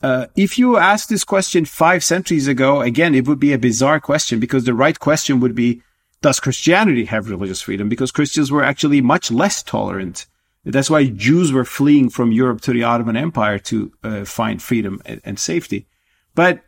Uh, 0.00 0.26
if 0.36 0.58
you 0.58 0.78
asked 0.78 1.10
this 1.10 1.24
question 1.24 1.66
five 1.66 2.02
centuries 2.02 2.48
ago, 2.48 2.80
again, 2.80 3.14
it 3.14 3.26
would 3.26 3.40
be 3.40 3.52
a 3.52 3.58
bizarre 3.58 4.00
question 4.00 4.40
because 4.40 4.64
the 4.64 4.72
right 4.72 4.98
question 4.98 5.40
would 5.40 5.54
be, 5.54 5.82
does 6.20 6.40
Christianity 6.40 7.04
have 7.06 7.30
religious 7.30 7.62
freedom? 7.62 7.88
Because 7.88 8.10
Christians 8.10 8.50
were 8.50 8.64
actually 8.64 9.00
much 9.00 9.30
less 9.30 9.62
tolerant. 9.62 10.26
That's 10.64 10.90
why 10.90 11.06
Jews 11.06 11.52
were 11.52 11.64
fleeing 11.64 12.10
from 12.10 12.32
Europe 12.32 12.60
to 12.62 12.72
the 12.72 12.82
Ottoman 12.82 13.16
Empire 13.16 13.58
to 13.60 13.92
uh, 14.02 14.24
find 14.24 14.60
freedom 14.60 15.00
and, 15.06 15.20
and, 15.24 15.38
safety. 15.38 15.86
But 16.34 16.62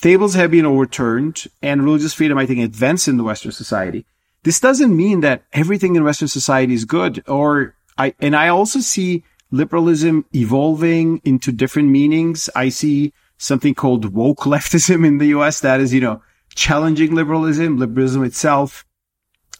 tables 0.00 0.34
have 0.34 0.50
been 0.50 0.66
overturned 0.66 1.44
and 1.62 1.84
religious 1.84 2.14
freedom, 2.14 2.38
I 2.38 2.46
think, 2.46 2.60
advanced 2.60 3.08
in 3.08 3.18
the 3.18 3.24
Western 3.24 3.52
society. 3.52 4.06
This 4.42 4.60
doesn't 4.60 4.96
mean 4.96 5.20
that 5.20 5.44
everything 5.52 5.96
in 5.96 6.04
Western 6.04 6.28
society 6.28 6.74
is 6.74 6.84
good 6.84 7.22
or 7.28 7.74
I, 7.98 8.14
and 8.20 8.34
I 8.34 8.48
also 8.48 8.80
see 8.80 9.24
liberalism 9.50 10.24
evolving 10.34 11.20
into 11.24 11.52
different 11.52 11.88
meanings. 11.88 12.48
I 12.54 12.68
see 12.70 13.12
something 13.38 13.74
called 13.74 14.14
woke 14.14 14.40
leftism 14.40 15.06
in 15.06 15.18
the 15.18 15.26
US 15.28 15.60
that 15.60 15.80
is, 15.80 15.92
you 15.92 16.00
know, 16.00 16.22
challenging 16.54 17.14
liberalism, 17.14 17.78
liberalism 17.78 18.24
itself 18.24 18.85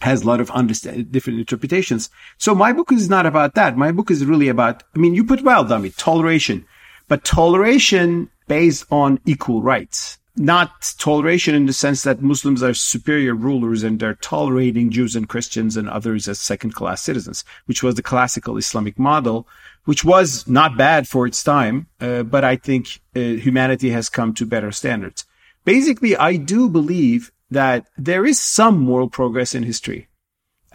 has 0.01 0.21
a 0.21 0.27
lot 0.27 0.39
of 0.39 0.51
understand, 0.51 1.11
different 1.11 1.39
interpretations. 1.39 2.09
So 2.37 2.53
my 2.53 2.73
book 2.73 2.91
is 2.91 3.09
not 3.09 3.25
about 3.25 3.55
that. 3.55 3.77
My 3.77 3.91
book 3.91 4.11
is 4.11 4.25
really 4.25 4.47
about, 4.47 4.83
I 4.95 4.99
mean, 4.99 5.15
you 5.15 5.23
put 5.23 5.43
well, 5.43 5.65
Damir, 5.65 5.95
toleration, 5.95 6.65
but 7.07 7.23
toleration 7.23 8.29
based 8.47 8.85
on 8.91 9.19
equal 9.25 9.61
rights, 9.61 10.17
not 10.35 10.93
toleration 10.99 11.55
in 11.55 11.65
the 11.65 11.73
sense 11.73 12.03
that 12.03 12.21
Muslims 12.21 12.61
are 12.61 12.73
superior 12.73 13.33
rulers 13.33 13.83
and 13.83 13.99
they're 13.99 14.15
tolerating 14.15 14.91
Jews 14.91 15.15
and 15.15 15.27
Christians 15.27 15.75
and 15.75 15.89
others 15.89 16.27
as 16.27 16.39
second 16.39 16.75
class 16.75 17.01
citizens, 17.01 17.43
which 17.65 17.81
was 17.81 17.95
the 17.95 18.03
classical 18.03 18.57
Islamic 18.57 18.99
model, 18.99 19.47
which 19.85 20.05
was 20.05 20.47
not 20.47 20.77
bad 20.77 21.07
for 21.07 21.25
its 21.25 21.43
time. 21.43 21.87
Uh, 21.99 22.21
but 22.23 22.43
I 22.43 22.55
think 22.55 23.01
uh, 23.15 23.19
humanity 23.19 23.89
has 23.89 24.09
come 24.09 24.33
to 24.35 24.45
better 24.45 24.71
standards. 24.71 25.25
Basically, 25.65 26.15
I 26.15 26.37
do 26.37 26.69
believe 26.69 27.31
that 27.51 27.87
there 27.97 28.25
is 28.25 28.39
some 28.39 28.79
moral 28.79 29.09
progress 29.09 29.55
in 29.55 29.63
history. 29.63 30.07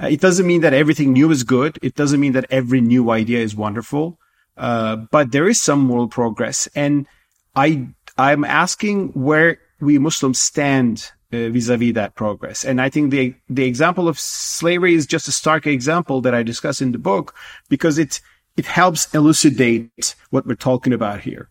Uh, 0.01 0.07
it 0.07 0.21
doesn't 0.21 0.47
mean 0.47 0.63
that 0.63 0.73
everything 0.73 1.13
new 1.13 1.31
is 1.31 1.45
good. 1.45 1.79
It 1.83 1.95
doesn't 1.95 2.21
mean 2.21 2.33
that 2.33 2.47
every 2.51 2.81
new 2.81 3.11
idea 3.11 3.41
is 3.41 3.55
wonderful. 3.55 4.19
Uh, 4.57 4.97
but 5.11 5.33
there 5.33 5.49
is 5.49 5.61
some 5.61 5.81
moral 5.81 6.09
progress. 6.09 6.69
And 6.75 7.07
I, 7.55 7.89
I'm 8.17 8.45
asking 8.45 9.09
where 9.09 9.59
we 9.81 9.99
Muslims 9.99 10.39
stand 10.39 11.11
uh, 11.33 11.49
vis-a-vis 11.49 11.95
that 11.95 12.15
progress. 12.15 12.65
And 12.65 12.81
I 12.81 12.89
think 12.89 13.11
the, 13.11 13.35
the 13.49 13.65
example 13.65 14.09
of 14.09 14.19
slavery 14.19 14.95
is 14.95 15.07
just 15.07 15.29
a 15.29 15.33
stark 15.33 15.67
example 15.67 16.21
that 16.23 16.35
I 16.35 16.43
discuss 16.43 16.81
in 16.81 16.93
the 16.93 16.99
book 16.99 17.35
because 17.69 17.99
it, 17.99 18.21
it 18.57 18.67
helps 18.67 19.13
elucidate 19.15 20.15
what 20.31 20.47
we're 20.47 20.55
talking 20.55 20.93
about 20.93 21.21
here. 21.21 21.49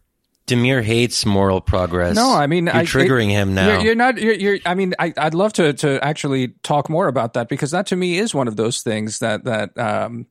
Damir 0.51 0.83
hates 0.83 1.25
moral 1.25 1.61
progress. 1.61 2.15
No, 2.15 2.33
I 2.33 2.47
mean, 2.47 2.65
you're 2.65 2.75
I, 2.75 2.83
triggering 2.83 3.29
it, 3.29 3.33
him 3.33 3.55
now. 3.55 3.67
You're, 3.67 3.81
you're 3.81 3.95
not. 3.95 4.17
You're, 4.17 4.33
you're, 4.33 4.59
I 4.65 4.75
mean, 4.75 4.93
I, 4.99 5.13
would 5.23 5.33
love 5.33 5.53
to 5.53 5.73
to 5.73 6.03
actually 6.03 6.49
talk 6.63 6.89
more 6.89 7.07
about 7.07 7.33
that 7.33 7.47
because 7.47 7.71
that 7.71 7.87
to 7.87 7.95
me 7.95 8.17
is 8.17 8.35
one 8.35 8.47
of 8.47 8.57
those 8.57 8.81
things 8.81 9.19
that 9.19 9.45
that 9.45 9.77
um, 9.77 10.27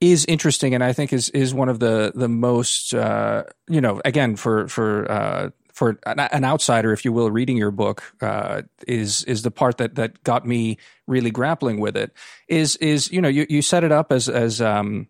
is 0.00 0.24
interesting, 0.26 0.74
and 0.74 0.84
I 0.84 0.92
think 0.92 1.12
is 1.12 1.30
is 1.30 1.54
one 1.54 1.68
of 1.68 1.80
the 1.80 2.12
the 2.14 2.28
most 2.28 2.94
uh, 2.94 3.44
you 3.68 3.80
know 3.80 4.00
again 4.04 4.36
for 4.36 4.68
for. 4.68 5.10
Uh, 5.10 5.50
for 5.72 5.98
an 6.06 6.44
outsider, 6.44 6.92
if 6.92 7.04
you 7.04 7.12
will, 7.12 7.32
reading 7.32 7.56
your 7.56 7.72
book 7.72 8.04
uh, 8.20 8.62
is 8.86 9.24
is 9.24 9.42
the 9.42 9.50
part 9.50 9.78
that 9.78 9.96
that 9.96 10.22
got 10.22 10.46
me 10.46 10.78
really 11.08 11.32
grappling 11.32 11.80
with 11.80 11.96
it. 11.96 12.12
Is 12.46 12.76
is 12.76 13.10
you 13.10 13.20
know 13.20 13.28
you 13.28 13.44
you 13.50 13.60
set 13.60 13.82
it 13.82 13.90
up 13.90 14.12
as 14.12 14.28
as 14.28 14.60
um, 14.62 15.08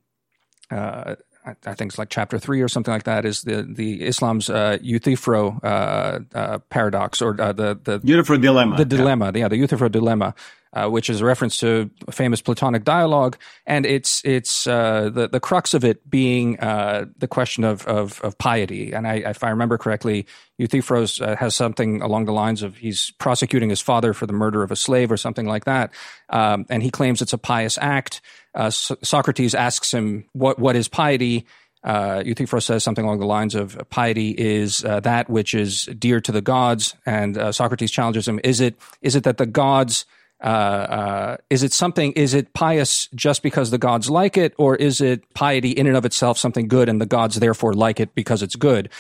uh, 0.71 1.17
I 1.45 1.75
think 1.75 1.91
it's 1.91 1.99
like 1.99 2.09
chapter 2.09 2.39
three 2.39 2.63
or 2.63 2.69
something 2.69 2.93
like 2.93 3.05
that, 3.05 3.25
is 3.25 3.43
the 3.43 3.63
the 3.63 4.03
Islam's 4.03 4.49
uh, 4.49 4.79
Euthyphro 4.81 5.61
uh, 5.63 6.21
uh, 6.35 6.59
paradox 6.71 7.21
or 7.21 7.39
uh, 7.41 7.53
the 7.53 7.79
the 7.83 8.01
Euthyphro 8.03 8.39
dilemma. 8.39 8.77
The 8.77 8.85
dilemma, 8.85 9.33
yeah, 9.35 9.41
yeah 9.41 9.49
the 9.49 9.57
Euthyphro 9.57 9.89
dilemma, 9.89 10.35
uh, 10.75 10.89
which 10.89 11.09
is 11.09 11.21
a 11.21 11.25
reference 11.25 11.59
to 11.59 11.91
a 12.07 12.13
famous 12.13 12.43
Platonic 12.43 12.85
dialogue, 12.85 13.39
and 13.67 13.87
it's 13.87 14.23
it's 14.25 14.67
uh, 14.67 15.11
the 15.13 15.29
the 15.29 15.41
crux 15.41 15.73
of 15.73 15.85
it 15.85 16.09
being 16.11 16.57
the 16.57 17.29
question 17.31 17.65
of, 17.65 17.87
of, 17.87 18.21
of 18.23 18.37
piety. 18.39 18.93
And 18.93 19.07
I, 19.07 19.15
if 19.17 19.43
I 19.43 19.51
remember 19.51 19.79
correctly, 19.79 20.27
Euthyphros 20.61 21.37
has 21.37 21.55
something 21.55 22.03
along 22.03 22.27
the 22.27 22.33
lines 22.33 22.63
of 22.63 22.77
he's 22.77 23.13
prosecuting 23.13 23.71
his 23.71 23.81
father 23.81 24.13
for 24.13 24.27
the 24.27 24.33
murder 24.33 24.63
of 24.63 24.71
a 24.71 24.77
slave 24.77 25.11
or 25.11 25.17
something 25.17 25.47
like 25.47 25.65
that, 25.65 25.93
um, 26.29 26.67
and 26.69 26.83
he 26.83 26.91
claims 26.91 27.23
it's 27.23 27.33
a 27.33 27.39
pious 27.39 27.79
act 27.81 28.21
uh, 28.55 28.71
Socrates 28.71 29.55
asks 29.55 29.93
him, 29.93 30.25
"What 30.33 30.59
what 30.59 30.77
is 30.77 30.89
piety?" 30.89 31.47
Uh, 31.83 32.23
Euthyphros 32.25 32.63
says 32.63 32.83
something 32.83 33.05
along 33.05 33.19
the 33.19 33.27
lines 33.27 33.55
of, 33.55 33.79
"Piety 33.91 34.31
is 34.31 34.85
uh, 34.85 35.01
that 35.01 35.29
which 35.29 35.55
is 35.55 35.85
dear 35.99 36.21
to 36.21 36.33
the 36.33 36.41
gods." 36.41 36.95
And 37.05 37.37
uh, 37.37 37.53
Socrates 37.53 37.91
challenges 37.91 38.29
him, 38.29 38.41
"Is 38.45 38.61
it 38.61 38.77
is 39.03 39.17
it 39.17 39.25
that 39.25 39.39
the 39.39 39.47
gods 39.47 40.07
uh, 40.43 40.47
uh, 40.47 41.37
is 41.51 41.63
it 41.63 41.73
something? 41.73 42.13
Is 42.13 42.35
it 42.35 42.53
pious 42.53 43.09
just 43.15 43.43
because 43.43 43.71
the 43.71 43.79
gods 43.79 44.11
like 44.11 44.37
it, 44.37 44.55
or 44.59 44.77
is 44.77 45.01
it 45.01 45.23
piety 45.35 45.71
in 45.71 45.87
and 45.87 45.97
of 45.97 46.05
itself 46.05 46.39
something 46.39 46.69
good, 46.69 46.89
and 46.89 47.01
the 47.01 47.07
gods 47.07 47.37
therefore 47.37 47.73
like 47.73 48.01
it 48.01 48.15
because 48.15 48.43
it's 48.43 48.57
good?" 48.57 48.91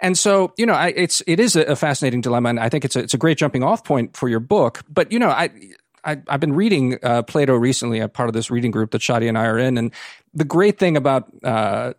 And 0.00 0.16
so, 0.16 0.52
you 0.56 0.64
know, 0.64 0.74
I, 0.74 0.88
it's 0.88 1.22
it 1.26 1.40
is 1.40 1.56
a 1.56 1.74
fascinating 1.74 2.20
dilemma, 2.20 2.50
and 2.50 2.60
I 2.60 2.68
think 2.68 2.84
it's 2.84 2.94
a, 2.96 3.00
it's 3.00 3.14
a 3.14 3.18
great 3.18 3.36
jumping 3.36 3.64
off 3.64 3.84
point 3.84 4.16
for 4.16 4.28
your 4.28 4.40
book. 4.40 4.82
But 4.88 5.10
you 5.10 5.18
know, 5.18 5.30
I 5.30 5.50
I, 6.04 6.18
have 6.28 6.40
been 6.40 6.54
reading 6.54 6.98
uh, 7.02 7.22
Plato 7.22 7.54
recently. 7.54 8.00
I'm 8.00 8.10
part 8.10 8.28
of 8.28 8.32
this 8.32 8.50
reading 8.50 8.70
group 8.70 8.92
that 8.92 9.02
Shadi 9.02 9.28
and 9.28 9.36
I 9.36 9.46
are 9.46 9.58
in, 9.58 9.76
and 9.76 9.92
the 10.34 10.44
great 10.44 10.78
thing 10.78 10.96
about 10.96 11.28
uh, 11.42 11.94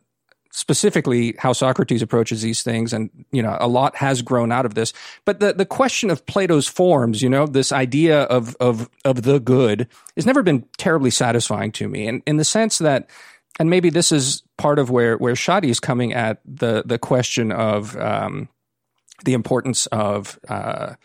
specifically 0.52 1.36
how 1.38 1.54
Socrates 1.54 2.02
approaches 2.02 2.42
these 2.42 2.64
things, 2.64 2.94
and 2.94 3.10
you 3.32 3.42
know, 3.42 3.58
a 3.60 3.68
lot 3.68 3.96
has 3.96 4.22
grown 4.22 4.52
out 4.52 4.66
of 4.66 4.76
this. 4.76 4.94
But 5.26 5.40
the 5.40 5.54
the 5.54 5.66
question 5.66 6.10
of 6.10 6.26
Plato's 6.26 6.68
forms, 6.68 7.22
you 7.22 7.30
know, 7.30 7.46
this 7.46 7.72
idea 7.72 8.24
of 8.24 8.56
of 8.60 8.90
of 9.06 9.24
the 9.24 9.40
good, 9.40 9.88
has 10.16 10.26
never 10.26 10.44
been 10.44 10.66
terribly 10.78 11.12
satisfying 11.12 11.72
to 11.74 11.88
me, 11.88 12.08
and 12.08 12.22
in 12.26 12.38
the 12.38 12.46
sense 12.46 12.78
that 12.80 13.10
and 13.60 13.70
maybe 13.70 13.90
this 13.90 14.12
is 14.12 14.44
part 14.58 14.80
of 14.80 14.90
where 14.90 15.18
where 15.18 15.34
Shadi 15.34 15.70
is 15.70 15.80
coming 15.80 16.14
at 16.14 16.40
the 16.46 16.84
the 16.86 16.98
question 16.98 17.52
of 17.52 17.96
um, 17.98 18.50
the 19.26 19.34
importance 19.34 19.86
of 19.88 20.40
uh, 20.48 20.96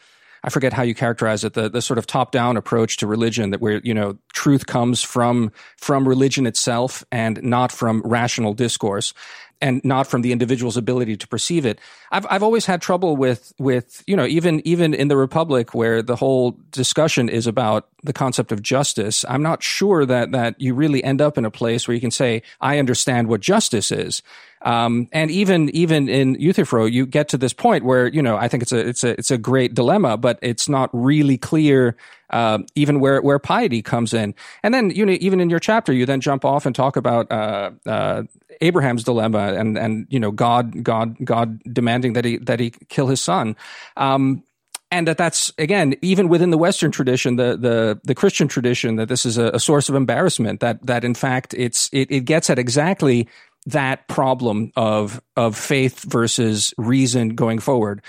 I 0.45 0.51
forget 0.51 0.75
how 0.75 0.83
you 0.83 0.95
characterize 0.95 1.43
it 1.43 1.55
the 1.55 1.71
the 1.71 1.81
sort 1.81 1.99
of 1.99 2.07
top 2.07 2.31
down 2.31 2.57
approach 2.59 2.99
to 2.99 3.07
religion 3.07 3.51
that 3.51 3.61
where 3.61 3.81
you 3.83 3.95
know 3.95 4.19
truth 4.35 4.67
comes 4.67 5.03
from 5.03 5.51
from 5.79 6.07
religion 6.07 6.47
itself 6.47 7.03
and 7.11 7.43
not 7.43 7.73
from 7.73 8.03
rational 8.05 8.53
discourse 8.53 9.15
and 9.61 9.83
not 9.83 10.07
from 10.07 10.21
the 10.21 10.33
individual's 10.33 10.77
ability 10.77 11.17
to 11.17 11.27
perceive 11.27 11.65
it. 11.65 11.81
I've 12.13 12.27
I've 12.29 12.43
always 12.43 12.67
had 12.67 12.83
trouble 12.83 13.17
with 13.17 13.55
with 13.59 14.05
you 14.07 14.17
know 14.17 14.27
even 14.27 14.61
even 14.67 14.93
in 14.93 15.09
the 15.09 15.17
republic 15.17 15.75
where 15.75 16.03
the 16.03 16.17
whole 16.17 16.59
discussion 16.71 17.31
is 17.31 17.47
about 17.47 17.89
the 18.03 18.13
concept 18.13 18.53
of 18.53 18.61
justice. 18.61 19.25
I'm 19.27 19.43
not 19.43 19.63
sure 19.63 20.05
that 20.05 20.33
that 20.33 20.61
you 20.61 20.75
really 20.75 21.03
end 21.03 21.23
up 21.23 21.39
in 21.39 21.47
a 21.47 21.51
place 21.51 21.89
where 21.89 21.95
you 21.95 22.03
can 22.03 22.11
say 22.11 22.43
I 22.61 22.79
understand 22.79 23.29
what 23.29 23.41
justice 23.41 23.91
is. 23.91 24.23
Um, 24.65 25.09
and 25.13 25.31
even 25.31 25.69
even 25.71 26.09
in 26.09 26.41
Euthyphro, 26.41 26.87
you 26.87 27.07
get 27.07 27.29
to 27.29 27.39
this 27.39 27.53
point 27.53 27.85
where 27.85 28.07
you 28.07 28.23
know 28.23 28.37
I 28.37 28.49
think 28.49 28.63
it's 28.63 28.73
a 28.73 28.79
it's 28.79 29.05
a 29.05 29.11
it's 29.11 29.31
a 29.31 29.39
great 29.39 29.75
dilemma, 29.75 30.17
but 30.17 30.39
it's 30.41 30.69
not 30.69 30.89
really 30.93 31.37
clear 31.37 31.97
uh, 32.31 32.59
even 32.75 32.99
where 32.99 33.21
where 33.21 33.39
piety 33.39 33.83
comes 33.83 34.15
in. 34.15 34.35
And 34.63 34.73
then 34.73 34.91
you 34.91 35.05
know 35.05 35.17
even 35.21 35.41
in 35.41 35.51
your 35.51 35.61
chapter, 35.61 35.93
you 35.93 36.07
then 36.07 36.23
jump 36.23 36.47
off 36.47 36.65
and 36.65 36.75
talk 36.75 36.97
about 36.97 37.31
uh, 37.31 37.73
uh, 37.87 38.23
Abraham's 38.63 39.05
dilemma 39.05 39.53
and 39.53 39.77
and 39.77 40.07
you 40.09 40.19
know 40.19 40.31
God 40.31 40.83
God 40.83 41.17
God 41.23 41.63
demanding 41.71 42.15
that 42.15 42.25
he 42.25 42.39
that 42.39 42.59
he 42.59 42.71
kill 42.89 43.07
his 43.07 43.21
son. 43.21 43.57
Um, 43.99 44.43
and 44.91 45.09
that 45.09 45.19
that's 45.19 45.53
again 45.59 45.97
even 46.03 46.29
within 46.29 46.51
the 46.51 46.59
Western 46.59 46.91
tradition, 46.91 47.37
the 47.37 47.57
the 47.57 48.01
the 48.05 48.15
Christian 48.15 48.49
tradition, 48.49 48.97
that 48.97 49.09
this 49.09 49.27
is 49.27 49.37
a, 49.37 49.47
a 49.49 49.61
source 49.61 49.89
of 49.89 49.95
embarrassment. 49.95 50.61
That 50.61 50.87
that 50.87 51.05
in 51.05 51.15
fact 51.15 51.53
it's 51.53 51.91
it, 51.93 52.11
it 52.11 52.21
gets 52.21 52.49
at 52.49 52.59
exactly 52.59 53.29
that 53.67 54.09
problem 54.09 54.73
of 54.77 55.21
of 55.37 55.57
faith 55.57 56.03
versus 56.03 56.75
reason 56.77 57.31
going 57.31 57.59
forward. 57.59 58.03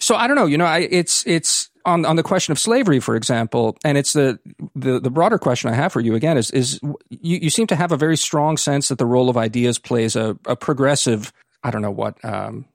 So 0.00 0.14
I 0.14 0.26
don't 0.26 0.36
know, 0.36 0.46
you 0.46 0.58
know, 0.58 0.66
I, 0.66 0.80
it's 0.90 1.26
it's 1.26 1.70
on 1.84 2.04
on 2.04 2.16
the 2.16 2.22
question 2.22 2.52
of 2.52 2.58
slavery, 2.58 3.00
for 3.00 3.16
example, 3.16 3.76
and 3.84 3.96
it's 3.96 4.12
the 4.12 4.38
the, 4.74 5.00
the 5.00 5.10
broader 5.10 5.38
question 5.38 5.70
I 5.70 5.74
have 5.74 5.92
for 5.92 6.00
you 6.00 6.14
again 6.14 6.36
is 6.36 6.50
is 6.50 6.80
you, 7.08 7.38
you 7.42 7.50
seem 7.50 7.66
to 7.68 7.76
have 7.76 7.92
a 7.92 7.96
very 7.96 8.16
strong 8.16 8.56
sense 8.56 8.88
that 8.88 8.98
the 8.98 9.06
role 9.06 9.30
of 9.30 9.36
ideas 9.36 9.78
plays 9.78 10.14
a, 10.14 10.38
a 10.46 10.56
progressive 10.56 11.32
I 11.62 11.70
don't 11.70 11.82
know 11.82 11.90
what 11.90 12.22
um, 12.24 12.66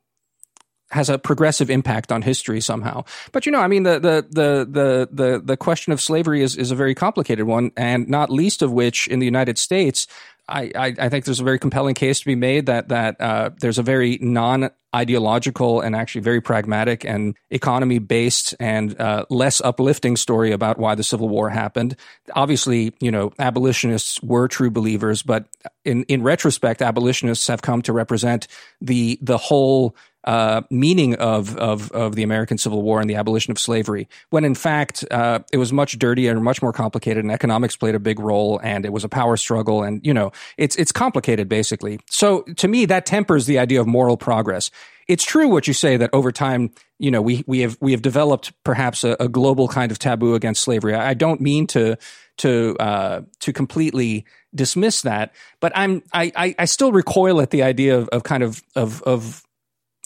has 0.93 1.09
a 1.09 1.17
progressive 1.17 1.69
impact 1.69 2.11
on 2.11 2.21
history 2.21 2.61
somehow. 2.61 3.03
But 3.31 3.45
you 3.45 3.51
know, 3.51 3.59
I 3.59 3.67
mean, 3.67 3.83
the 3.83 3.99
the 3.99 4.25
the 4.29 4.67
the 4.69 5.09
the, 5.11 5.41
the 5.43 5.57
question 5.57 5.91
of 5.91 5.99
slavery 5.99 6.41
is 6.41 6.55
is 6.55 6.71
a 6.71 6.75
very 6.75 6.95
complicated 6.95 7.45
one, 7.45 7.71
and 7.75 8.07
not 8.07 8.29
least 8.29 8.61
of 8.61 8.71
which 8.71 9.07
in 9.07 9.19
the 9.19 9.25
United 9.25 9.57
States, 9.57 10.07
I, 10.47 10.71
I, 10.75 10.93
I, 10.99 11.09
think 11.09 11.23
there's 11.23 11.39
a 11.39 11.43
very 11.43 11.57
compelling 11.57 11.95
case 11.95 12.19
to 12.19 12.25
be 12.25 12.35
made 12.35 12.65
that 12.65 12.89
that 12.89 13.19
uh, 13.21 13.51
there's 13.61 13.77
a 13.77 13.83
very 13.83 14.17
non 14.21 14.69
ideological 14.93 15.79
and 15.79 15.95
actually 15.95 16.21
very 16.21 16.41
pragmatic 16.41 17.05
and 17.05 17.35
economy 17.49 17.97
based 17.99 18.53
and 18.59 18.99
uh, 18.99 19.25
less 19.29 19.61
uplifting 19.61 20.17
story 20.17 20.51
about 20.51 20.77
why 20.77 20.95
the 20.95 21.03
Civil 21.03 21.29
War 21.29 21.49
happened. 21.49 21.95
Obviously, 22.35 22.93
you 22.99 23.09
know, 23.09 23.31
abolitionists 23.39 24.21
were 24.21 24.49
true 24.49 24.69
believers, 24.69 25.23
but 25.23 25.47
in 25.85 26.03
in 26.03 26.21
retrospect, 26.21 26.81
abolitionists 26.81 27.47
have 27.47 27.61
come 27.61 27.81
to 27.83 27.93
represent 27.93 28.47
the 28.81 29.17
the 29.21 29.37
whole 29.37 29.95
uh, 30.24 30.61
meaning 30.69 31.15
of, 31.15 31.55
of 31.57 31.91
of 31.91 32.15
the 32.15 32.24
American 32.24 32.57
Civil 32.57 32.82
War 32.82 33.01
and 33.01 33.09
the 33.09 33.15
abolition 33.15 33.51
of 33.51 33.59
slavery, 33.59 34.07
when 34.30 34.45
in 34.45 34.55
fact 34.55 35.03
uh, 35.11 35.39
it 35.51 35.57
was 35.57 35.74
much 35.74 35.99
dirtier 35.99 36.32
and 36.32 36.43
much 36.43 36.61
more 36.61 36.74
complicated, 36.74 37.24
and 37.24 37.32
economics 37.32 37.76
played 37.76 37.95
a 37.95 37.99
big 37.99 38.19
role, 38.19 38.59
and 38.63 38.86
it 38.86 38.93
was 38.93 39.03
a 39.03 39.09
power 39.09 39.38
struggle, 39.38 39.84
and 39.84 40.05
you 40.05 40.13
know 40.13 40.32
it's 40.57 40.76
it's 40.76 40.91
complicated 40.91 41.49
basically. 41.49 41.99
So 42.09 42.41
to 42.41 42.67
me, 42.67 42.86
that 42.86 43.05
tempers 43.05 43.45
the 43.45 43.59
idea 43.59 43.82
of 43.82 43.88
moral 43.88 44.17
progress. 44.17 44.71
It's 45.07 45.26
true 45.26 45.49
what 45.49 45.67
you 45.67 45.74
say 45.74 45.97
that 45.97 46.09
over 46.13 46.32
time, 46.32 46.71
you 46.97 47.11
know, 47.11 47.21
we 47.21 47.43
we 47.45 47.59
have 47.59 47.78
we 47.82 47.91
have 47.91 48.01
developed 48.01 48.53
perhaps 48.63 49.03
a, 49.03 49.17
a 49.19 49.28
global 49.28 49.67
kind 49.67 49.91
of 49.91 49.99
taboo 49.99 50.36
against 50.36 50.63
slavery. 50.63 50.95
I, 50.95 51.09
I 51.09 51.13
don't 51.13 51.41
mean 51.41 51.67
to 51.67 51.97
to 52.38 52.76
uh, 52.80 53.21
to 53.41 53.53
completely 53.53 54.26
dismiss 54.55 55.01
that, 55.01 55.34
but 55.59 55.71
I'm 55.76 56.03
I, 56.13 56.55
I 56.57 56.65
still 56.65 56.91
recoil 56.91 57.41
at 57.41 57.49
the 57.49 57.63
idea 57.63 57.97
of, 57.97 58.07
of 58.09 58.24
kind 58.24 58.43
of 58.43 58.63
of 58.76 59.01
of 59.03 59.42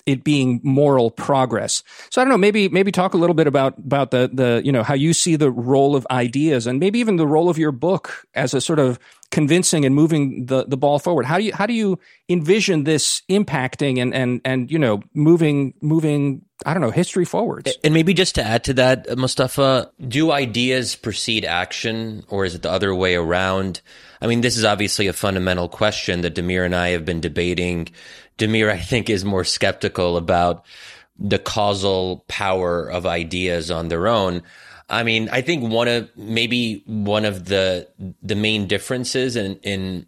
it 0.08 0.24
being 0.24 0.62
moral 0.64 1.12
progress. 1.12 1.84
So 2.10 2.22
I 2.22 2.24
don't 2.24 2.32
know, 2.32 2.38
maybe 2.38 2.70
maybe 2.70 2.92
talk 2.92 3.14
a 3.14 3.18
little 3.18 3.34
bit 3.34 3.46
about 3.46 3.78
about 3.78 4.10
the 4.10 4.30
the 4.34 4.62
you 4.64 4.72
know 4.72 4.82
how 4.82 4.96
you 4.96 5.14
see 5.14 5.36
the 5.36 5.52
role 5.52 5.96
of 5.96 6.08
ideas 6.10 6.66
and 6.66 6.80
maybe 6.80 6.98
even 7.00 7.18
the 7.18 7.28
role 7.28 7.50
of 7.50 7.58
your 7.58 7.74
book 7.74 8.26
as 8.34 8.54
a 8.54 8.62
sort 8.62 8.80
of 8.80 8.98
convincing 9.32 9.86
and 9.86 9.94
moving 9.94 10.46
the, 10.46 10.66
the 10.66 10.78
ball 10.78 11.00
forward. 11.00 11.26
How 11.26 11.38
do 11.38 11.44
you 11.44 11.54
how 11.54 11.66
do 11.66 11.74
you 11.74 12.00
envision 12.30 12.84
this 12.84 13.22
impacting 13.30 14.02
and 14.02 14.14
and 14.14 14.42
and 14.46 14.72
you 14.72 14.80
know 14.80 15.02
moving 15.14 15.74
moving 15.82 16.44
I 16.66 16.74
don't 16.74 16.82
know 16.82 16.92
history 16.92 17.26
forwards? 17.26 17.72
And 17.84 17.94
maybe 17.94 18.14
just 18.14 18.36
to 18.36 18.44
add 18.44 18.64
to 18.66 18.74
that, 18.76 19.18
Mustafa, 19.18 19.92
do 20.08 20.32
ideas 20.32 20.96
precede 20.96 21.46
action, 21.46 22.24
or 22.30 22.46
is 22.46 22.56
it 22.56 22.62
the 22.62 22.72
other 22.72 22.96
way 22.96 23.16
around? 23.16 23.82
I 24.22 24.28
mean, 24.28 24.42
this 24.42 24.58
is 24.58 24.66
obviously 24.66 25.08
a 25.08 25.14
fundamental 25.14 25.70
question 25.70 26.22
that 26.22 26.34
Damir 26.34 26.66
and 26.66 26.76
I 26.76 26.90
have 26.90 27.06
been 27.06 27.22
debating 27.22 27.90
Damir, 28.38 28.72
I 28.72 28.78
think, 28.78 29.10
is 29.10 29.26
more 29.26 29.44
skeptical 29.44 30.18
about 30.18 30.66
the 31.20 31.40
causal 31.40 32.24
power 32.28 32.90
of 32.90 33.06
ideas 33.06 33.72
on 33.72 33.88
their 33.88 34.08
own. 34.08 34.44
I 34.90 35.04
mean, 35.04 35.30
I 35.30 35.42
think 35.42 35.72
one 35.72 35.88
of 35.88 36.10
maybe 36.16 36.84
one 36.86 37.26
of 37.26 37.46
the 37.46 37.88
the 38.22 38.36
main 38.36 38.68
differences 38.68 39.36
in 39.36 39.58
in 39.58 40.06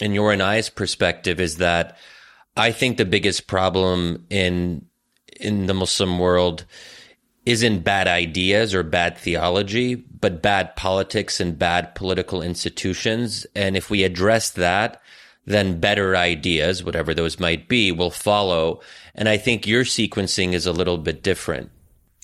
in 0.00 0.12
your 0.12 0.32
and 0.32 0.42
I's 0.42 0.68
perspective 0.68 1.40
is 1.40 1.56
that 1.56 1.96
I 2.56 2.72
think 2.72 2.96
the 2.96 3.04
biggest 3.04 3.46
problem 3.46 4.26
in 4.28 4.84
in 5.40 5.66
the 5.66 5.74
Muslim 5.74 6.18
world 6.18 6.64
isn't 7.46 7.80
bad 7.80 8.06
ideas 8.06 8.74
or 8.74 8.82
bad 8.82 9.16
theology, 9.16 9.94
but 9.94 10.42
bad 10.42 10.76
politics 10.76 11.40
and 11.40 11.58
bad 11.58 11.94
political 11.94 12.42
institutions. 12.42 13.46
And 13.54 13.74
if 13.74 13.88
we 13.88 14.04
address 14.04 14.50
that, 14.50 15.00
then 15.46 15.80
better 15.80 16.14
ideas, 16.14 16.84
whatever 16.84 17.14
those 17.14 17.40
might 17.40 17.66
be, 17.66 17.90
will 17.90 18.10
follow. 18.10 18.82
And 19.14 19.30
I 19.30 19.38
think 19.38 19.66
your 19.66 19.84
sequencing 19.84 20.52
is 20.52 20.66
a 20.66 20.72
little 20.72 20.98
bit 20.98 21.22
different. 21.22 21.70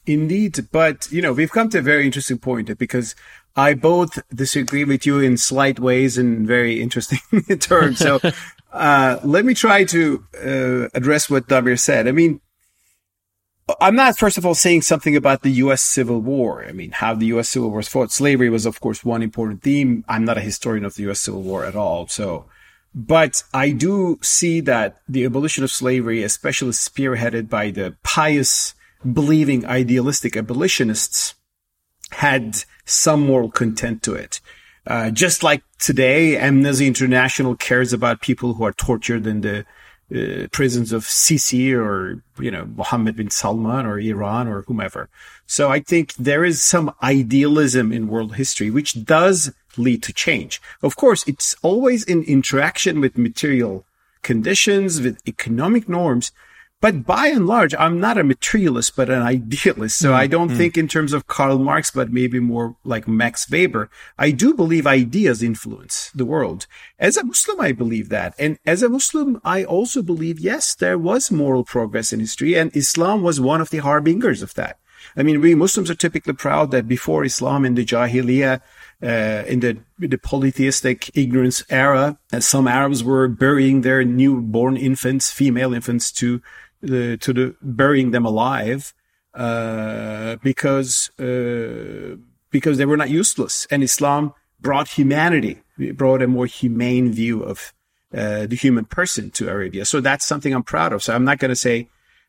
Indeed. 0.06 0.68
But, 0.70 1.10
you 1.10 1.22
know, 1.22 1.32
we've 1.32 1.50
come 1.50 1.68
to 1.70 1.78
a 1.78 1.82
very 1.82 2.04
interesting 2.04 2.38
point 2.38 2.76
because 2.78 3.14
I 3.56 3.74
both 3.74 4.18
disagree 4.34 4.84
with 4.84 5.06
you 5.06 5.20
in 5.20 5.36
slight 5.36 5.78
ways 5.78 6.18
and 6.18 6.46
very 6.46 6.80
interesting 6.80 7.20
terms. 7.60 7.98
So, 7.98 8.20
uh, 8.72 9.18
let 9.24 9.44
me 9.44 9.54
try 9.54 9.84
to 9.84 10.24
uh, 10.36 10.88
address 10.94 11.30
what 11.30 11.48
Damir 11.48 11.78
said. 11.78 12.08
I 12.08 12.12
mean, 12.12 12.40
I'm 13.80 13.96
not, 13.96 14.18
first 14.18 14.36
of 14.36 14.44
all, 14.44 14.54
saying 14.54 14.82
something 14.82 15.16
about 15.16 15.42
the 15.42 15.52
U.S. 15.52 15.80
Civil 15.80 16.20
War. 16.20 16.66
I 16.68 16.72
mean, 16.72 16.90
how 16.90 17.14
the 17.14 17.26
U.S. 17.26 17.48
Civil 17.48 17.70
War 17.70 17.78
was 17.78 17.88
fought. 17.88 18.12
Slavery 18.12 18.50
was, 18.50 18.66
of 18.66 18.80
course, 18.80 19.04
one 19.04 19.22
important 19.22 19.62
theme. 19.62 20.04
I'm 20.06 20.26
not 20.26 20.36
a 20.36 20.42
historian 20.42 20.84
of 20.84 20.94
the 20.96 21.04
U.S. 21.04 21.20
Civil 21.20 21.40
War 21.40 21.64
at 21.64 21.74
all. 21.74 22.06
So 22.08 22.44
but 22.94 23.42
I 23.52 23.70
do 23.70 24.18
see 24.22 24.60
that 24.60 25.00
the 25.08 25.24
abolition 25.24 25.64
of 25.64 25.72
slavery, 25.72 26.22
especially 26.22 26.70
spearheaded 26.70 27.48
by 27.48 27.72
the 27.72 27.96
pious, 28.04 28.74
believing, 29.12 29.66
idealistic 29.66 30.36
abolitionists, 30.36 31.34
had 32.10 32.64
some 32.84 33.26
moral 33.26 33.50
content 33.50 34.02
to 34.02 34.14
it. 34.14 34.40
Uh, 34.86 35.10
just 35.10 35.42
like 35.42 35.62
today, 35.78 36.36
Amnesty 36.36 36.86
International 36.86 37.56
cares 37.56 37.92
about 37.92 38.20
people 38.20 38.54
who 38.54 38.64
are 38.64 38.72
tortured 38.72 39.26
in 39.26 39.40
the 39.40 39.64
uh, 40.14 40.46
prisons 40.52 40.92
of 40.92 41.04
Sisi 41.04 41.74
or, 41.74 42.22
you 42.38 42.50
know, 42.50 42.66
Mohammed 42.76 43.16
bin 43.16 43.30
Salman 43.30 43.86
or 43.86 43.98
Iran 43.98 44.46
or 44.46 44.62
whomever. 44.62 45.08
So 45.46 45.70
I 45.70 45.80
think 45.80 46.14
there 46.14 46.44
is 46.44 46.62
some 46.62 46.94
idealism 47.02 47.92
in 47.92 48.08
world 48.08 48.34
history, 48.36 48.70
which 48.70 49.04
does 49.04 49.52
lead 49.78 50.02
to 50.02 50.12
change. 50.12 50.60
Of 50.82 50.96
course, 50.96 51.26
it's 51.26 51.56
always 51.62 52.04
in 52.04 52.22
interaction 52.24 53.00
with 53.00 53.16
material 53.16 53.86
conditions, 54.22 55.00
with 55.00 55.26
economic 55.26 55.88
norms. 55.88 56.32
But 56.84 57.06
by 57.06 57.28
and 57.28 57.46
large, 57.46 57.74
I'm 57.78 57.98
not 57.98 58.18
a 58.18 58.22
materialist, 58.22 58.94
but 58.94 59.08
an 59.08 59.22
idealist. 59.22 59.96
So 59.96 60.10
mm, 60.10 60.16
I 60.16 60.26
don't 60.26 60.50
mm. 60.50 60.56
think 60.58 60.76
in 60.76 60.86
terms 60.86 61.14
of 61.14 61.26
Karl 61.26 61.58
Marx, 61.58 61.90
but 61.90 62.12
maybe 62.12 62.40
more 62.40 62.76
like 62.84 63.08
Max 63.08 63.50
Weber. 63.50 63.88
I 64.18 64.32
do 64.32 64.52
believe 64.52 64.86
ideas 64.86 65.42
influence 65.42 66.10
the 66.14 66.26
world. 66.26 66.66
As 66.98 67.16
a 67.16 67.24
Muslim, 67.24 67.58
I 67.58 67.72
believe 67.72 68.10
that. 68.10 68.34
And 68.38 68.58
as 68.66 68.82
a 68.82 68.90
Muslim, 68.90 69.40
I 69.42 69.64
also 69.64 70.02
believe, 70.02 70.38
yes, 70.38 70.74
there 70.74 70.98
was 70.98 71.30
moral 71.30 71.64
progress 71.64 72.12
in 72.12 72.20
history 72.20 72.54
and 72.54 72.70
Islam 72.76 73.22
was 73.22 73.40
one 73.40 73.62
of 73.62 73.70
the 73.70 73.78
harbingers 73.78 74.42
of 74.42 74.52
that. 74.52 74.78
I 75.16 75.22
mean, 75.22 75.40
we 75.40 75.54
Muslims 75.54 75.90
are 75.90 75.94
typically 75.94 76.34
proud 76.34 76.70
that 76.72 76.88
before 76.88 77.24
Islam 77.24 77.64
in 77.64 77.74
the 77.74 77.84
Jahiliyyah, 77.84 78.60
uh, 79.02 79.44
in 79.46 79.60
the, 79.60 79.78
the 79.98 80.16
polytheistic 80.16 81.10
ignorance 81.16 81.62
era, 81.68 82.18
uh, 82.32 82.40
some 82.40 82.66
Arabs 82.66 83.04
were 83.04 83.28
burying 83.28 83.82
their 83.82 84.04
newborn 84.04 84.76
infants, 84.76 85.30
female 85.30 85.74
infants, 85.74 86.10
to 86.12 86.40
to 86.86 87.32
the 87.32 87.54
burying 87.62 88.10
them 88.10 88.24
alive 88.24 88.94
uh, 89.34 90.36
because 90.42 91.10
uh, 91.18 92.16
because 92.50 92.78
they 92.78 92.86
were 92.86 92.96
not 92.96 93.10
useless, 93.10 93.66
and 93.70 93.82
Islam 93.82 94.32
brought 94.60 94.88
humanity, 94.88 95.58
it 95.78 95.96
brought 95.96 96.22
a 96.22 96.28
more 96.28 96.46
humane 96.46 97.12
view 97.12 97.42
of 97.42 97.72
uh, 98.14 98.46
the 98.46 98.56
human 98.56 98.84
person 98.84 99.30
to 99.32 99.48
Arabia. 99.48 99.84
So 99.84 100.00
that's 100.00 100.24
something 100.24 100.54
I'm 100.54 100.62
proud 100.62 100.92
of. 100.92 101.02
So 101.02 101.14
I'm 101.14 101.24
not 101.24 101.38
going 101.38 101.48
to 101.48 101.56
say 101.56 101.88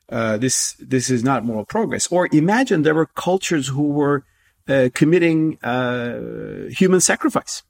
uh, 0.09 0.37
this 0.37 0.73
this 0.79 1.09
is 1.09 1.23
not 1.23 1.45
moral 1.45 1.65
progress. 1.65 2.07
Or 2.07 2.27
imagine 2.31 2.81
there 2.81 2.95
were 2.95 3.05
cultures 3.05 3.67
who 3.67 3.89
were 3.89 4.25
uh, 4.67 4.89
committing 4.93 5.59
uh, 5.63 6.69
human 6.69 7.01
sacrifice, 7.01 7.61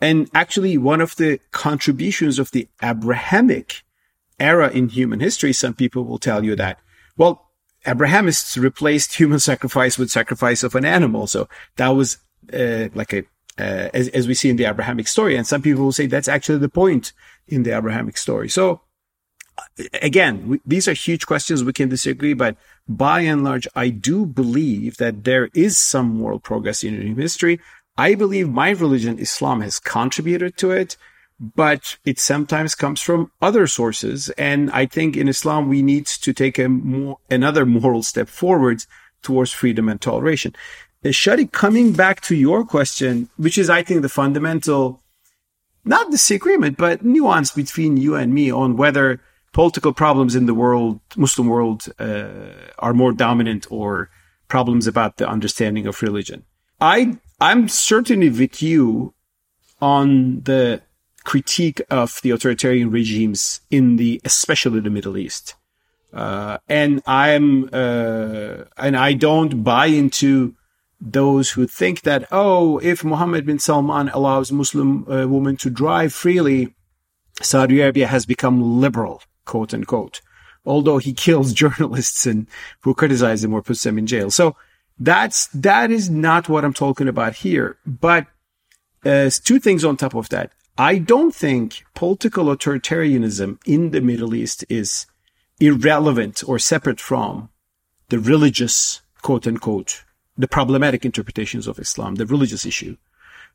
and 0.00 0.30
actually 0.34 0.78
one 0.78 1.02
of 1.02 1.16
the 1.16 1.38
contributions 1.50 2.38
of 2.38 2.50
the 2.52 2.66
Abrahamic 2.82 3.82
era 4.38 4.70
in 4.70 4.88
human 4.88 5.20
history, 5.20 5.52
some 5.52 5.74
people 5.74 6.04
will 6.04 6.18
tell 6.18 6.44
you 6.44 6.56
that 6.56 6.78
well, 7.16 7.50
Abrahamists 7.86 8.56
replaced 8.56 9.14
human 9.14 9.38
sacrifice 9.38 9.98
with 9.98 10.10
sacrifice 10.10 10.62
of 10.62 10.74
an 10.74 10.84
animal. 10.84 11.26
So 11.26 11.48
that 11.76 11.88
was 11.88 12.18
uh, 12.52 12.88
like 12.94 13.12
a 13.12 13.24
uh, 13.56 13.88
as, 13.94 14.08
as 14.08 14.26
we 14.26 14.34
see 14.34 14.50
in 14.50 14.56
the 14.56 14.64
Abrahamic 14.64 15.06
story. 15.06 15.36
And 15.36 15.46
some 15.46 15.62
people 15.62 15.84
will 15.84 15.92
say 15.92 16.06
that's 16.06 16.28
actually 16.28 16.58
the 16.58 16.68
point 16.68 17.12
in 17.46 17.62
the 17.62 17.76
Abrahamic 17.76 18.16
story. 18.16 18.48
So 18.48 18.80
again, 20.02 20.48
we, 20.48 20.60
these 20.66 20.88
are 20.88 20.92
huge 20.92 21.26
questions. 21.26 21.62
We 21.62 21.72
can 21.72 21.88
disagree, 21.88 22.34
but 22.34 22.56
by 22.88 23.20
and 23.20 23.44
large, 23.44 23.68
I 23.74 23.90
do 23.90 24.26
believe 24.26 24.96
that 24.96 25.24
there 25.24 25.50
is 25.54 25.78
some 25.78 26.08
moral 26.18 26.40
progress 26.40 26.82
in 26.82 27.00
human 27.00 27.22
history. 27.22 27.60
I 27.96 28.16
believe 28.16 28.48
my 28.48 28.70
religion, 28.70 29.18
Islam, 29.18 29.60
has 29.60 29.78
contributed 29.78 30.56
to 30.58 30.72
it, 30.72 30.96
but 31.40 31.96
it 32.04 32.18
sometimes 32.18 32.74
comes 32.74 33.00
from 33.00 33.30
other 33.42 33.66
sources. 33.66 34.30
And 34.30 34.70
I 34.70 34.86
think 34.86 35.16
in 35.16 35.28
Islam, 35.28 35.68
we 35.68 35.82
need 35.82 36.06
to 36.06 36.32
take 36.32 36.58
a 36.58 36.68
more, 36.68 37.18
another 37.30 37.66
moral 37.66 38.02
step 38.02 38.28
forward 38.28 38.84
towards 39.22 39.52
freedom 39.52 39.88
and 39.88 40.00
toleration. 40.00 40.54
Uh, 41.04 41.08
Shadi, 41.08 41.50
coming 41.50 41.92
back 41.92 42.20
to 42.22 42.34
your 42.34 42.64
question, 42.64 43.28
which 43.36 43.58
is, 43.58 43.68
I 43.68 43.82
think, 43.82 44.02
the 44.02 44.08
fundamental, 44.08 45.02
not 45.84 46.10
disagreement, 46.10 46.76
but 46.76 47.04
nuance 47.04 47.50
between 47.50 47.96
you 47.96 48.14
and 48.14 48.32
me 48.32 48.50
on 48.50 48.76
whether 48.76 49.20
political 49.52 49.92
problems 49.92 50.34
in 50.34 50.46
the 50.46 50.54
world, 50.54 51.00
Muslim 51.16 51.48
world, 51.48 51.86
uh, 51.98 52.70
are 52.78 52.94
more 52.94 53.12
dominant 53.12 53.66
or 53.70 54.10
problems 54.48 54.86
about 54.86 55.16
the 55.16 55.28
understanding 55.28 55.86
of 55.86 56.02
religion. 56.02 56.44
I, 56.80 57.18
I'm 57.40 57.68
certainly 57.68 58.30
with 58.30 58.62
you 58.62 59.14
on 59.80 60.40
the 60.42 60.82
critique 61.24 61.80
of 61.90 62.20
the 62.22 62.30
authoritarian 62.30 62.90
regimes 62.90 63.60
in 63.70 63.96
the, 63.96 64.20
especially 64.24 64.80
the 64.80 64.90
Middle 64.90 65.16
East. 65.16 65.54
Uh, 66.12 66.58
and 66.68 67.02
I'm, 67.06 67.68
uh, 67.72 68.64
and 68.76 68.96
I 68.96 69.14
don't 69.14 69.64
buy 69.64 69.86
into 69.86 70.54
those 71.00 71.50
who 71.50 71.66
think 71.66 72.02
that, 72.02 72.28
oh, 72.30 72.78
if 72.78 73.02
Mohammed 73.02 73.46
bin 73.46 73.58
Salman 73.58 74.10
allows 74.10 74.52
Muslim 74.52 75.10
uh, 75.10 75.26
women 75.26 75.56
to 75.56 75.70
drive 75.70 76.12
freely, 76.12 76.74
Saudi 77.42 77.80
Arabia 77.80 78.06
has 78.06 78.26
become 78.26 78.80
liberal, 78.80 79.22
quote 79.44 79.74
unquote, 79.74 80.20
although 80.64 80.98
he 80.98 81.12
kills 81.26 81.52
journalists 81.52 82.26
and 82.26 82.46
who 82.82 82.94
criticize 82.94 83.42
him 83.42 83.52
or 83.52 83.62
puts 83.62 83.82
them 83.82 83.98
in 83.98 84.06
jail. 84.06 84.30
So 84.30 84.56
that's, 84.98 85.48
that 85.48 85.90
is 85.90 86.08
not 86.08 86.48
what 86.48 86.64
I'm 86.64 86.74
talking 86.74 87.08
about 87.08 87.34
here. 87.34 87.76
But 87.84 88.28
uh, 89.04 89.30
two 89.42 89.58
things 89.58 89.84
on 89.84 89.96
top 89.96 90.14
of 90.14 90.28
that. 90.28 90.52
I 90.76 90.98
don't 90.98 91.34
think 91.34 91.84
political 91.94 92.46
authoritarianism 92.46 93.58
in 93.64 93.90
the 93.90 94.00
Middle 94.00 94.34
East 94.34 94.64
is 94.68 95.06
irrelevant 95.60 96.42
or 96.48 96.58
separate 96.58 97.00
from 97.00 97.50
the 98.08 98.18
religious, 98.18 99.00
quote 99.22 99.46
unquote, 99.46 100.04
the 100.36 100.48
problematic 100.48 101.04
interpretations 101.04 101.68
of 101.68 101.78
Islam, 101.78 102.16
the 102.16 102.26
religious 102.26 102.66
issue, 102.66 102.96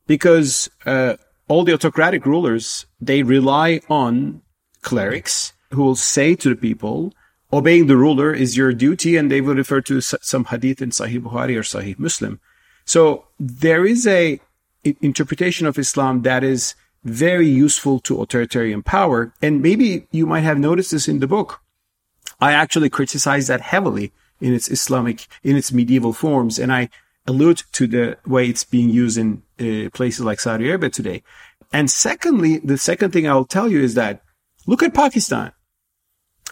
because 0.08 0.70
uh, 0.86 1.18
all 1.50 1.66
the 1.66 1.74
autocratic 1.74 2.26
rulers 2.26 2.86
they 3.02 3.22
rely 3.22 3.82
on 3.90 4.42
clerics 4.82 5.52
who 5.72 5.84
will 5.84 5.96
say 5.96 6.36
to 6.36 6.50
the 6.50 6.56
people, 6.56 7.14
"Obeying 7.52 7.88
the 7.88 7.98
ruler 7.98 8.34
is 8.34 8.56
your 8.56 8.72
duty," 8.72 9.18
and 9.18 9.30
they 9.30 9.42
will 9.42 9.56
refer 9.56 9.82
to 9.82 10.00
some 10.00 10.46
hadith 10.46 10.82
in 10.82 10.92
Sahih 10.92 11.22
Bukhari 11.22 11.58
or 11.58 11.64
Sahih 11.64 12.00
Muslim. 12.00 12.40
So 12.86 13.26
there 13.38 13.86
is 13.86 14.08
a 14.08 14.40
interpretation 15.02 15.68
of 15.68 15.78
Islam 15.78 16.22
that 16.22 16.46
is 16.46 16.76
very 17.04 17.48
useful 17.48 18.00
to 18.02 18.22
authoritarian 18.22 18.84
power, 18.84 19.34
and 19.42 19.62
maybe 19.62 20.08
you 20.12 20.26
might 20.26 20.42
have 20.42 20.60
noticed 20.60 20.92
this 20.92 21.08
in 21.08 21.20
the 21.20 21.28
book. 21.28 21.62
I 22.42 22.54
actually 22.54 22.90
criticize 22.90 23.48
that 23.48 23.62
heavily 23.62 24.12
in 24.40 24.54
its 24.54 24.70
Islamic, 24.70 25.28
in 25.44 25.56
its 25.56 25.72
medieval 25.72 26.14
forms. 26.14 26.60
And 26.60 26.72
I 26.72 26.90
allude 27.28 27.64
to 27.74 27.88
the 27.88 28.18
way 28.26 28.48
it's 28.48 28.64
being 28.64 28.90
used 28.90 29.18
in 29.18 29.44
uh, 29.60 29.90
places 29.92 30.26
like 30.26 30.40
Saudi 30.40 30.68
Arabia 30.68 30.90
today. 30.90 31.24
And 31.72 31.92
secondly, 31.92 32.58
the 32.58 32.78
second 32.78 33.12
thing 33.12 33.28
I'll 33.28 33.46
tell 33.46 33.70
you 33.70 33.82
is 33.82 33.94
that 33.96 34.22
look 34.66 34.82
at 34.82 34.94
Pakistan. 34.94 35.52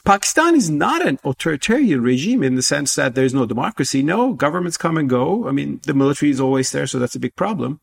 Pakistan 0.06 0.56
is 0.56 0.70
not 0.70 1.06
an 1.06 1.20
authoritarian 1.24 2.02
regime 2.02 2.44
in 2.44 2.56
the 2.56 2.62
sense 2.62 2.96
that 2.96 3.16
there's 3.16 3.34
no 3.34 3.46
democracy. 3.46 4.02
No, 4.04 4.34
governments 4.34 4.78
come 4.78 4.98
and 4.98 5.10
go. 5.10 5.48
I 5.48 5.52
mean, 5.52 5.82
the 5.86 5.94
military 5.94 6.32
is 6.32 6.40
always 6.40 6.72
there, 6.72 6.88
so 6.88 7.00
that's 7.00 7.16
a 7.16 7.20
big 7.20 7.36
problem. 7.36 7.82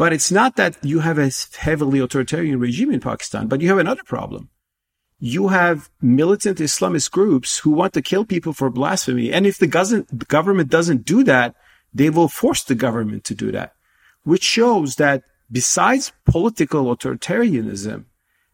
But 0.00 0.12
it's 0.16 0.32
not 0.40 0.56
that 0.56 0.72
you 0.82 0.98
have 1.00 1.18
a 1.18 1.30
heavily 1.66 1.98
authoritarian 2.00 2.58
regime 2.58 2.90
in 2.96 3.00
Pakistan, 3.00 3.48
but 3.50 3.60
you 3.60 3.68
have 3.72 3.82
another 3.86 4.04
problem 4.14 4.48
you 5.20 5.48
have 5.48 5.90
militant 6.00 6.58
Islamist 6.58 7.10
groups 7.10 7.58
who 7.58 7.70
want 7.70 7.92
to 7.92 8.02
kill 8.02 8.24
people 8.24 8.54
for 8.54 8.70
blasphemy. 8.70 9.30
And 9.30 9.46
if 9.46 9.58
the, 9.58 9.66
government 9.66 10.70
doesn't 10.70 11.04
do 11.04 11.22
that, 11.24 11.54
they 11.92 12.08
will 12.08 12.28
force 12.28 12.64
the 12.64 12.74
government 12.74 13.24
to 13.24 13.34
do 13.34 13.52
that, 13.52 13.74
which 14.24 14.42
shows 14.42 14.96
that 14.96 15.22
besides 15.52 16.12
political 16.24 16.96
authoritarianism, 16.96 18.06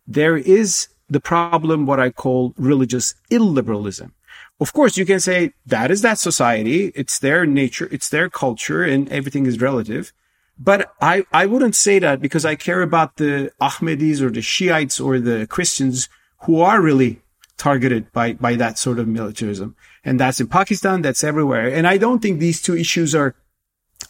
there 0.07 0.37
is 0.37 0.89
the 1.09 1.21
problem, 1.21 1.87
what 1.87 2.01
I 2.01 2.11
call 2.11 2.53
religious 2.57 3.15
illiberalism. 3.31 4.11
Of 4.59 4.73
course, 4.73 4.97
you 4.97 5.07
can 5.07 5.21
say 5.21 5.53
that 5.67 5.91
is 5.93 6.03
that 6.03 6.19
society. 6.19 6.91
It's 6.97 7.21
their 7.21 7.47
nature. 7.47 7.89
It's 7.93 8.09
their 8.09 8.29
culture 8.29 8.83
and 8.83 9.09
everything 9.11 9.47
is 9.47 9.61
relative. 9.61 10.13
But 10.59 10.93
I, 11.01 11.25
I 11.33 11.47
wouldn't 11.47 11.75
say 11.75 11.99
that 11.99 12.21
because 12.21 12.45
I 12.45 12.55
care 12.55 12.81
about 12.81 13.17
the 13.17 13.53
Ahmadis 13.61 14.21
or 14.21 14.31
the 14.31 14.41
Shiites 14.41 14.99
or 14.99 15.19
the 15.19 15.47
Christians 15.47 16.09
who 16.45 16.61
are 16.61 16.81
really 16.81 17.21
targeted 17.59 18.11
by, 18.13 18.35
by 18.35 18.55
that 18.57 18.79
sort 18.79 18.99
of 18.99 19.09
militarism. 19.09 19.77
And 20.05 20.19
that's 20.21 20.41
in 20.41 20.47
Pakistan. 20.47 21.03
That's 21.03 21.25
everywhere. 21.25 21.69
And 21.69 21.87
I 21.87 21.99
don't 21.99 22.21
think 22.21 22.39
these 22.39 22.63
two 22.63 22.77
issues 22.77 23.15
are, 23.15 23.35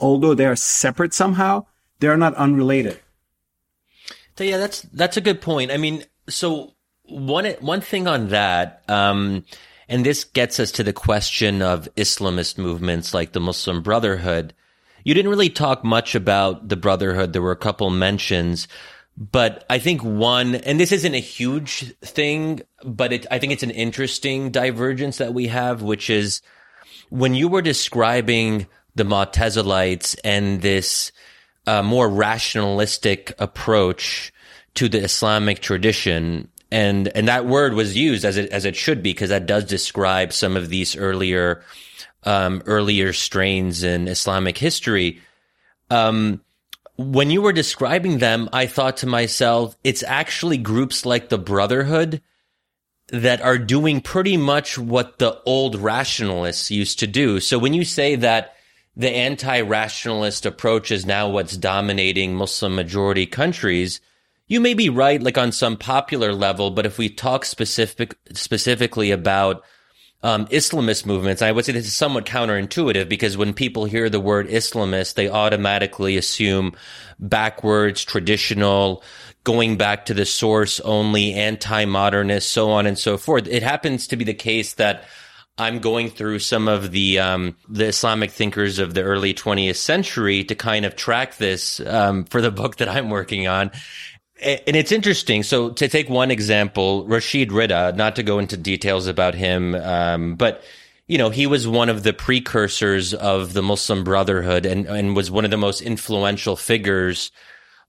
although 0.01 0.35
they 0.35 0.47
are 0.47 0.57
separate 0.57 1.15
somehow, 1.15 1.67
they're 1.99 2.17
not 2.17 2.35
unrelated. 2.35 3.01
So 4.37 4.45
yeah, 4.45 4.59
that's, 4.59 4.83
that's 4.83 5.17
a 5.17 5.23
good 5.23 5.41
point. 5.41 5.71
I 5.71 5.79
mean, 5.79 6.05
so 6.29 6.75
one, 7.05 7.47
one 7.61 7.81
thing 7.81 8.07
on 8.07 8.29
that, 8.29 8.83
um, 8.89 9.45
and 9.89 10.05
this 10.05 10.25
gets 10.25 10.61
us 10.61 10.73
to 10.73 10.83
the 10.83 10.93
question 10.93 11.63
of 11.63 11.89
Islamist 11.97 12.59
movements 12.59 13.15
like 13.15 13.33
the 13.33 13.41
Muslim 13.41 13.83
Brotherhood. 13.83 14.53
You 15.07 15.15
didn't 15.15 15.31
really 15.31 15.51
talk 15.51 15.85
much 15.85 16.17
about 16.17 16.69
the 16.69 16.75
Brotherhood. 16.75 17.33
There 17.33 17.41
were 17.41 17.53
a 17.53 17.57
couple 17.57 17.89
mentions, 17.91 18.67
but 19.17 19.65
I 19.71 19.79
think 19.79 20.03
one, 20.03 20.57
and 20.57 20.81
this 20.81 20.91
isn't 20.91 21.15
a 21.15 21.21
huge 21.21 21.95
thing, 21.99 22.63
but 22.83 23.13
it, 23.13 23.25
I 23.31 23.39
think 23.39 23.53
it's 23.53 23.63
an 23.63 23.71
interesting 23.71 24.51
divergence 24.51 25.19
that 25.19 25.33
we 25.33 25.47
have, 25.47 25.81
which 25.81 26.11
is 26.11 26.43
when 27.09 27.37
you 27.37 27.47
were 27.47 27.63
describing 27.63 28.67
the 28.97 29.05
Mu'tazilites 29.05 30.17
and 30.25 30.61
this 30.61 31.13
uh, 31.69 31.85
more 31.85 32.09
rationalistic 32.09 33.33
approach 33.39 34.33
to 34.75 34.89
the 34.89 35.05
Islamic 35.05 35.61
tradition, 35.61 36.49
and 36.73 37.07
and 37.15 37.29
that 37.29 37.47
word 37.47 37.75
was 37.75 37.97
used 37.97 38.25
as 38.25 38.37
it 38.37 38.51
as 38.51 38.65
it 38.65 38.75
should 38.75 39.05
be 39.05 39.13
because 39.13 39.29
that 39.29 39.47
does 39.47 39.67
describe 39.67 40.33
some 40.33 40.57
of 40.57 40.69
these 40.69 40.97
earlier 40.97 41.63
um, 42.27 42.63
earlier 42.67 43.13
strains 43.13 43.83
in 43.83 44.09
Islamic 44.09 44.59
history. 44.59 45.21
Um, 45.89 46.43
when 46.97 47.31
you 47.31 47.41
were 47.41 47.53
describing 47.53 48.19
them, 48.19 48.49
I 48.53 48.67
thought 48.67 48.99
to 48.99 49.07
myself, 49.07 49.77
it's 49.85 50.03
actually 50.03 50.59
groups 50.59 51.07
like 51.07 51.29
the 51.29 51.39
Brotherhood 51.39 52.21
that 53.09 53.41
are 53.41 53.59
doing 53.59 54.01
pretty 54.01 54.37
much 54.37 54.77
what 54.77 55.19
the 55.19 55.41
old 55.47 55.77
rationalists 55.77 56.71
used 56.71 56.99
to 56.99 57.07
do. 57.07 57.39
So 57.39 57.59
when 57.59 57.73
you 57.73 57.85
say 57.85 58.17
that 58.17 58.55
the 58.97 59.11
anti-rationalist 59.11 60.47
approach 60.47 60.91
is 60.91 61.07
now 61.07 61.29
what's 61.29 61.57
dominating 61.57 62.35
Muslim 62.35 62.75
majority 62.75 63.27
countries, 63.27 64.01
you 64.49 64.61
may 64.61 64.75
be 64.75 64.89
right, 64.89 65.23
like 65.23 65.39
on 65.39 65.53
some 65.53 65.77
popular 65.77 66.33
level, 66.33 66.71
but 66.71 66.87
if 66.87 66.99
we 66.99 67.09
talk 67.09 67.45
specific, 67.45 68.17
specifically 68.33 69.11
about 69.11 69.63
um, 70.23 70.47
Islamist 70.47 71.07
movements. 71.07 71.43
I 71.43 71.53
would 71.53 71.65
say 71.65 71.73
this 71.73 71.87
is 71.87 71.97
somewhat 71.97 72.27
counterintuitive 72.27 73.09
because 73.09 73.37
when 73.37 73.53
people 73.53 73.85
hear 73.85 74.09
the 74.09 74.21
word 74.21 74.49
Islamist, 74.49 75.15
they 75.15 75.29
automatically 75.29 76.17
assume 76.17 76.75
backwards, 77.19 78.05
traditional, 78.05 79.03
going 79.45 79.77
back 79.77 80.07
to 80.07 80.15
the 80.15 80.27
source 80.27 80.81
only, 80.81 81.35
anti-modernist, 81.35 82.51
so 82.51 82.71
on 82.71 82.87
and 82.87 82.99
so 82.99 83.17
forth. 83.17 83.47
It 83.47 83.63
happens 83.63 84.09
to 84.09 84.17
be 84.17 84.25
the 84.25 84.35
case 84.35 84.75
that 84.75 85.05
I'm 85.59 85.79
going 85.79 86.11
through 86.11 86.41
some 86.41 86.69
of 86.69 86.91
the 86.91 87.19
um, 87.19 87.57
the 87.69 87.87
Islamic 87.87 88.31
thinkers 88.31 88.79
of 88.79 88.93
the 88.93 89.03
early 89.03 89.33
20th 89.33 89.77
century 89.77 90.45
to 90.45 90.55
kind 90.55 90.85
of 90.85 90.97
track 90.97 91.37
this 91.37 91.81
um, 91.81 92.25
for 92.25 92.43
the 92.43 92.51
book 92.51 92.77
that 92.77 92.89
I'm 92.89 93.09
working 93.09 93.47
on. 93.47 93.71
And 94.43 94.77
it's 94.77 94.93
interesting. 94.93 95.43
So 95.43 95.71
to 95.71 95.89
take 95.89 96.11
one 96.11 96.31
example, 96.31 97.07
Rashid 97.07 97.51
Rida, 97.51 97.97
not 97.97 98.17
to 98.17 98.23
go 98.23 98.39
into 98.39 98.57
details 98.57 99.07
about 99.07 99.35
him, 99.35 99.75
um, 99.77 100.35
but 100.37 100.63
you 101.09 101.19
know, 101.19 101.31
he 101.31 101.47
was 101.47 101.69
one 101.69 101.89
of 101.89 102.03
the 102.03 102.13
precursors 102.13 103.15
of 103.15 103.53
the 103.53 103.63
Muslim 103.63 104.03
Brotherhood 104.03 104.67
and, 104.67 104.87
and 104.87 105.15
was 105.15 105.31
one 105.31 105.45
of 105.45 105.51
the 105.51 105.57
most 105.57 105.81
influential 105.81 106.57
figures 106.57 107.31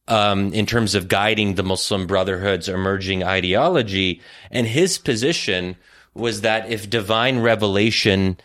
um, 0.08 0.54
in 0.54 0.66
terms 0.66 0.96
of 0.96 1.08
guiding 1.08 1.56
the 1.56 1.64
Muslim 1.64 2.08
Brotherhood's 2.08 2.70
emerging 2.70 3.24
ideology. 3.24 4.22
And 4.52 4.68
his 4.68 4.98
position 4.98 5.76
was 6.14 6.42
that 6.42 6.70
if 6.70 6.90
divine 6.90 7.40
revelation 7.40 8.38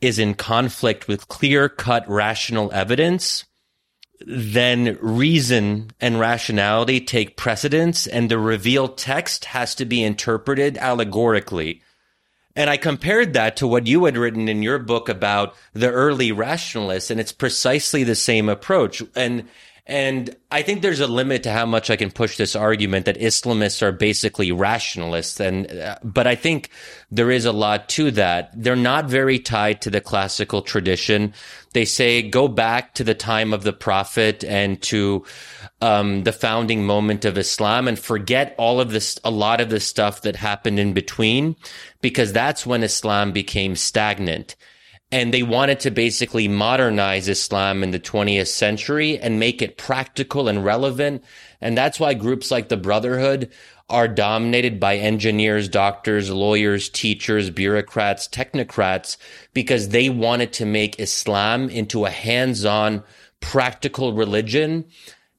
is 0.00 0.18
in 0.18 0.34
conflict 0.34 1.06
with 1.06 1.28
clear 1.28 1.68
cut 1.68 2.08
rational 2.08 2.72
evidence, 2.72 3.44
then 4.26 4.98
reason 5.00 5.90
and 6.00 6.18
rationality 6.18 7.00
take 7.00 7.36
precedence 7.36 8.06
and 8.06 8.30
the 8.30 8.38
revealed 8.38 8.96
text 8.96 9.46
has 9.46 9.74
to 9.74 9.84
be 9.84 10.02
interpreted 10.02 10.78
allegorically. 10.78 11.82
And 12.56 12.70
I 12.70 12.76
compared 12.76 13.32
that 13.34 13.56
to 13.56 13.66
what 13.66 13.86
you 13.86 14.04
had 14.04 14.16
written 14.16 14.48
in 14.48 14.62
your 14.62 14.78
book 14.78 15.08
about 15.08 15.56
the 15.72 15.90
early 15.90 16.30
rationalists, 16.30 17.10
and 17.10 17.18
it's 17.18 17.32
precisely 17.32 18.04
the 18.04 18.14
same 18.14 18.48
approach. 18.48 19.02
And 19.16 19.48
and 19.86 20.34
I 20.50 20.62
think 20.62 20.80
there's 20.80 21.00
a 21.00 21.06
limit 21.06 21.42
to 21.42 21.52
how 21.52 21.66
much 21.66 21.90
I 21.90 21.96
can 21.96 22.10
push 22.10 22.38
this 22.38 22.56
argument 22.56 23.04
that 23.04 23.20
Islamists 23.20 23.82
are 23.82 23.92
basically 23.92 24.50
rationalists. 24.50 25.40
And, 25.40 25.70
uh, 25.70 25.96
but 26.02 26.26
I 26.26 26.36
think 26.36 26.70
there 27.10 27.30
is 27.30 27.44
a 27.44 27.52
lot 27.52 27.90
to 27.90 28.10
that. 28.12 28.50
They're 28.54 28.76
not 28.76 29.10
very 29.10 29.38
tied 29.38 29.82
to 29.82 29.90
the 29.90 30.00
classical 30.00 30.62
tradition. 30.62 31.34
They 31.74 31.84
say 31.84 32.22
go 32.22 32.48
back 32.48 32.94
to 32.94 33.04
the 33.04 33.14
time 33.14 33.52
of 33.52 33.62
the 33.62 33.74
prophet 33.74 34.42
and 34.42 34.80
to, 34.82 35.26
um, 35.82 36.24
the 36.24 36.32
founding 36.32 36.86
moment 36.86 37.26
of 37.26 37.36
Islam 37.36 37.86
and 37.86 37.98
forget 37.98 38.54
all 38.56 38.80
of 38.80 38.90
this, 38.90 39.20
a 39.22 39.30
lot 39.30 39.60
of 39.60 39.68
the 39.68 39.80
stuff 39.80 40.22
that 40.22 40.36
happened 40.36 40.80
in 40.80 40.94
between, 40.94 41.56
because 42.00 42.32
that's 42.32 42.64
when 42.64 42.82
Islam 42.82 43.32
became 43.32 43.76
stagnant 43.76 44.56
and 45.12 45.32
they 45.32 45.42
wanted 45.42 45.80
to 45.80 45.90
basically 45.90 46.48
modernize 46.48 47.28
Islam 47.28 47.82
in 47.82 47.90
the 47.90 48.00
20th 48.00 48.48
century 48.48 49.18
and 49.18 49.38
make 49.38 49.62
it 49.62 49.78
practical 49.78 50.48
and 50.48 50.64
relevant. 50.64 51.22
And 51.60 51.76
that's 51.76 52.00
why 52.00 52.14
groups 52.14 52.50
like 52.50 52.68
the 52.68 52.76
Brotherhood 52.76 53.50
are 53.88 54.08
dominated 54.08 54.80
by 54.80 54.96
engineers, 54.96 55.68
doctors, 55.68 56.30
lawyers, 56.30 56.88
teachers, 56.88 57.50
bureaucrats, 57.50 58.26
technocrats, 58.26 59.16
because 59.52 59.90
they 59.90 60.08
wanted 60.08 60.52
to 60.54 60.64
make 60.64 60.98
Islam 60.98 61.68
into 61.68 62.06
a 62.06 62.10
hands-on, 62.10 63.02
practical 63.40 64.14
religion 64.14 64.86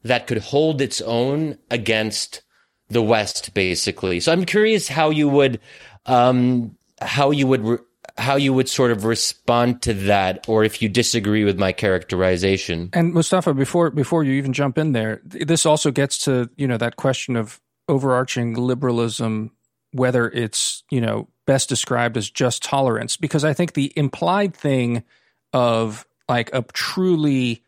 that 0.04 0.28
could 0.28 0.38
hold 0.38 0.80
its 0.80 1.02
own 1.02 1.58
against 1.72 2.44
the 2.90 3.02
West, 3.02 3.56
basically. 3.56 4.20
So 4.20 4.32
I'm 4.32 4.46
curious 4.46 4.88
how 4.88 5.10
you 5.10 5.28
would, 5.28 5.60
um, 6.06 6.78
how 7.02 7.32
you 7.32 7.48
would 7.48 7.64
re- 7.64 7.78
how 8.18 8.38
you 8.38 8.54
would 8.54 8.70
sort 8.70 8.92
of 8.92 9.04
respond 9.04 9.82
to 9.82 9.94
that, 9.94 10.46
or 10.48 10.64
if 10.64 10.82
you 10.82 10.88
disagree 10.88 11.44
with 11.44 11.60
my 11.60 11.72
characterization. 11.72 12.90
And 12.94 13.14
Mustafa, 13.14 13.54
before 13.54 13.90
before 13.90 14.24
you 14.24 14.34
even 14.34 14.54
jump 14.54 14.78
in 14.78 14.94
there, 14.94 15.22
this 15.24 15.66
also 15.66 15.92
gets 15.92 16.20
to 16.20 16.50
you 16.56 16.68
know 16.68 16.78
that 16.78 16.96
question 16.96 17.36
of 17.36 17.60
overarching 17.90 18.54
liberalism, 18.54 19.52
whether 19.92 20.30
it's 20.30 20.84
you 20.90 21.02
know 21.02 21.28
best 21.46 21.68
described 21.68 22.16
as 22.16 22.30
just 22.30 22.64
tolerance, 22.64 23.18
because 23.18 23.44
I 23.44 23.54
think 23.54 23.74
the 23.74 23.92
implied 23.96 24.56
thing 24.56 25.04
of 25.52 26.08
like 26.30 26.50
a 26.54 26.64
truly 26.74 27.64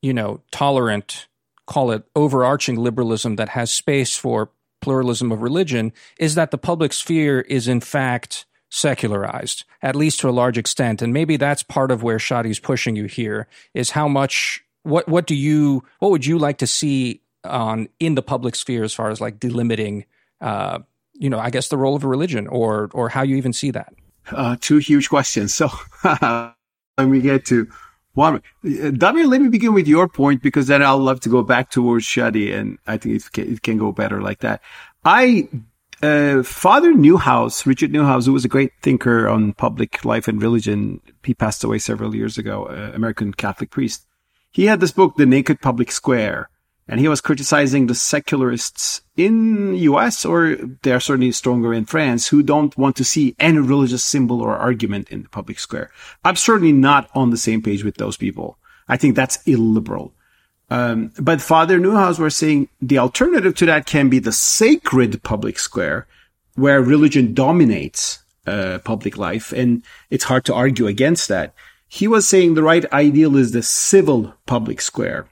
you 0.00 0.14
know 0.14 0.40
tolerant, 0.50 1.28
call 1.66 1.90
it 1.90 2.04
overarching 2.16 2.76
liberalism 2.76 3.36
that 3.36 3.50
has 3.50 3.70
space 3.70 4.16
for 4.16 4.50
pluralism 4.80 5.30
of 5.30 5.42
religion, 5.42 5.92
is 6.18 6.36
that 6.36 6.50
the 6.50 6.58
public 6.58 6.94
sphere 6.94 7.40
is 7.40 7.68
in 7.68 7.80
fact 7.80 8.46
secularized, 8.74 9.64
at 9.82 9.94
least 9.94 10.20
to 10.20 10.28
a 10.28 10.32
large 10.32 10.58
extent. 10.58 11.00
And 11.00 11.12
maybe 11.12 11.36
that's 11.36 11.62
part 11.62 11.90
of 11.90 12.02
where 12.02 12.18
Shadi's 12.18 12.58
pushing 12.58 12.96
you 12.96 13.04
here 13.04 13.46
is 13.72 13.90
how 13.90 14.08
much 14.08 14.64
what 14.82 15.08
what 15.08 15.26
do 15.26 15.34
you 15.34 15.84
what 16.00 16.10
would 16.10 16.26
you 16.26 16.38
like 16.38 16.58
to 16.58 16.66
see 16.66 17.22
on 17.44 17.88
in 18.00 18.16
the 18.16 18.22
public 18.22 18.56
sphere 18.56 18.82
as 18.82 18.92
far 18.92 19.10
as 19.10 19.20
like 19.20 19.38
delimiting 19.38 20.04
uh, 20.40 20.80
you 21.14 21.30
know, 21.30 21.38
I 21.38 21.50
guess 21.50 21.68
the 21.68 21.78
role 21.78 21.94
of 21.94 22.04
a 22.04 22.08
religion 22.08 22.48
or 22.48 22.90
or 22.92 23.08
how 23.08 23.22
you 23.22 23.36
even 23.36 23.52
see 23.52 23.70
that? 23.70 23.94
Uh, 24.30 24.56
two 24.60 24.78
huge 24.78 25.08
questions. 25.08 25.54
So 25.54 25.70
let 26.04 26.54
me 26.98 27.20
get 27.20 27.46
to 27.46 27.68
one. 28.14 28.42
Damir, 28.64 29.28
let 29.28 29.40
me 29.40 29.48
begin 29.48 29.74
with 29.74 29.86
your 29.86 30.08
point 30.08 30.42
because 30.42 30.66
then 30.66 30.82
I'll 30.82 30.98
love 30.98 31.20
to 31.20 31.28
go 31.28 31.42
back 31.42 31.70
towards 31.70 32.04
Shadi 32.04 32.54
and 32.54 32.78
I 32.86 32.96
think 32.96 33.38
it 33.38 33.62
can 33.62 33.78
go 33.78 33.92
better 33.92 34.20
like 34.20 34.40
that. 34.40 34.60
I 35.04 35.48
uh, 36.04 36.42
Father 36.42 36.92
Neuhaus, 36.92 37.66
Richard 37.66 37.92
Neuhaus, 37.92 38.26
who 38.26 38.32
was 38.32 38.44
a 38.44 38.48
great 38.48 38.72
thinker 38.82 39.28
on 39.28 39.54
public 39.54 40.04
life 40.04 40.28
and 40.28 40.40
religion, 40.40 41.00
he 41.22 41.34
passed 41.34 41.64
away 41.64 41.78
several 41.78 42.14
years 42.14 42.36
ago, 42.38 42.66
uh, 42.66 42.92
American 42.94 43.32
Catholic 43.32 43.70
priest. 43.70 44.06
He 44.50 44.66
had 44.66 44.80
this 44.80 44.92
book, 44.92 45.16
The 45.16 45.26
Naked 45.26 45.60
Public 45.60 45.90
Square, 45.90 46.50
and 46.86 47.00
he 47.00 47.08
was 47.08 47.20
criticizing 47.20 47.86
the 47.86 47.94
secularists 47.94 49.00
in 49.16 49.74
US, 49.74 50.24
or 50.24 50.56
they 50.82 50.92
are 50.92 51.00
certainly 51.00 51.32
stronger 51.32 51.72
in 51.72 51.86
France, 51.86 52.28
who 52.28 52.42
don't 52.42 52.76
want 52.76 52.96
to 52.96 53.04
see 53.04 53.34
any 53.38 53.58
religious 53.58 54.04
symbol 54.04 54.42
or 54.42 54.56
argument 54.56 55.08
in 55.08 55.22
the 55.22 55.28
public 55.30 55.58
square. 55.58 55.90
I'm 56.24 56.36
certainly 56.36 56.72
not 56.72 57.08
on 57.14 57.30
the 57.30 57.36
same 57.36 57.62
page 57.62 57.82
with 57.82 57.96
those 57.96 58.18
people. 58.18 58.58
I 58.86 58.98
think 58.98 59.16
that's 59.16 59.42
illiberal. 59.46 60.12
Um, 60.70 61.12
but 61.18 61.40
Father 61.40 61.78
Neuhaus 61.78 62.18
was 62.18 62.36
saying 62.36 62.68
the 62.80 62.98
alternative 62.98 63.54
to 63.56 63.66
that 63.66 63.86
can 63.86 64.08
be 64.08 64.18
the 64.18 64.32
sacred 64.32 65.22
public 65.22 65.58
square, 65.58 66.06
where 66.54 66.80
religion 66.80 67.34
dominates 67.34 68.22
uh, 68.46 68.78
public 68.84 69.16
life, 69.16 69.52
and 69.52 69.82
it's 70.10 70.24
hard 70.24 70.44
to 70.46 70.54
argue 70.54 70.86
against 70.86 71.28
that. 71.28 71.54
He 71.88 72.08
was 72.08 72.26
saying 72.26 72.54
the 72.54 72.62
right 72.62 72.90
ideal 72.92 73.36
is 73.36 73.52
the 73.52 73.62
civil 73.62 74.34
public 74.46 74.80
square, 74.80 75.28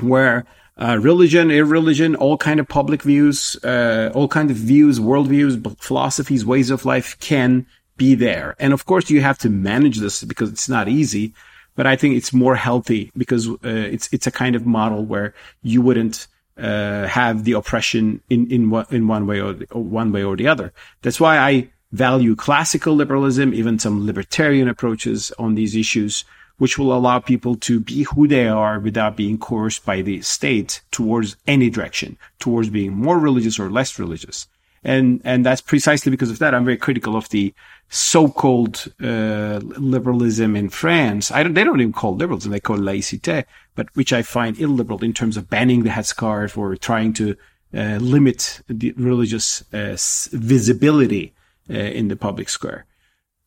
where 0.00 0.44
uh, 0.78 0.98
religion, 1.00 1.50
irreligion, 1.50 2.14
all 2.16 2.36
kind 2.36 2.60
of 2.60 2.68
public 2.68 3.02
views, 3.02 3.56
uh, 3.64 4.10
all 4.14 4.28
kind 4.28 4.50
of 4.50 4.56
views, 4.56 5.00
worldviews, 5.00 5.80
philosophies, 5.80 6.44
ways 6.44 6.70
of 6.70 6.84
life 6.84 7.18
can 7.18 7.66
be 7.96 8.14
there. 8.14 8.54
And 8.58 8.72
of 8.72 8.84
course, 8.84 9.08
you 9.08 9.22
have 9.22 9.38
to 9.38 9.48
manage 9.48 9.98
this 9.98 10.22
because 10.22 10.50
it's 10.50 10.68
not 10.68 10.88
easy 10.88 11.32
but 11.76 11.86
I 11.86 11.94
think 11.94 12.16
it's 12.16 12.32
more 12.32 12.56
healthy 12.56 13.12
because 13.16 13.48
uh, 13.48 13.56
it's 13.62 14.08
it's 14.12 14.26
a 14.26 14.32
kind 14.32 14.56
of 14.56 14.66
model 14.66 15.04
where 15.04 15.34
you 15.62 15.80
wouldn't 15.82 16.26
uh, 16.58 17.06
have 17.06 17.44
the 17.44 17.52
oppression 17.52 18.20
in 18.28 18.50
in 18.50 18.62
in 18.90 19.06
one 19.06 19.26
way 19.26 19.40
or, 19.40 19.52
the, 19.52 19.66
or 19.70 19.84
one 19.84 20.10
way 20.10 20.24
or 20.24 20.36
the 20.36 20.48
other. 20.48 20.72
That's 21.02 21.20
why 21.20 21.38
I 21.38 21.68
value 21.92 22.34
classical 22.34 22.94
liberalism, 22.94 23.54
even 23.54 23.78
some 23.78 24.06
libertarian 24.06 24.68
approaches 24.68 25.32
on 25.38 25.54
these 25.54 25.76
issues, 25.76 26.24
which 26.58 26.78
will 26.78 26.92
allow 26.92 27.18
people 27.18 27.56
to 27.56 27.80
be 27.80 28.02
who 28.04 28.26
they 28.26 28.48
are 28.48 28.80
without 28.80 29.16
being 29.16 29.38
coerced 29.38 29.84
by 29.84 30.02
the 30.02 30.20
state 30.22 30.82
towards 30.90 31.36
any 31.46 31.70
direction, 31.70 32.18
towards 32.38 32.70
being 32.70 32.92
more 32.92 33.18
religious 33.18 33.58
or 33.58 33.70
less 33.70 33.98
religious. 33.98 34.48
And, 34.86 35.20
and 35.24 35.44
that's 35.44 35.60
precisely 35.60 36.10
because 36.10 36.30
of 36.30 36.38
that. 36.38 36.54
I'm 36.54 36.64
very 36.64 36.76
critical 36.76 37.16
of 37.16 37.28
the 37.30 37.52
so-called 37.88 38.86
uh, 39.02 39.58
liberalism 39.62 40.54
in 40.54 40.68
France. 40.68 41.32
I 41.32 41.42
don't, 41.42 41.54
they 41.54 41.64
don't 41.64 41.80
even 41.80 41.92
call 41.92 42.14
it 42.14 42.18
liberalism; 42.18 42.52
they 42.52 42.60
call 42.60 42.76
it 42.76 42.82
laïcité, 42.82 43.46
but 43.74 43.88
which 43.96 44.12
I 44.12 44.22
find 44.22 44.56
illiberal 44.56 45.02
in 45.02 45.12
terms 45.12 45.36
of 45.36 45.50
banning 45.50 45.82
the 45.82 45.90
headscarf 45.90 46.56
or 46.56 46.76
trying 46.76 47.12
to 47.14 47.36
uh, 47.74 47.98
limit 48.00 48.60
the 48.68 48.92
religious 48.92 49.64
uh, 49.72 49.96
visibility 50.30 51.34
uh, 51.68 51.74
in 51.74 52.06
the 52.06 52.16
public 52.16 52.48
square. 52.48 52.86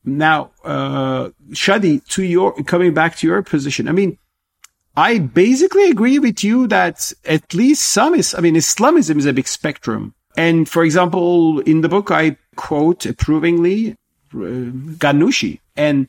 Now, 0.04 0.52
uh, 0.66 1.30
Shadi, 1.52 2.06
to 2.10 2.24
your 2.24 2.54
coming 2.64 2.94
back 2.94 3.16
to 3.18 3.28
your 3.28 3.42
position, 3.44 3.88
I 3.88 3.94
mean, 3.94 4.18
I 4.98 5.20
basically 5.20 5.90
agree 5.90 6.20
with 6.20 6.44
you 6.44 6.68
that 6.68 7.14
at 7.24 7.54
least 7.54 7.94
some 7.94 8.14
is. 8.16 8.36
I 8.36 8.42
mean, 8.42 8.58
Islamism 8.58 9.20
is 9.20 9.26
a 9.26 9.32
big 9.32 9.48
spectrum. 9.48 10.16
And 10.38 10.69
for 10.69 10.84
example, 10.84 11.59
in 11.61 11.82
the 11.82 11.89
book, 11.89 12.11
I 12.11 12.38
quote 12.55 13.05
approvingly 13.05 13.95
Ghannouchi 14.32 15.59
and 15.75 16.07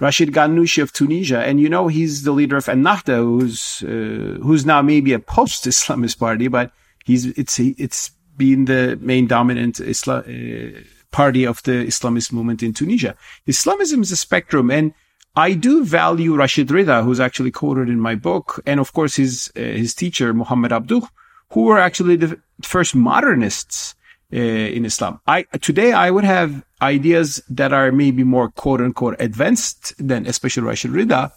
Rashid 0.00 0.32
Ghannouchi 0.32 0.82
of 0.82 0.92
Tunisia. 0.92 1.40
And 1.40 1.60
you 1.60 1.68
know, 1.68 1.88
he's 1.88 2.24
the 2.24 2.32
leader 2.32 2.56
of 2.56 2.66
Ennahda, 2.66 3.16
who's, 3.16 3.82
uh, 3.82 4.38
who's 4.42 4.66
now 4.66 4.82
maybe 4.82 5.12
a 5.12 5.18
post-Islamist 5.18 6.18
party, 6.18 6.48
but 6.48 6.72
he's, 7.04 7.26
it's, 7.26 7.58
it's 7.58 8.10
been 8.36 8.66
the 8.66 8.98
main 9.00 9.26
dominant 9.26 9.80
Islam, 9.80 10.24
uh, 10.26 10.80
party 11.10 11.44
of 11.44 11.62
the 11.62 11.86
Islamist 11.86 12.32
movement 12.32 12.62
in 12.62 12.74
Tunisia. 12.74 13.16
Islamism 13.46 14.02
is 14.02 14.12
a 14.12 14.16
spectrum 14.16 14.70
and 14.70 14.92
I 15.36 15.54
do 15.54 15.84
value 15.84 16.36
Rashid 16.36 16.68
Rida, 16.68 17.02
who's 17.02 17.18
actually 17.18 17.50
quoted 17.50 17.88
in 17.88 18.00
my 18.00 18.14
book, 18.14 18.62
and 18.66 18.78
of 18.78 18.92
course 18.92 19.16
his 19.16 19.50
uh, 19.56 19.60
his 19.60 19.92
teacher 19.92 20.32
Muhammad 20.32 20.70
Abduh, 20.70 21.08
who 21.52 21.62
were 21.62 21.78
actually 21.78 22.16
the 22.16 22.40
first 22.62 22.94
modernists 22.94 23.94
uh, 24.32 24.36
in 24.36 24.84
Islam. 24.84 25.20
I 25.26 25.42
today 25.60 25.92
I 25.92 26.10
would 26.10 26.24
have 26.24 26.64
ideas 26.82 27.42
that 27.48 27.72
are 27.72 27.92
maybe 27.92 28.24
more 28.24 28.50
quote 28.50 28.80
unquote 28.80 29.16
advanced 29.20 29.94
than 29.98 30.26
especially 30.26 30.64
Rashid 30.64 30.92
Rida, 30.92 31.32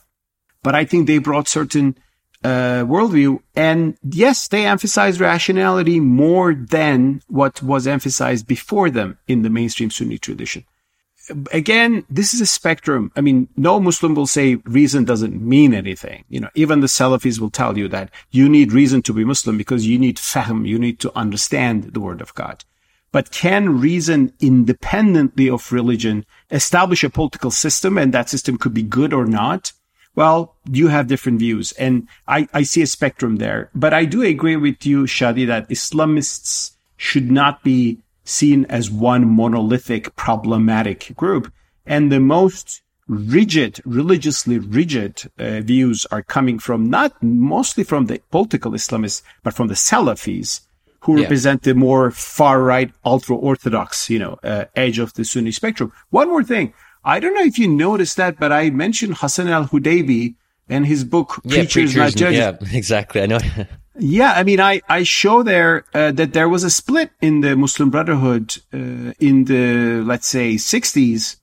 but 0.64 0.76
I 0.76 0.86
think 0.86 1.08
they 1.08 1.20
brought 1.20 1.48
certain 1.48 1.98
uh, 2.44 2.84
worldview. 2.86 3.40
And 3.56 3.98
yes, 4.04 4.48
they 4.48 4.66
emphasize 4.66 5.20
rationality 5.20 6.00
more 6.00 6.54
than 6.54 7.22
what 7.28 7.62
was 7.62 7.88
emphasized 7.88 8.48
before 8.48 8.90
them 8.90 9.18
in 9.28 9.42
the 9.42 9.50
mainstream 9.50 9.92
Sunni 9.92 10.18
tradition 10.18 10.64
again, 11.52 12.06
this 12.10 12.34
is 12.34 12.42
a 12.42 12.46
spectrum. 12.46 13.12
I 13.16 13.22
mean, 13.22 13.48
no 13.56 13.80
Muslim 13.80 14.16
will 14.16 14.28
say 14.28 14.56
reason 14.66 15.06
doesn't 15.06 15.42
mean 15.42 15.74
anything. 15.74 16.24
You 16.30 16.42
know, 16.42 16.50
even 16.56 16.80
the 16.80 16.88
Salafis 16.88 17.40
will 17.40 17.50
tell 17.50 17.78
you 17.78 17.88
that 17.90 18.10
you 18.32 18.50
need 18.50 18.72
reason 18.72 19.02
to 19.04 19.14
be 19.14 19.24
Muslim 19.24 19.58
because 19.58 19.88
you 19.88 20.00
need 20.00 20.18
fahm, 20.18 20.66
you 20.66 20.80
need 20.80 21.00
to 21.02 21.18
understand 21.18 21.94
the 21.94 22.00
word 22.00 22.22
of 22.22 22.34
God. 22.36 22.64
But 23.12 23.32
can 23.32 23.80
reason 23.80 24.34
independently 24.40 25.50
of 25.50 25.72
religion 25.72 26.26
establish 26.52 27.04
a 27.04 27.10
political 27.10 27.52
system 27.52 27.98
and 27.98 28.14
that 28.14 28.30
system 28.30 28.58
could 28.58 28.74
be 28.74 28.84
good 28.84 29.14
or 29.14 29.26
not? 29.26 29.72
Well, 30.16 30.56
you 30.70 30.88
have 30.88 31.08
different 31.08 31.40
views 31.40 31.72
and 31.74 32.08
I, 32.28 32.48
I 32.54 32.64
see 32.64 32.82
a 32.82 32.88
spectrum 32.88 33.38
there. 33.38 33.70
But 33.74 33.94
I 33.94 34.06
do 34.06 34.24
agree 34.24 34.56
with 34.56 34.86
you, 34.86 35.04
Shadi, 35.04 35.48
that 35.48 35.70
Islamists 35.70 36.72
should 36.98 37.32
not 37.32 37.64
be 37.64 38.00
seen 38.28 38.66
as 38.66 38.92
one 38.92 39.28
monolithic 39.28 40.16
problematic 40.16 41.16
group. 41.16 41.52
And 41.86 42.12
the 42.12 42.20
most 42.20 42.82
rigid, 43.08 43.80
religiously 43.86 44.60
rigid 44.60 45.24
uh, 45.40 45.62
views 45.62 46.06
are 46.12 46.22
coming 46.22 46.60
from 46.60 46.90
not 46.90 47.22
mostly 47.24 47.84
from 47.84 48.08
the 48.08 48.22
political 48.32 48.72
Islamists, 48.72 49.22
but 49.44 49.54
from 49.54 49.68
the 49.68 49.74
Salafis, 49.74 50.62
who 51.02 51.16
yeah. 51.16 51.24
represent 51.24 51.64
the 51.64 51.74
more 51.74 52.12
far 52.12 52.62
right, 52.62 52.92
ultra 53.06 53.36
orthodox, 53.36 54.10
you 54.10 54.20
know, 54.20 54.38
uh, 54.44 54.66
edge 54.76 55.00
of 55.00 55.14
the 55.14 55.24
Sunni 55.24 55.52
spectrum. 55.52 55.94
One 56.10 56.28
more 56.28 56.44
thing. 56.44 56.74
I 57.06 57.22
don't 57.22 57.34
know 57.34 57.44
if 57.44 57.58
you 57.58 57.70
noticed 57.70 58.18
that, 58.18 58.38
but 58.38 58.52
I 58.52 58.70
mentioned 58.70 59.18
Hassan 59.18 59.48
al 59.48 59.68
Hudaybi 59.68 60.36
and 60.70 60.86
his 60.86 61.04
book, 61.04 61.42
yeah, 61.44 61.58
Preachers, 61.58 61.94
Preachers 61.94 61.96
Not 61.96 62.14
Judges. 62.16 62.40
Yeah, 62.40 62.58
exactly. 62.78 63.22
I 63.22 63.26
know. 63.26 63.40
Yeah, 64.00 64.34
I 64.34 64.44
mean, 64.44 64.60
I, 64.60 64.82
I 64.88 65.04
show 65.04 65.42
there 65.42 65.84
uh, 65.94 66.12
that 66.12 66.34
there 66.34 66.48
was 66.48 66.64
a 66.64 66.70
split 66.70 67.10
in 67.20 67.42
the 67.42 67.56
Muslim 67.56 67.90
Brotherhood 67.90 68.56
uh, 68.72 69.14
in 69.20 69.46
the, 69.46 70.04
let's 70.06 70.28
say, 70.28 70.56
60s. 70.56 71.38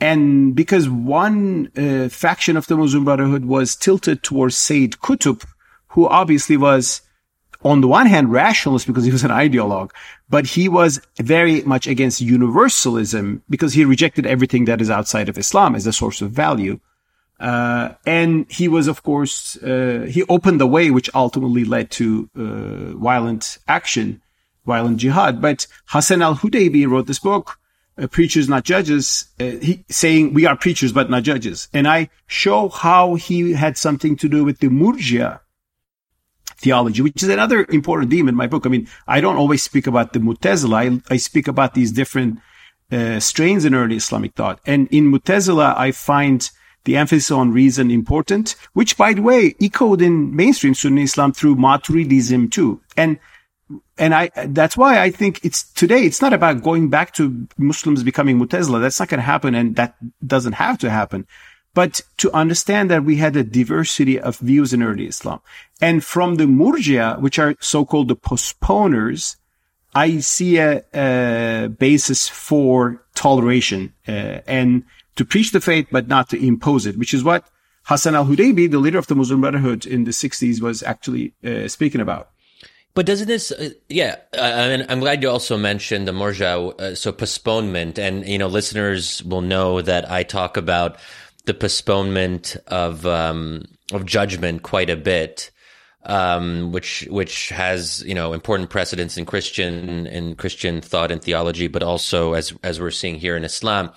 And 0.00 0.54
because 0.56 0.88
one 0.88 1.70
uh, 1.76 2.08
faction 2.08 2.56
of 2.56 2.66
the 2.66 2.76
Muslim 2.76 3.04
Brotherhood 3.04 3.44
was 3.44 3.76
tilted 3.76 4.24
towards 4.24 4.56
Sayyid 4.56 4.92
Qutb, 5.02 5.44
who 5.88 6.08
obviously 6.08 6.56
was, 6.56 7.02
on 7.62 7.80
the 7.80 7.88
one 7.88 8.06
hand, 8.06 8.32
rationalist 8.32 8.86
because 8.86 9.04
he 9.04 9.12
was 9.12 9.24
an 9.24 9.30
ideologue, 9.30 9.90
but 10.28 10.46
he 10.46 10.68
was 10.68 11.00
very 11.20 11.62
much 11.62 11.86
against 11.86 12.20
universalism 12.20 13.42
because 13.48 13.72
he 13.72 13.84
rejected 13.84 14.26
everything 14.26 14.64
that 14.64 14.80
is 14.80 14.90
outside 14.90 15.28
of 15.28 15.38
Islam 15.38 15.76
as 15.76 15.86
a 15.86 15.92
source 15.92 16.22
of 16.22 16.32
value. 16.32 16.80
Uh, 17.40 17.94
and 18.04 18.50
he 18.50 18.66
was, 18.68 18.88
of 18.88 19.02
course, 19.02 19.56
uh, 19.62 20.06
he 20.10 20.24
opened 20.24 20.60
the 20.60 20.66
way, 20.66 20.90
which 20.90 21.08
ultimately 21.14 21.64
led 21.64 21.90
to 21.90 22.28
uh, 22.36 22.96
violent 22.98 23.58
action, 23.68 24.20
violent 24.66 24.98
jihad. 24.98 25.40
But 25.40 25.66
Hassan 25.86 26.22
al-Hudaybi 26.22 26.88
wrote 26.88 27.06
this 27.06 27.20
book, 27.20 27.58
uh, 27.96 28.06
Preachers 28.08 28.48
Not 28.48 28.64
Judges, 28.64 29.26
uh, 29.40 29.44
he, 29.44 29.84
saying 29.88 30.34
we 30.34 30.46
are 30.46 30.56
preachers 30.56 30.92
but 30.92 31.10
not 31.10 31.22
judges. 31.22 31.68
And 31.72 31.86
I 31.86 32.10
show 32.26 32.68
how 32.68 33.14
he 33.14 33.52
had 33.52 33.76
something 33.76 34.16
to 34.16 34.28
do 34.28 34.44
with 34.44 34.58
the 34.58 34.68
Murjia 34.68 35.40
theology, 36.56 37.02
which 37.02 37.22
is 37.22 37.28
another 37.28 37.66
important 37.70 38.10
theme 38.10 38.28
in 38.28 38.34
my 38.34 38.48
book. 38.48 38.66
I 38.66 38.68
mean, 38.68 38.88
I 39.06 39.20
don't 39.20 39.36
always 39.36 39.62
speak 39.62 39.86
about 39.86 40.12
the 40.12 40.18
Mu'tazila. 40.18 41.00
I, 41.08 41.14
I 41.14 41.16
speak 41.18 41.46
about 41.46 41.74
these 41.74 41.92
different 41.92 42.40
uh, 42.90 43.20
strains 43.20 43.64
in 43.64 43.74
early 43.74 43.96
Islamic 43.96 44.34
thought. 44.34 44.60
And 44.66 44.88
in 44.88 45.10
Mu'tazila, 45.12 45.76
I 45.76 45.92
find 45.92 46.50
the 46.84 46.96
emphasis 46.96 47.30
on 47.30 47.52
reason 47.52 47.90
important, 47.90 48.56
which 48.72 48.96
by 48.96 49.12
the 49.12 49.22
way, 49.22 49.54
echoed 49.60 50.00
in 50.00 50.34
mainstream 50.34 50.74
Sunni 50.74 51.02
Islam 51.02 51.32
through 51.32 51.56
Maturidism 51.56 52.50
too. 52.50 52.80
And 52.96 53.18
and 53.98 54.14
I, 54.14 54.30
that's 54.46 54.76
why 54.76 55.02
I 55.02 55.10
think 55.10 55.44
it's 55.44 55.62
today, 55.72 56.04
it's 56.04 56.22
not 56.22 56.32
about 56.32 56.62
going 56.62 56.88
back 56.88 57.12
to 57.14 57.46
Muslims 57.58 58.02
becoming 58.02 58.38
Mutazila. 58.38 58.80
That's 58.80 58.98
not 58.98 59.08
going 59.08 59.18
to 59.18 59.24
happen. 59.24 59.54
And 59.54 59.76
that 59.76 59.96
doesn't 60.26 60.54
have 60.54 60.78
to 60.78 60.90
happen. 60.90 61.26
But 61.74 62.00
to 62.16 62.32
understand 62.32 62.90
that 62.90 63.04
we 63.04 63.16
had 63.16 63.36
a 63.36 63.44
diversity 63.44 64.18
of 64.18 64.38
views 64.38 64.72
in 64.72 64.82
early 64.82 65.06
Islam. 65.06 65.40
And 65.82 66.02
from 66.02 66.36
the 66.36 66.44
Murjia, 66.44 67.20
which 67.20 67.38
are 67.38 67.56
so-called 67.60 68.08
the 68.08 68.16
postponers, 68.16 69.36
I 69.94 70.18
see 70.18 70.58
a, 70.58 70.82
a 70.94 71.68
basis 71.68 72.28
for 72.28 73.04
toleration, 73.14 73.92
uh, 74.06 74.40
and 74.46 74.84
to 75.18 75.24
preach 75.24 75.50
the 75.50 75.60
faith, 75.60 75.88
but 75.90 76.08
not 76.08 76.30
to 76.30 76.44
impose 76.44 76.86
it, 76.86 76.96
which 76.96 77.12
is 77.12 77.24
what 77.24 77.44
Hassan 77.84 78.14
al-Hudaybi, 78.14 78.70
the 78.70 78.78
leader 78.78 78.98
of 78.98 79.08
the 79.08 79.16
Muslim 79.16 79.40
Brotherhood 79.40 79.84
in 79.84 80.04
the 80.04 80.12
60s, 80.12 80.62
was 80.62 80.82
actually 80.82 81.34
uh, 81.44 81.66
speaking 81.66 82.00
about. 82.00 82.30
But 82.94 83.06
doesn't 83.06 83.26
this, 83.26 83.50
uh, 83.50 83.70
yeah, 83.88 84.16
uh, 84.36 84.84
I'm 84.88 85.00
glad 85.00 85.22
you 85.22 85.28
also 85.28 85.58
mentioned 85.58 86.06
the 86.06 86.12
Murja, 86.12 86.80
uh, 86.80 86.94
so 86.94 87.10
postponement. 87.12 87.98
And, 87.98 88.26
you 88.26 88.38
know, 88.38 88.46
listeners 88.46 89.22
will 89.24 89.40
know 89.40 89.82
that 89.82 90.10
I 90.10 90.22
talk 90.22 90.56
about 90.56 90.98
the 91.46 91.54
postponement 91.54 92.56
of, 92.68 93.04
um, 93.04 93.64
of 93.92 94.06
judgment 94.06 94.62
quite 94.62 94.88
a 94.88 94.96
bit. 94.96 95.50
Um, 96.04 96.72
which 96.72 97.06
which 97.10 97.50
has 97.50 98.02
you 98.06 98.14
know 98.14 98.32
important 98.32 98.70
precedents 98.70 99.18
in 99.18 99.26
Christian 99.26 100.06
in 100.06 100.36
Christian 100.36 100.80
thought 100.80 101.10
and 101.10 101.20
theology, 101.20 101.66
but 101.66 101.82
also 101.82 102.32
as 102.32 102.54
as 102.62 102.80
we're 102.80 102.92
seeing 102.92 103.16
here 103.16 103.36
in 103.36 103.44
Islam. 103.44 103.90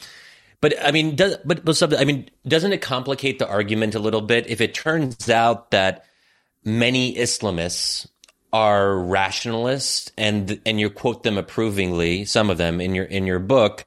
But 0.62 0.76
I 0.84 0.92
mean, 0.92 1.16
does, 1.16 1.38
but, 1.44 1.66
but 1.66 2.00
I 2.00 2.06
mean, 2.06 2.30
doesn't 2.48 2.72
it 2.72 2.82
complicate 2.82 3.40
the 3.40 3.48
argument 3.48 3.96
a 3.96 4.00
little 4.00 4.22
bit 4.22 4.48
if 4.48 4.62
it 4.62 4.76
turns 4.76 5.30
out 5.30 5.72
that 5.72 6.06
many 6.64 7.16
Islamists 7.16 8.08
are 8.54 9.00
rationalists 9.00 10.12
and 10.18 10.62
and 10.66 10.80
you 10.80 10.90
quote 10.90 11.24
them 11.24 11.38
approvingly, 11.38 12.26
some 12.26 12.50
of 12.50 12.58
them 12.58 12.80
in 12.80 12.94
your 12.94 13.06
in 13.06 13.26
your 13.26 13.40
book, 13.40 13.86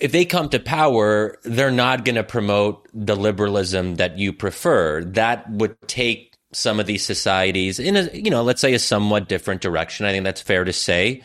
if 0.00 0.12
they 0.12 0.24
come 0.24 0.48
to 0.48 0.58
power, 0.58 1.38
they're 1.44 1.70
not 1.70 2.06
going 2.06 2.16
to 2.16 2.24
promote 2.24 2.88
the 2.94 3.16
liberalism 3.16 3.96
that 3.96 4.18
you 4.18 4.32
prefer. 4.32 5.04
That 5.04 5.50
would 5.50 5.76
take 5.88 6.34
some 6.52 6.80
of 6.80 6.86
these 6.86 7.04
societies 7.04 7.78
in 7.78 7.96
a 7.96 8.08
you 8.14 8.30
know, 8.30 8.42
let's 8.42 8.62
say 8.62 8.72
a 8.72 8.78
somewhat 8.78 9.28
different 9.28 9.60
direction. 9.60 10.06
I 10.06 10.12
think 10.12 10.24
that's 10.24 10.40
fair 10.40 10.64
to 10.64 10.72
say 10.72 11.22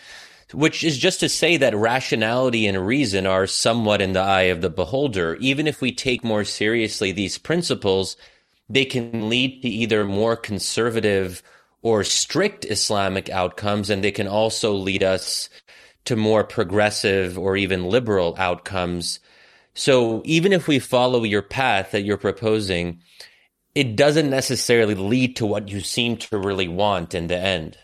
which 0.54 0.84
is 0.84 0.98
just 0.98 1.20
to 1.20 1.30
say 1.30 1.58
that 1.58 1.76
rationality 1.76 2.68
and 2.68 2.86
reason 2.86 3.26
are 3.26 3.48
somewhat 3.48 4.02
in 4.02 4.14
the 4.14 4.20
eye 4.20 4.44
of 4.44 4.62
the 4.62 4.70
beholder. 4.70 5.36
Even 5.40 5.68
if 5.68 5.82
we 5.82 5.92
take 5.92 6.24
more 6.24 6.44
seriously 6.44 7.12
these 7.12 7.38
principles, 7.38 8.18
they 8.70 8.86
can 8.86 9.30
lead 9.30 9.62
to 9.62 9.70
either 9.70 10.04
more 10.04 10.36
conservative 10.36 11.44
or 11.82 12.04
strict 12.04 12.66
Islamic 12.66 13.30
outcomes, 13.30 13.90
and 13.90 14.04
they 14.04 14.12
can 14.12 14.28
also 14.28 14.74
lead 14.74 15.04
us 15.04 15.50
to 16.06 16.16
more 16.16 16.44
progressive 16.44 17.38
or 17.38 17.58
even 17.58 17.86
liberal 17.86 18.36
outcomes. 18.38 19.20
So 19.74 20.22
even 20.26 20.54
if 20.54 20.68
we 20.68 20.80
follow 20.80 21.24
your 21.24 21.42
path 21.42 21.92
that 21.92 22.04
you're 22.04 22.18
proposing, 22.18 23.02
it 23.74 23.96
doesn't 23.96 24.30
necessarily 24.30 24.96
lead 24.96 25.36
to 25.38 25.46
what 25.46 25.70
you 25.70 25.80
seem 25.80 26.18
to 26.18 26.38
really 26.38 26.68
want 26.68 27.14
in 27.14 27.28
the 27.28 27.38
end. 27.38 27.78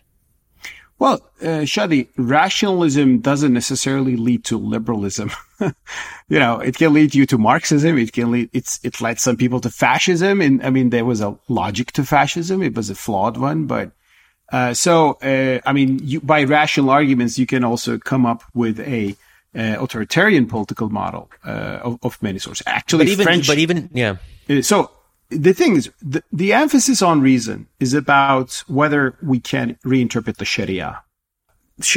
Well, 1.00 1.22
uh, 1.41 1.64
Shadi, 1.64 2.08
rationalism 2.18 3.20
doesn't 3.20 3.54
necessarily 3.54 4.16
lead 4.16 4.43
to 4.45 4.58
liberalism. 4.58 5.32
you 5.60 6.39
know, 6.39 6.60
it 6.60 6.76
can 6.76 6.93
lead 6.93 7.14
you 7.14 7.28
to 7.28 7.38
Marxism. 7.38 7.98
It 8.00 8.14
can 8.14 8.32
lead, 8.32 8.50
it's, 8.52 8.80
it 8.84 9.00
led 9.00 9.20
some 9.20 9.38
people 9.38 9.60
to 9.62 9.70
fascism. 9.70 10.41
And 10.41 10.64
I 10.66 10.72
mean, 10.72 10.89
there 10.89 11.06
was 11.06 11.22
a 11.22 11.38
logic 11.50 11.91
to 11.93 12.04
fascism. 12.04 12.64
It 12.64 12.76
was 12.76 12.89
a 12.89 12.95
flawed 12.95 13.38
one, 13.38 13.68
but, 13.68 13.91
uh, 14.52 14.74
so, 14.74 15.14
uh, 15.22 15.60
I 15.66 15.74
mean, 15.74 16.00
you, 16.02 16.22
by 16.22 16.43
rational 16.43 16.89
arguments, 16.89 17.38
you 17.38 17.45
can 17.45 17.64
also 17.64 17.98
come 17.98 18.26
up 18.26 18.43
with 18.54 18.80
a, 18.80 19.16
uh, 19.56 19.76
authoritarian 19.80 20.48
political 20.48 20.89
model, 20.89 21.30
uh, 21.45 21.80
of, 21.84 22.00
of, 22.02 22.22
many 22.24 22.39
sorts. 22.39 22.64
Actually, 22.66 23.06
but 23.06 23.12
even, 23.12 23.24
French, 23.24 23.48
but 23.48 23.58
even, 23.58 23.89
yeah. 23.93 24.18
Uh, 24.50 24.62
so 24.62 24.91
the 25.30 25.54
thing 25.54 25.76
is, 25.76 25.92
the, 26.02 26.24
the 26.32 26.54
emphasis 26.54 27.02
on 27.02 27.22
reason 27.22 27.68
is 27.80 27.94
about 27.94 28.64
whether 28.68 29.18
we 29.22 29.40
can 29.40 29.78
reinterpret 29.86 30.38
the 30.38 30.46
Sharia. 30.46 31.04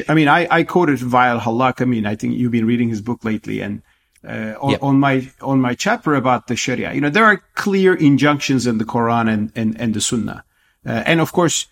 I 0.09 0.15
mean, 0.15 0.29
I, 0.29 0.47
I 0.51 0.63
quoted 0.65 0.99
Wael 0.99 1.41
Hallaq. 1.41 1.81
I 1.81 1.85
mean, 1.85 2.07
I 2.07 2.15
think 2.17 2.37
you've 2.37 2.53
been 2.53 2.67
reading 2.67 2.91
his 2.91 3.01
book 3.01 3.25
lately 3.25 3.61
and, 3.61 3.83
uh, 4.27 4.55
on, 4.61 4.71
yep. 4.71 4.83
on, 4.83 5.01
my, 5.01 5.31
on 5.41 5.61
my 5.61 5.75
chapter 5.75 6.15
about 6.15 6.49
the 6.49 6.57
Sharia, 6.57 6.93
you 6.93 7.01
know, 7.01 7.09
there 7.09 7.25
are 7.25 7.43
clear 7.55 7.95
injunctions 7.95 8.67
in 8.67 8.79
the 8.79 8.85
Quran 8.85 9.33
and, 9.33 9.53
and, 9.55 9.81
and 9.81 9.95
the 9.95 10.01
Sunnah. 10.01 10.45
Uh, 10.85 11.03
and 11.07 11.21
of 11.21 11.33
course, 11.33 11.67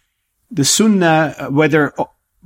the 0.51 0.65
Sunnah, 0.65 1.49
whether 1.51 1.93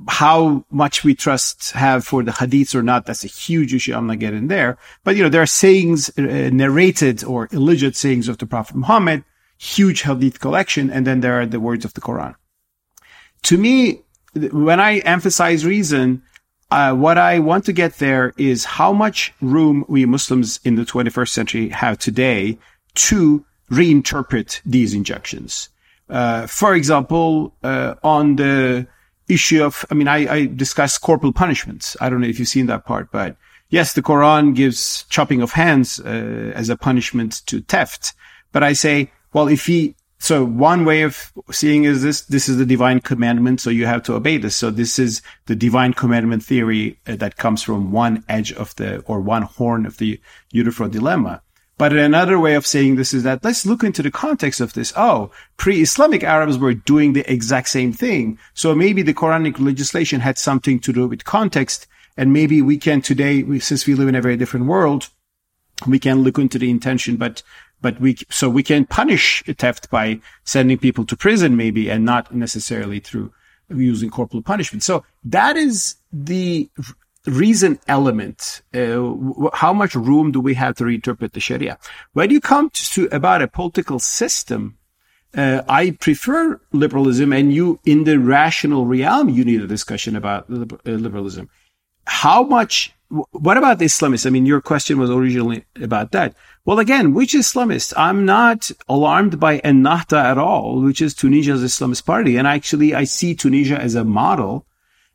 how 0.07 0.65
much 0.69 1.03
we 1.03 1.15
trust 1.15 1.71
have 1.71 2.05
for 2.05 2.23
the 2.23 2.31
hadiths 2.31 2.75
or 2.75 2.83
not, 2.83 3.05
that's 3.05 3.23
a 3.23 3.27
huge 3.27 3.73
issue. 3.73 3.93
I'm 3.93 4.07
not 4.07 4.19
getting 4.19 4.47
there. 4.47 4.77
But, 5.03 5.15
you 5.15 5.23
know, 5.23 5.29
there 5.29 5.41
are 5.41 5.47
sayings 5.47 6.09
uh, 6.17 6.49
narrated 6.53 7.23
or 7.23 7.49
alleged 7.51 7.95
sayings 7.95 8.27
of 8.27 8.37
the 8.37 8.45
Prophet 8.45 8.75
Muhammad, 8.75 9.23
huge 9.57 10.01
hadith 10.01 10.39
collection, 10.39 10.89
and 10.89 11.07
then 11.07 11.21
there 11.21 11.39
are 11.39 11.45
the 11.45 11.59
words 11.59 11.85
of 11.85 11.93
the 11.93 12.01
Quran. 12.01 12.35
To 13.43 13.57
me, 13.57 14.01
when 14.33 14.79
I 14.79 14.99
emphasize 14.99 15.65
reason, 15.65 16.23
uh, 16.71 16.93
what 16.93 17.17
I 17.17 17.39
want 17.39 17.65
to 17.65 17.73
get 17.73 17.95
there 17.95 18.33
is 18.37 18.65
how 18.65 18.93
much 18.93 19.33
room 19.41 19.85
we 19.87 20.05
Muslims 20.05 20.59
in 20.63 20.75
the 20.75 20.83
21st 20.83 21.29
century 21.29 21.69
have 21.69 21.99
today 21.99 22.57
to 22.95 23.45
reinterpret 23.69 24.61
these 24.65 24.93
injunctions. 24.93 25.69
Uh, 26.09 26.47
for 26.47 26.75
example, 26.75 27.53
uh, 27.63 27.95
on 28.03 28.35
the 28.35 28.87
issue 29.27 29.63
of, 29.63 29.85
I 29.89 29.93
mean, 29.93 30.07
I, 30.07 30.17
I 30.33 30.57
corporal 31.01 31.33
punishments. 31.33 31.95
I 32.01 32.09
don't 32.09 32.21
know 32.21 32.27
if 32.27 32.39
you've 32.39 32.47
seen 32.47 32.67
that 32.67 32.85
part, 32.85 33.11
but 33.11 33.35
yes, 33.69 33.93
the 33.93 34.01
Quran 34.01 34.55
gives 34.55 35.05
chopping 35.09 35.41
of 35.41 35.51
hands 35.51 35.99
uh, 35.99 36.51
as 36.55 36.69
a 36.69 36.77
punishment 36.77 37.45
to 37.47 37.61
theft. 37.61 38.13
But 38.51 38.63
I 38.63 38.73
say, 38.73 39.11
well, 39.33 39.47
if 39.47 39.65
he, 39.65 39.95
so 40.19 40.45
one 40.45 40.85
way 40.85 41.01
of 41.01 41.33
seeing 41.51 41.83
is 41.83 42.01
this, 42.01 42.21
this 42.21 42.47
is 42.47 42.57
the 42.57 42.65
divine 42.65 42.99
commandment. 42.99 43.59
So 43.61 43.69
you 43.69 43.85
have 43.85 44.03
to 44.03 44.13
obey 44.13 44.37
this. 44.37 44.55
So 44.55 44.69
this 44.69 44.99
is 44.99 45.21
the 45.47 45.55
divine 45.55 45.93
commandment 45.93 46.43
theory 46.43 46.99
uh, 47.07 47.15
that 47.17 47.37
comes 47.37 47.63
from 47.63 47.91
one 47.91 48.23
edge 48.29 48.53
of 48.53 48.75
the, 48.75 48.99
or 49.01 49.19
one 49.19 49.41
horn 49.41 49.85
of 49.85 49.97
the 49.97 50.19
Euthyphro 50.51 50.87
dilemma. 50.87 51.41
But 51.77 51.93
another 51.93 52.39
way 52.39 52.53
of 52.53 52.67
saying 52.67 52.95
this 52.95 53.13
is 53.13 53.23
that 53.23 53.43
let's 53.43 53.65
look 53.65 53.83
into 53.83 54.03
the 54.03 54.11
context 54.11 54.61
of 54.61 54.73
this. 54.73 54.93
Oh, 54.95 55.31
pre-Islamic 55.57 56.23
Arabs 56.23 56.57
were 56.57 56.73
doing 56.73 57.13
the 57.13 57.29
exact 57.31 57.69
same 57.69 57.91
thing. 57.91 58.37
So 58.53 58.75
maybe 58.75 59.01
the 59.01 59.13
Quranic 59.13 59.59
legislation 59.59 60.21
had 60.21 60.37
something 60.37 60.79
to 60.81 60.93
do 60.93 61.07
with 61.07 61.25
context. 61.25 61.87
And 62.15 62.31
maybe 62.31 62.61
we 62.61 62.77
can 62.77 63.01
today, 63.01 63.59
since 63.59 63.87
we 63.87 63.95
live 63.95 64.07
in 64.07 64.15
a 64.15 64.21
very 64.21 64.37
different 64.37 64.67
world, 64.67 65.09
we 65.87 65.97
can 65.97 66.21
look 66.21 66.37
into 66.37 66.59
the 66.59 66.69
intention, 66.69 67.17
but, 67.17 67.41
but 67.81 67.99
we, 67.99 68.17
so 68.29 68.49
we 68.49 68.61
can 68.61 68.85
punish 68.85 69.43
theft 69.57 69.89
by 69.89 70.19
sending 70.43 70.77
people 70.77 71.05
to 71.05 71.17
prison 71.17 71.57
maybe 71.57 71.89
and 71.89 72.05
not 72.05 72.33
necessarily 72.33 72.99
through 72.99 73.33
using 73.69 74.11
corporal 74.11 74.43
punishment. 74.43 74.83
So 74.83 75.03
that 75.23 75.57
is 75.57 75.95
the 76.11 76.69
reason 77.25 77.79
element. 77.87 78.61
Uh, 78.73 79.49
how 79.53 79.73
much 79.73 79.95
room 79.95 80.31
do 80.31 80.39
we 80.39 80.53
have 80.55 80.75
to 80.75 80.83
reinterpret 80.83 81.31
the 81.31 81.39
Sharia? 81.39 81.77
When 82.13 82.29
you 82.29 82.41
come 82.41 82.69
to 82.69 83.07
about 83.11 83.41
a 83.41 83.47
political 83.47 83.99
system, 83.99 84.77
uh, 85.35 85.63
I 85.67 85.91
prefer 85.91 86.59
liberalism, 86.73 87.33
and 87.33 87.53
you 87.53 87.79
in 87.85 88.03
the 88.03 88.19
rational 88.19 88.85
realm, 88.85 89.29
you 89.29 89.43
need 89.43 89.61
a 89.61 89.67
discussion 89.67 90.15
about 90.15 90.45
uh, 90.49 90.65
liberalism. 90.85 91.49
How 92.05 92.43
much? 92.43 92.93
What 93.09 93.57
about 93.57 93.79
the 93.79 93.85
Islamists? 93.85 94.25
I 94.25 94.31
mean, 94.31 94.45
your 94.45 94.61
question 94.61 94.99
was 94.99 95.09
originally 95.09 95.65
about 95.79 96.11
that. 96.11 96.35
Well, 96.65 96.79
again, 96.79 97.13
which 97.13 97.33
Islamists? 97.33 97.93
I'm 97.95 98.25
not 98.25 98.69
alarmed 98.87 99.39
by 99.39 99.59
Ennahda 99.59 100.23
at 100.23 100.37
all, 100.37 100.81
which 100.81 101.01
is 101.01 101.13
Tunisia's 101.13 101.63
Islamist 101.63 102.05
party, 102.05 102.37
and 102.37 102.47
actually, 102.47 102.93
I 102.93 103.03
see 103.05 103.33
Tunisia 103.33 103.79
as 103.79 103.95
a 103.95 104.03
model 104.03 104.65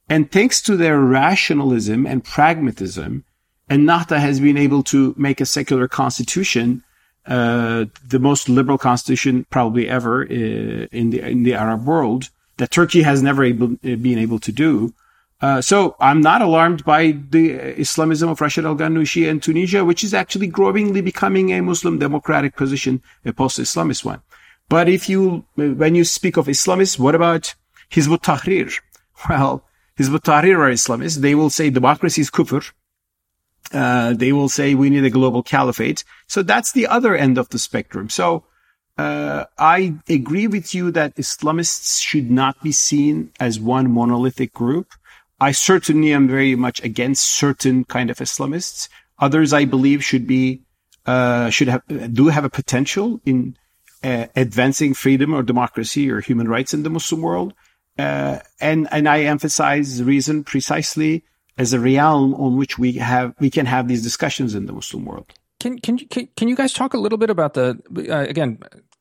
and 0.09 0.31
thanks 0.31 0.61
to 0.63 0.77
their 0.77 0.99
rationalism 0.99 2.07
and 2.07 2.25
pragmatism, 2.25 3.25
Ennahda 3.71 4.19
has 4.19 4.41
been 4.41 4.57
able 4.57 4.83
to 4.85 5.15
make 5.19 5.41
a 5.41 5.47
secular 5.47 5.89
constitution, 5.89 6.83
uh, 7.27 7.85
the 8.07 8.19
most 8.19 8.49
liberal 8.49 8.79
constitution 8.79 9.47
probably 9.51 9.89
ever 9.89 10.23
uh, 10.23 10.87
in 10.91 11.11
the 11.11 11.21
in 11.21 11.43
the 11.43 11.55
Arab 11.55 11.85
world 11.85 12.31
that 12.57 12.71
Turkey 12.71 13.03
has 13.03 13.23
never 13.23 13.45
able, 13.45 13.73
uh, 13.73 13.97
been 13.97 14.19
able 14.19 14.39
to 14.39 14.53
do. 14.53 14.95
Uh, 15.41 15.61
so 15.61 15.95
I'm 16.01 16.21
not 16.21 16.43
alarmed 16.43 16.85
by 16.85 17.13
the 17.31 17.53
Islamism 17.81 18.29
of 18.29 18.41
Rashid 18.41 18.65
al-Ghannouchi 18.65 19.31
and 19.31 19.41
Tunisia, 19.41 19.85
which 19.85 20.03
is 20.03 20.13
actually 20.13 20.49
growingly 20.49 21.01
becoming 21.01 21.53
a 21.53 21.61
Muslim 21.63 21.99
democratic 22.01 22.57
position, 22.57 23.03
a 23.25 23.33
post-Islamist 23.33 24.05
one. 24.05 24.21
But 24.69 24.89
if 24.89 25.09
you, 25.09 25.47
when 25.55 25.95
you 25.95 26.05
speak 26.05 26.37
of 26.37 26.47
Islamists, 26.47 26.99
what 26.99 27.15
about 27.15 27.55
Hizb 27.91 28.13
ut-Tahrir? 28.13 28.81
Well, 29.29 29.65
Hizb 29.99 30.15
ut-Tahrir 30.15 30.59
are 30.59 30.71
Islamists. 30.71 31.19
They 31.19 31.35
will 31.35 31.51
say 31.51 31.71
democracy 31.71 32.21
is 32.21 32.31
kufr. 32.31 32.71
Uh, 33.73 34.15
they 34.15 34.33
will 34.33 34.49
say 34.49 34.75
we 34.75 34.91
need 34.91 35.05
a 35.05 35.11
global 35.11 35.43
caliphate. 35.43 36.05
So 36.27 36.43
that's 36.43 36.73
the 36.73 36.87
other 36.87 37.15
end 37.15 37.37
of 37.37 37.49
the 37.51 37.59
spectrum. 37.59 38.09
So 38.09 38.45
uh, 38.97 39.45
I 39.59 39.95
agree 40.09 40.47
with 40.47 40.75
you 40.75 40.91
that 40.93 41.17
Islamists 41.17 42.01
should 42.01 42.31
not 42.31 42.63
be 42.63 42.73
seen 42.73 43.31
as 43.39 43.61
one 43.61 43.91
monolithic 43.91 44.55
group. 44.55 44.93
I 45.41 45.53
certainly 45.53 46.13
am 46.13 46.27
very 46.27 46.57
much 46.57 46.83
against 46.83 47.25
certain 47.25 47.85
kind 47.85 48.11
of 48.11 48.19
Islamists. 48.19 48.89
Others, 49.21 49.53
I 49.53 49.65
believe, 49.67 50.03
should 50.05 50.27
be 50.27 50.63
uh, 51.07 51.49
should 51.51 51.69
have 51.69 51.83
do 52.13 52.29
have 52.29 52.45
a 52.45 52.51
potential 52.51 53.21
in 53.25 53.57
uh, 54.03 54.27
advancing 54.37 54.95
freedom 54.95 55.33
or 55.35 55.43
democracy 55.43 56.11
or 56.11 56.21
human 56.21 56.49
rights 56.49 56.75
in 56.75 56.83
the 56.83 56.91
Muslim 56.91 57.23
world. 57.23 57.55
Uh, 57.99 58.39
and 58.61 58.87
and 58.91 59.09
I 59.09 59.23
emphasize 59.23 60.03
reason 60.03 60.45
precisely 60.45 61.25
as 61.57 61.73
a 61.73 61.81
realm 61.81 62.35
on 62.35 62.57
which 62.57 62.79
we 62.79 62.93
have 62.93 63.35
we 63.41 63.51
can 63.51 63.67
have 63.67 63.89
these 63.89 64.03
discussions 64.03 64.55
in 64.55 64.67
the 64.67 64.73
Muslim 64.73 65.05
world. 65.05 65.33
Can 65.61 65.79
can 65.81 65.99
you 65.99 66.07
can, 66.07 66.29
can 66.37 66.49
you 66.49 66.55
guys 66.55 66.73
talk 66.73 66.95
a 66.95 66.99
little 66.99 67.19
bit 67.19 67.31
about 67.31 67.55
the 67.55 67.79
uh, 68.09 68.21
again? 68.21 68.59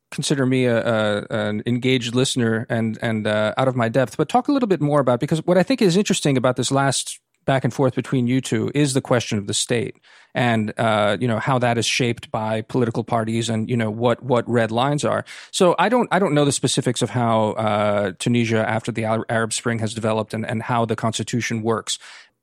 Consider 0.09 0.45
me 0.45 0.65
a, 0.65 0.77
a, 0.77 1.27
an 1.29 1.61
engaged 1.65 2.15
listener 2.15 2.65
and 2.69 2.97
and 3.01 3.27
uh, 3.27 3.53
out 3.57 3.67
of 3.67 3.75
my 3.75 3.89
depth, 3.89 4.15
but 4.15 4.29
talk 4.29 4.47
a 4.47 4.53
little 4.53 4.67
bit 4.67 4.81
more 4.81 5.01
about 5.01 5.19
because 5.19 5.45
what 5.45 5.57
I 5.57 5.63
think 5.63 5.81
is 5.81 5.97
interesting 5.97 6.37
about 6.37 6.55
this 6.55 6.71
last 6.71 7.19
back 7.47 7.63
and 7.63 7.73
forth 7.73 7.95
between 7.95 8.27
you 8.27 8.41
two 8.41 8.69
is 8.75 8.93
the 8.93 9.01
question 9.01 9.39
of 9.39 9.47
the 9.47 9.53
state 9.53 9.95
and 10.35 10.71
uh, 10.77 11.17
you 11.19 11.27
know 11.27 11.39
how 11.39 11.57
that 11.57 11.79
is 11.79 11.85
shaped 11.85 12.29
by 12.29 12.61
political 12.61 13.03
parties 13.03 13.49
and 13.49 13.67
you 13.69 13.75
know 13.75 13.89
what 13.89 14.21
what 14.21 14.47
red 14.47 14.71
lines 14.71 15.03
are. 15.03 15.25
So 15.51 15.75
I 15.79 15.89
don't 15.89 16.07
I 16.11 16.19
don't 16.19 16.35
know 16.35 16.45
the 16.45 16.51
specifics 16.51 17.01
of 17.01 17.09
how 17.09 17.51
uh, 17.53 18.11
Tunisia 18.19 18.67
after 18.69 18.91
the 18.91 19.05
Arab 19.05 19.51
Spring 19.51 19.79
has 19.79 19.95
developed 19.95 20.35
and, 20.35 20.45
and 20.45 20.61
how 20.61 20.85
the 20.85 20.95
constitution 20.95 21.63
works. 21.63 21.97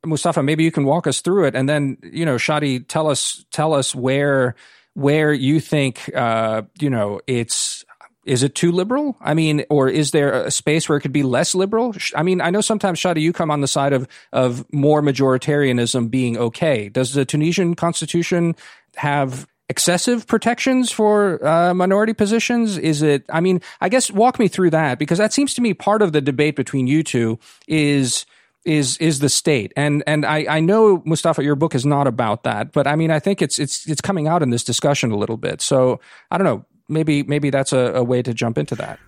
Mustafa, 0.04 0.42
maybe 0.42 0.64
you 0.64 0.72
can 0.72 0.84
walk 0.84 1.06
us 1.06 1.20
through 1.20 1.46
it, 1.46 1.54
and 1.54 1.68
then 1.68 1.96
you 2.02 2.24
know 2.24 2.34
Shadi, 2.34 2.84
tell 2.86 3.08
us 3.08 3.44
tell 3.52 3.72
us 3.72 3.94
where 3.94 4.56
where 4.94 5.32
you 5.32 5.60
think 5.60 6.10
uh, 6.16 6.62
you 6.80 6.90
know 6.90 7.20
it's 7.28 7.84
is 8.26 8.42
it 8.42 8.54
too 8.54 8.72
liberal? 8.72 9.16
I 9.20 9.34
mean, 9.34 9.64
or 9.70 9.88
is 9.88 10.10
there 10.10 10.32
a 10.32 10.50
space 10.50 10.88
where 10.88 10.98
it 10.98 11.02
could 11.02 11.12
be 11.12 11.22
less 11.22 11.54
liberal? 11.54 11.94
I 12.14 12.22
mean, 12.22 12.40
I 12.40 12.50
know 12.50 12.60
sometimes, 12.60 13.00
Shadi, 13.00 13.20
you 13.20 13.32
come 13.32 13.50
on 13.50 13.60
the 13.60 13.68
side 13.68 13.92
of, 13.92 14.08
of 14.32 14.64
more 14.72 15.02
majoritarianism 15.02 16.10
being 16.10 16.36
okay. 16.36 16.88
Does 16.88 17.14
the 17.14 17.24
Tunisian 17.24 17.74
constitution 17.74 18.56
have 18.96 19.46
excessive 19.68 20.26
protections 20.26 20.90
for 20.90 21.44
uh, 21.46 21.74
minority 21.74 22.12
positions? 22.12 22.78
Is 22.78 23.02
it, 23.02 23.24
I 23.30 23.40
mean, 23.40 23.60
I 23.80 23.88
guess 23.88 24.10
walk 24.10 24.38
me 24.38 24.48
through 24.48 24.70
that 24.70 24.98
because 24.98 25.18
that 25.18 25.32
seems 25.32 25.54
to 25.54 25.60
me 25.60 25.74
part 25.74 26.02
of 26.02 26.12
the 26.12 26.20
debate 26.20 26.56
between 26.56 26.86
you 26.86 27.02
two 27.02 27.38
is 27.66 28.26
is 28.64 28.96
is 28.96 29.18
the 29.18 29.28
state 29.28 29.72
and 29.76 30.02
and 30.06 30.24
I, 30.24 30.46
I 30.48 30.60
know 30.60 31.02
Mustafa 31.04 31.44
your 31.44 31.54
book 31.54 31.74
is 31.74 31.84
not 31.84 32.06
about 32.06 32.44
that 32.44 32.72
but 32.72 32.86
I 32.86 32.96
mean 32.96 33.10
I 33.10 33.18
think 33.18 33.42
it's 33.42 33.58
it's 33.58 33.86
it's 33.86 34.00
coming 34.00 34.26
out 34.26 34.42
in 34.42 34.48
this 34.48 34.64
discussion 34.64 35.10
a 35.10 35.18
little 35.18 35.36
bit 35.36 35.60
so 35.60 36.00
I 36.30 36.38
don't 36.38 36.46
know 36.46 36.64
maybe 36.88 37.22
maybe 37.22 37.50
that's 37.50 37.72
a, 37.72 37.94
a 37.94 38.04
way 38.04 38.22
to 38.22 38.34
jump 38.34 38.58
into 38.58 38.74
that. 38.76 38.98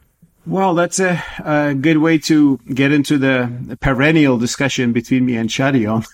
Well, 0.47 0.75
that's 0.75 1.01
a, 1.01 1.23
a, 1.45 1.75
good 1.75 1.99
way 1.99 2.19
to 2.19 2.59
get 2.73 2.93
into 2.93 3.19
the 3.19 3.77
perennial 3.81 4.39
discussion 4.39 4.93
between 4.93 5.27
me 5.27 5.37
and 5.37 5.51
Shadi 5.51 5.91
on 5.93 6.05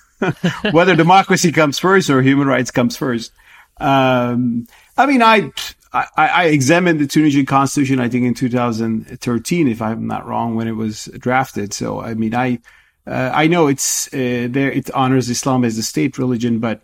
whether 0.72 0.96
democracy 0.96 1.52
comes 1.52 1.78
first 1.78 2.08
or 2.08 2.22
human 2.22 2.46
rights 2.46 2.70
comes 2.70 2.96
first. 2.96 3.32
Um, 3.78 4.66
I 4.96 5.04
mean, 5.04 5.22
I, 5.22 5.50
I, 5.92 6.06
I, 6.16 6.44
examined 6.46 7.00
the 7.00 7.06
Tunisian 7.06 7.44
constitution, 7.44 8.00
I 8.00 8.08
think 8.08 8.24
in 8.24 8.34
2013, 8.34 9.68
if 9.68 9.82
I'm 9.82 10.06
not 10.06 10.26
wrong, 10.26 10.54
when 10.54 10.68
it 10.68 10.76
was 10.76 11.06
drafted. 11.18 11.74
So, 11.74 12.00
I 12.00 12.14
mean, 12.14 12.34
I, 12.34 12.60
uh, 13.06 13.32
I 13.34 13.48
know 13.48 13.66
it's, 13.66 14.08
uh, 14.14 14.46
there, 14.48 14.70
it 14.70 14.90
honors 14.92 15.28
Islam 15.28 15.64
as 15.64 15.76
the 15.76 15.82
state 15.82 16.16
religion, 16.16 16.58
but 16.58 16.82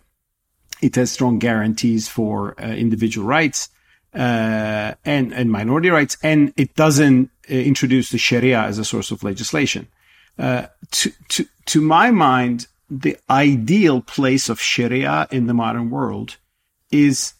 it 0.81 0.95
has 0.95 1.11
strong 1.11 1.39
guarantees 1.39 2.07
for 2.07 2.59
uh, 2.61 2.67
individual 2.67 3.25
rights 3.25 3.69
uh, 4.13 4.93
and 5.05 5.33
and 5.33 5.51
minority 5.51 5.89
rights, 5.89 6.17
and 6.23 6.53
it 6.57 6.75
doesn't 6.75 7.29
uh, 7.49 7.53
introduce 7.53 8.09
the 8.09 8.17
Sharia 8.17 8.61
as 8.61 8.77
a 8.77 8.85
source 8.85 9.11
of 9.11 9.23
legislation. 9.23 9.87
Uh, 10.37 10.67
to 10.91 11.11
to 11.29 11.45
to 11.65 11.81
my 11.81 12.11
mind, 12.11 12.67
the 12.89 13.17
ideal 13.29 14.01
place 14.01 14.49
of 14.49 14.59
Sharia 14.59 15.27
in 15.31 15.47
the 15.47 15.53
modern 15.53 15.89
world 15.89 16.37
is 16.91 17.33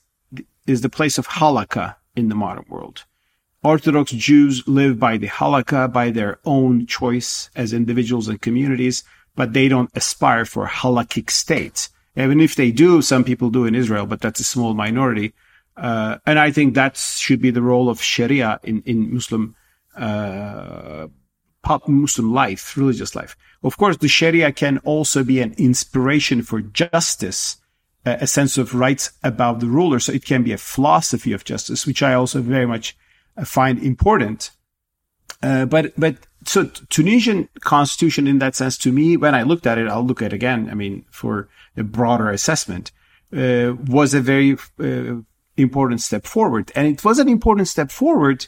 is 0.67 0.81
the 0.81 0.89
place 0.89 1.17
of 1.17 1.27
halakha 1.27 1.95
in 2.15 2.29
the 2.29 2.35
modern 2.35 2.65
world. 2.69 3.03
Orthodox 3.63 4.11
Jews 4.11 4.65
live 4.67 4.99
by 4.99 5.17
the 5.17 5.27
halakha, 5.27 5.91
by 5.91 6.11
their 6.11 6.39
own 6.45 6.85
choice 6.85 7.49
as 7.55 7.73
individuals 7.73 8.27
and 8.27 8.39
communities, 8.39 9.03
but 9.35 9.53
they 9.53 9.67
don't 9.67 9.89
aspire 9.95 10.45
for 10.45 10.67
halakhic 10.67 11.29
states. 11.29 11.89
Even 12.15 12.39
if 12.39 12.55
they 12.55 12.71
do, 12.71 13.01
some 13.01 13.23
people 13.23 13.49
do 13.49 13.65
in 13.65 13.75
Israel, 13.75 14.05
but 14.05 14.21
that's 14.21 14.39
a 14.39 14.45
small 14.45 14.73
minority. 14.73 15.33
Uh, 15.79 16.17
and 16.25 16.37
I 16.37 16.51
think 16.51 16.75
that 16.75 16.97
should 16.97 17.41
be 17.41 17.51
the 17.51 17.61
role 17.61 17.89
of 17.89 18.01
Sharia 18.01 18.59
in, 18.63 18.83
in 18.85 19.13
Muslim 19.13 19.55
uh, 19.95 21.07
Muslim 21.87 22.33
life, 22.33 22.75
religious 22.77 23.15
life. 23.15 23.37
Of 23.63 23.77
course, 23.77 23.97
the 23.97 24.07
Sharia 24.07 24.51
can 24.51 24.79
also 24.79 25.23
be 25.23 25.39
an 25.41 25.53
inspiration 25.57 26.41
for 26.41 26.61
justice, 26.61 27.57
a 28.05 28.25
sense 28.25 28.57
of 28.57 28.73
rights 28.73 29.11
above 29.23 29.59
the 29.59 29.67
ruler. 29.67 29.99
So 29.99 30.11
it 30.13 30.25
can 30.25 30.43
be 30.43 30.53
a 30.53 30.57
philosophy 30.57 31.33
of 31.33 31.43
justice, 31.43 31.85
which 31.85 32.01
I 32.01 32.13
also 32.13 32.41
very 32.41 32.65
much 32.65 32.97
uh, 33.37 33.45
find 33.45 33.77
important. 33.79 34.51
Uh, 35.43 35.65
but 35.65 35.93
but 35.97 36.15
so 36.45 36.65
Tunisian 36.89 37.49
constitution 37.59 38.27
in 38.27 38.39
that 38.39 38.55
sense 38.55 38.77
to 38.79 38.91
me, 38.91 39.15
when 39.17 39.35
I 39.35 39.43
looked 39.43 39.67
at 39.67 39.77
it, 39.77 39.87
I'll 39.87 40.05
look 40.05 40.21
at 40.21 40.33
it 40.33 40.35
again. 40.35 40.69
I 40.69 40.73
mean, 40.73 41.05
for 41.11 41.49
a 41.77 41.83
broader 41.83 42.29
assessment, 42.29 42.91
uh, 43.35 43.73
was 43.85 44.13
a 44.13 44.21
very 44.21 44.57
uh, 44.79 45.21
important 45.59 46.01
step 46.01 46.25
forward, 46.25 46.71
and 46.75 46.87
it 46.87 47.03
was 47.03 47.19
an 47.19 47.29
important 47.29 47.67
step 47.67 47.91
forward 47.91 48.47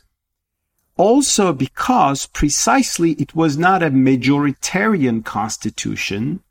also 0.97 1.53
because 1.53 2.28
precisely 2.28 3.14
it 3.14 3.36
was 3.36 3.57
not 3.57 3.82
a 3.82 3.89
majoritarian 3.89 5.24
constitution 5.24 6.41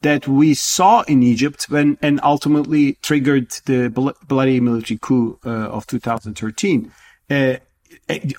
that 0.00 0.26
we 0.28 0.52
saw 0.52 1.02
in 1.02 1.22
Egypt 1.22 1.66
when 1.70 1.96
and 2.02 2.20
ultimately 2.22 2.94
triggered 3.02 3.50
the 3.64 3.88
bloody 4.28 4.60
military 4.60 4.98
coup 5.00 5.38
uh, 5.46 5.48
of 5.48 5.86
2013. 5.86 6.92
Uh, 7.30 7.56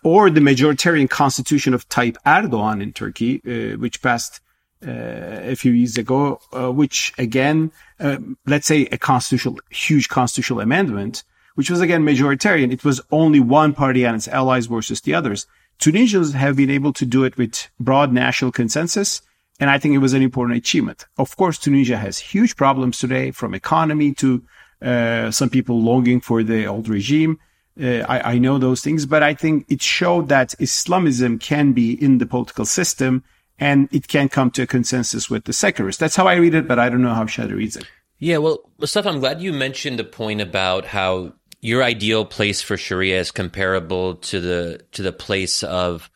or 0.04 0.30
the 0.30 0.42
majoritarian 0.42 1.10
constitution 1.10 1.74
of 1.74 1.88
Tayyip 1.90 2.18
Erdogan 2.26 2.84
in 2.84 2.92
Turkey, 2.92 3.42
uh, 3.48 3.78
which 3.78 4.02
passed 4.02 4.42
uh, 4.86 4.92
a 4.92 5.56
few 5.56 5.72
years 5.72 5.98
ago, 5.98 6.40
uh, 6.54 6.72
which 6.72 7.14
again, 7.18 7.72
uh, 8.00 8.18
let's 8.46 8.68
say 8.68 8.86
a 8.92 8.98
constitutional, 8.98 9.60
huge 9.70 10.10
constitutional 10.10 10.60
amendment, 10.60 11.24
which 11.56 11.70
was 11.70 11.82
again 11.82 12.04
majoritarian. 12.04 12.72
It 12.72 12.86
was 12.86 13.02
only 13.12 13.40
one 13.40 13.74
party 13.74 14.06
and 14.06 14.16
its 14.16 14.28
allies 14.28 14.68
versus 14.68 15.02
the 15.02 15.14
others. 15.14 15.48
Tunisians 15.80 16.34
have 16.34 16.56
been 16.56 16.70
able 16.70 16.94
to 16.94 17.06
do 17.06 17.24
it 17.24 17.38
with 17.38 17.70
broad 17.80 18.14
national 18.14 18.52
consensus. 18.52 19.22
And 19.60 19.70
I 19.70 19.80
think 19.80 19.96
it 19.96 20.00
was 20.00 20.14
an 20.14 20.22
important 20.22 20.58
achievement. 20.58 21.06
Of 21.18 21.38
course, 21.38 21.58
Tunisia 21.58 21.98
has 21.98 22.18
huge 22.18 22.56
problems 22.56 23.00
today 23.00 23.32
from 23.32 23.54
economy 23.54 24.14
to 24.16 24.44
uh, 24.82 25.32
some 25.32 25.50
people 25.50 25.82
longing 25.82 26.20
for 26.20 26.44
the 26.44 26.66
old 26.66 26.90
regime. 26.90 27.40
Uh, 27.82 28.00
I, 28.08 28.34
I, 28.34 28.38
know 28.38 28.58
those 28.58 28.82
things, 28.82 29.06
but 29.06 29.24
I 29.24 29.34
think 29.34 29.66
it 29.70 29.82
showed 29.82 30.30
that 30.30 30.56
Islamism 30.60 31.40
can 31.40 31.74
be 31.74 31.92
in 31.92 32.20
the 32.20 32.26
political 32.26 32.66
system 32.66 33.24
and 33.60 33.90
it 33.94 34.08
can 34.08 34.30
come 34.30 34.52
to 34.52 34.64
a 34.64 34.68
consensus 34.68 35.30
with 35.30 35.46
the 35.46 35.54
secularists. 35.54 36.00
That's 36.00 36.16
how 36.16 36.28
I 36.28 36.36
read 36.36 36.54
it, 36.54 36.68
but 36.68 36.80
I 36.80 36.90
don't 36.90 37.02
know 37.02 37.14
how 37.14 37.26
Shadi 37.26 37.56
reads 37.56 37.76
it. 37.76 37.86
Yeah, 38.18 38.38
well, 38.38 38.60
Mustafa, 38.80 39.10
I'm 39.10 39.20
glad 39.20 39.42
you 39.42 39.52
mentioned 39.52 40.00
the 40.00 40.06
point 40.06 40.40
about 40.40 40.86
how 40.86 41.34
your 41.66 41.82
ideal 41.84 42.26
place 42.26 42.62
for 42.62 42.78
Sharia 42.78 43.20
is 43.20 43.32
comparable 43.32 44.18
to 44.18 44.40
the 44.40 44.82
to 44.92 45.02
the 45.02 45.12
place 45.12 45.64
of 45.64 46.12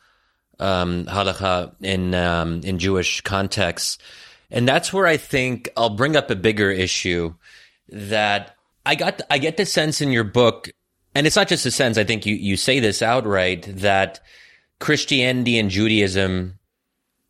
um, 0.60 1.06
halakha 1.06 1.74
in 1.80 2.14
um, 2.14 2.60
in 2.62 2.78
Jewish 2.78 3.20
contexts, 3.22 3.98
and 4.48 4.68
that's 4.68 4.92
where 4.92 5.08
I 5.08 5.16
think 5.16 5.68
I'll 5.76 5.90
bring 5.90 6.14
up 6.14 6.30
a 6.30 6.36
bigger 6.36 6.70
issue 6.70 7.34
that 7.88 8.54
I 8.86 8.94
got. 8.94 9.22
I 9.28 9.38
get 9.38 9.56
the 9.56 9.66
sense 9.66 10.00
in 10.00 10.12
your 10.12 10.22
book, 10.22 10.70
and 11.16 11.26
it's 11.26 11.34
not 11.34 11.48
just 11.48 11.66
a 11.66 11.72
sense. 11.72 11.98
I 11.98 12.04
think 12.04 12.26
you 12.26 12.36
you 12.36 12.56
say 12.56 12.78
this 12.78 13.02
outright 13.02 13.64
that 13.78 14.20
Christianity 14.78 15.58
and 15.58 15.68
Judaism. 15.68 16.58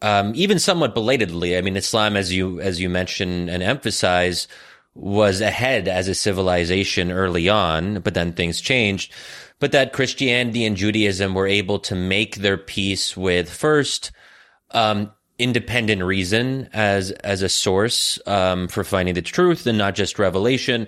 Um, 0.02 0.32
even 0.34 0.58
somewhat 0.58 0.94
belatedly, 0.94 1.58
I 1.58 1.60
mean, 1.60 1.76
Islam, 1.76 2.16
as 2.16 2.32
you 2.32 2.58
as 2.60 2.80
you 2.80 2.88
mention 2.88 3.50
and 3.50 3.62
emphasize, 3.62 4.48
was 4.94 5.40
ahead 5.40 5.88
as 5.88 6.08
a 6.08 6.14
civilization 6.14 7.10
early 7.10 7.48
on, 7.48 8.00
but 8.00 8.14
then 8.14 8.32
things 8.32 8.60
changed. 8.60 9.12
But 9.58 9.72
that 9.72 9.92
Christianity 9.92 10.64
and 10.64 10.76
Judaism 10.76 11.34
were 11.34 11.46
able 11.46 11.78
to 11.80 11.94
make 11.94 12.36
their 12.36 12.56
peace 12.56 13.16
with 13.16 13.50
first, 13.50 14.10
um, 14.70 15.12
independent 15.38 16.02
reason 16.02 16.68
as 16.72 17.10
as 17.12 17.42
a 17.42 17.48
source 17.48 18.18
um, 18.26 18.68
for 18.68 18.84
finding 18.84 19.14
the 19.14 19.22
truth 19.22 19.66
and 19.66 19.78
not 19.78 19.94
just 19.94 20.18
revelation, 20.18 20.86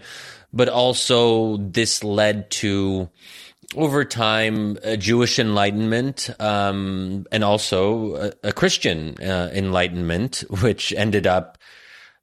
but 0.52 0.68
also 0.68 1.56
this 1.56 2.04
led 2.04 2.50
to 2.50 3.08
over 3.76 4.04
time 4.04 4.76
a 4.82 4.96
Jewish 4.96 5.38
enlightenment 5.38 6.30
um, 6.38 7.26
and 7.32 7.42
also 7.42 8.16
a, 8.16 8.32
a 8.48 8.52
Christian 8.52 9.16
uh, 9.22 9.50
enlightenment, 9.52 10.44
which 10.62 10.92
ended 10.92 11.26
up 11.26 11.58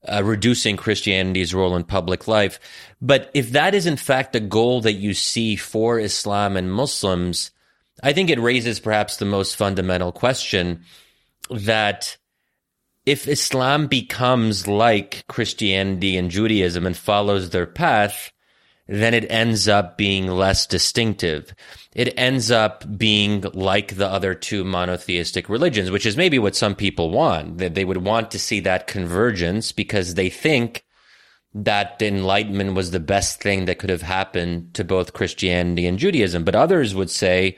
uh, 0.08 0.24
reducing 0.24 0.78
Christianity's 0.78 1.54
role 1.54 1.76
in 1.76 1.84
public 1.84 2.28
life. 2.28 2.60
But 3.02 3.30
if 3.34 3.52
that 3.52 3.76
is 3.76 3.86
in 3.86 3.98
fact 3.98 4.34
the 4.34 4.40
goal 4.40 4.82
that 4.82 4.94
you 4.94 5.14
see 5.14 5.56
for 5.56 6.00
Islam 6.00 6.56
and 6.56 6.72
Muslims, 6.72 7.52
I 8.02 8.14
think 8.14 8.30
it 8.30 8.40
raises 8.40 8.80
perhaps 8.80 9.18
the 9.18 9.26
most 9.26 9.56
fundamental 9.56 10.12
question 10.12 10.84
that 11.50 12.18
if 13.06 13.28
Islam 13.28 13.88
becomes 13.88 14.68
like 14.68 15.26
Christianity 15.28 16.16
and 16.16 16.30
Judaism 16.30 16.86
and 16.86 16.96
follows 16.96 17.50
their 17.50 17.66
path, 17.66 18.32
then 18.90 19.14
it 19.14 19.30
ends 19.30 19.68
up 19.68 19.98
being 19.98 20.26
less 20.26 20.66
distinctive. 20.66 21.54
It 21.94 22.12
ends 22.18 22.50
up 22.50 22.98
being 22.98 23.42
like 23.54 23.96
the 23.96 24.08
other 24.08 24.34
two 24.34 24.64
monotheistic 24.64 25.48
religions, 25.48 25.92
which 25.92 26.08
is 26.08 26.18
maybe 26.18 26.40
what 26.40 26.56
some 26.56 26.74
people 26.74 27.12
want. 27.12 27.60
That 27.60 27.76
they 27.76 27.86
would 27.86 28.04
want 28.04 28.32
to 28.32 28.40
see 28.40 28.60
that 28.62 28.88
convergence 28.88 29.72
because 29.72 30.16
they 30.16 30.30
think 30.30 30.86
that 31.54 32.02
Enlightenment 32.02 32.74
was 32.74 32.90
the 32.90 33.00
best 33.00 33.42
thing 33.42 33.66
that 33.66 33.78
could 33.78 33.92
have 33.92 34.02
happened 34.02 34.74
to 34.74 34.84
both 34.84 35.14
Christianity 35.14 35.86
and 35.86 36.00
Judaism. 36.00 36.44
But 36.44 36.56
others 36.56 36.96
would 36.96 37.12
say 37.12 37.58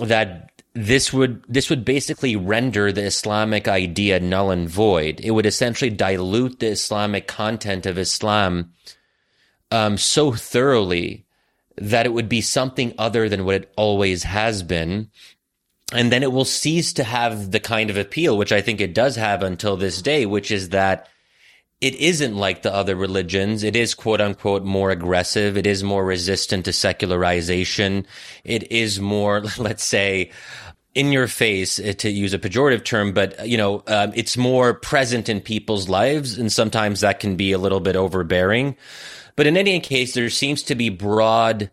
that 0.00 0.50
this 0.74 1.12
would 1.12 1.44
this 1.46 1.68
would 1.68 1.84
basically 1.84 2.36
render 2.36 2.90
the 2.90 3.04
Islamic 3.04 3.68
idea 3.68 4.18
null 4.18 4.50
and 4.50 4.66
void. 4.66 5.20
It 5.20 5.32
would 5.32 5.46
essentially 5.46 5.90
dilute 5.90 6.60
the 6.60 6.68
Islamic 6.68 7.26
content 7.26 7.84
of 7.84 7.98
Islam 7.98 8.72
um, 9.70 9.96
so 9.98 10.32
thoroughly 10.32 11.24
that 11.76 12.06
it 12.06 12.12
would 12.12 12.28
be 12.28 12.40
something 12.40 12.94
other 12.98 13.28
than 13.28 13.44
what 13.44 13.54
it 13.54 13.72
always 13.76 14.24
has 14.24 14.62
been. 14.62 15.10
And 15.92 16.12
then 16.12 16.22
it 16.22 16.32
will 16.32 16.44
cease 16.44 16.92
to 16.94 17.04
have 17.04 17.50
the 17.50 17.60
kind 17.60 17.88
of 17.88 17.96
appeal, 17.96 18.36
which 18.36 18.52
I 18.52 18.60
think 18.60 18.80
it 18.80 18.94
does 18.94 19.16
have 19.16 19.42
until 19.42 19.76
this 19.76 20.02
day, 20.02 20.26
which 20.26 20.50
is 20.50 20.70
that 20.70 21.08
it 21.80 21.94
isn't 21.94 22.36
like 22.36 22.62
the 22.62 22.74
other 22.74 22.96
religions. 22.96 23.62
It 23.62 23.76
is 23.76 23.94
quote 23.94 24.20
unquote 24.20 24.64
more 24.64 24.90
aggressive. 24.90 25.56
It 25.56 25.66
is 25.66 25.84
more 25.84 26.04
resistant 26.04 26.64
to 26.64 26.72
secularization. 26.72 28.06
It 28.44 28.70
is 28.72 29.00
more, 29.00 29.40
let's 29.58 29.84
say, 29.84 30.30
in 30.94 31.12
your 31.12 31.28
face 31.28 31.78
uh, 31.78 31.92
to 31.98 32.10
use 32.10 32.34
a 32.34 32.38
pejorative 32.38 32.84
term, 32.84 33.12
but 33.12 33.48
you 33.48 33.56
know, 33.56 33.84
um, 33.86 34.12
it's 34.16 34.36
more 34.36 34.74
present 34.74 35.28
in 35.28 35.40
people's 35.40 35.88
lives. 35.88 36.36
And 36.36 36.50
sometimes 36.50 37.00
that 37.00 37.20
can 37.20 37.36
be 37.36 37.52
a 37.52 37.58
little 37.58 37.80
bit 37.80 37.94
overbearing. 37.94 38.76
But 39.38 39.46
in 39.46 39.56
any 39.56 39.78
case, 39.78 40.14
there 40.14 40.30
seems 40.30 40.64
to 40.64 40.74
be 40.74 40.88
broad 40.88 41.70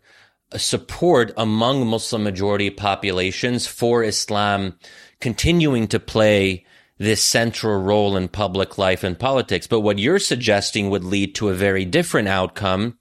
support 0.55 1.33
among 1.35 1.87
Muslim 1.87 2.23
majority 2.23 2.69
populations 2.69 3.65
for 3.65 4.03
Islam 4.03 4.77
continuing 5.19 5.87
to 5.87 5.99
play 5.99 6.63
this 6.99 7.23
central 7.23 7.81
role 7.81 8.17
in 8.17 8.27
public 8.27 8.77
life 8.77 9.03
and 9.03 9.17
politics. 9.17 9.65
But 9.65 9.79
what 9.79 9.97
you're 9.97 10.19
suggesting 10.19 10.91
would 10.91 11.03
lead 11.03 11.33
to 11.35 11.49
a 11.49 11.55
very 11.55 11.85
different 11.85 12.27
outcome 12.27 12.99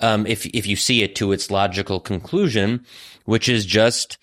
um, 0.00 0.26
if 0.26 0.44
if 0.44 0.66
you 0.66 0.76
see 0.76 1.02
it 1.02 1.16
to 1.16 1.32
its 1.32 1.50
logical 1.50 1.98
conclusion, 1.98 2.84
which 3.24 3.48
is 3.48 3.64
just 3.64 4.18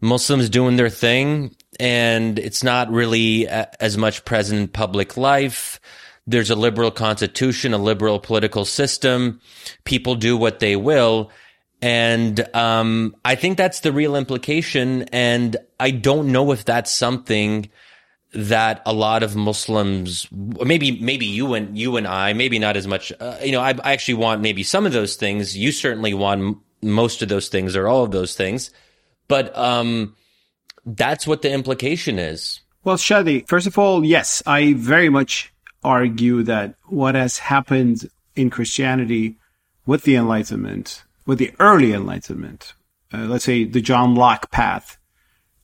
Muslims 0.00 0.48
doing 0.48 0.76
their 0.76 0.90
thing, 0.90 1.56
and 1.80 2.38
it's 2.38 2.62
not 2.62 2.88
really 2.92 3.46
a, 3.46 3.68
as 3.82 3.98
much 3.98 4.24
present 4.24 4.60
in 4.60 4.68
public 4.68 5.16
life 5.16 5.80
there's 6.28 6.50
a 6.50 6.54
liberal 6.54 6.90
constitution, 6.90 7.72
a 7.72 7.78
liberal 7.78 8.20
political 8.20 8.66
system. 8.66 9.40
People 9.84 10.14
do 10.14 10.36
what 10.36 10.58
they 10.60 10.76
will. 10.76 11.30
And 11.80 12.46
um, 12.54 13.16
I 13.24 13.34
think 13.34 13.56
that's 13.56 13.80
the 13.80 13.92
real 13.92 14.14
implication. 14.14 15.04
And 15.04 15.56
I 15.80 15.90
don't 15.90 16.30
know 16.30 16.52
if 16.52 16.66
that's 16.66 16.92
something 16.92 17.70
that 18.34 18.82
a 18.84 18.92
lot 18.92 19.22
of 19.22 19.36
Muslims, 19.36 20.28
maybe 20.30 21.00
maybe 21.00 21.24
you 21.24 21.54
and 21.54 21.78
you 21.78 21.96
and 21.96 22.06
I, 22.06 22.34
maybe 22.34 22.58
not 22.58 22.76
as 22.76 22.86
much. 22.86 23.10
Uh, 23.18 23.38
you 23.42 23.52
know, 23.52 23.62
I, 23.62 23.70
I, 23.82 23.94
actually 23.94 24.14
want 24.14 24.42
maybe 24.42 24.62
some 24.62 24.84
of 24.84 24.92
those 24.92 25.16
things. 25.16 25.56
You 25.56 25.72
certainly 25.72 26.12
want 26.12 26.58
most 26.82 27.22
of 27.22 27.30
those 27.30 27.48
things 27.48 27.74
or 27.74 27.88
all 27.88 28.04
of 28.04 28.10
those 28.10 28.34
things. 28.34 28.70
But 29.28 29.56
um, 29.56 30.14
that's 30.84 31.26
what 31.26 31.40
the 31.40 31.50
implication 31.50 32.18
is. 32.18 32.60
Well, 32.84 32.98
Shadi, 32.98 33.48
first 33.48 33.66
of 33.66 33.78
all, 33.78 34.04
yes, 34.04 34.42
I 34.46 34.74
very 34.74 35.08
much 35.08 35.52
argue 35.82 36.42
that 36.42 36.74
what 36.86 37.14
has 37.14 37.38
happened 37.38 38.10
in 38.34 38.50
Christianity 38.50 39.36
with 39.86 40.02
the 40.02 40.16
Enlightenment, 40.16 41.04
with 41.26 41.38
the 41.38 41.52
early 41.58 41.92
Enlightenment, 41.92 42.74
uh, 43.12 43.18
let's 43.18 43.44
say 43.44 43.64
the 43.64 43.80
John 43.80 44.14
Locke 44.14 44.50
path, 44.50 44.98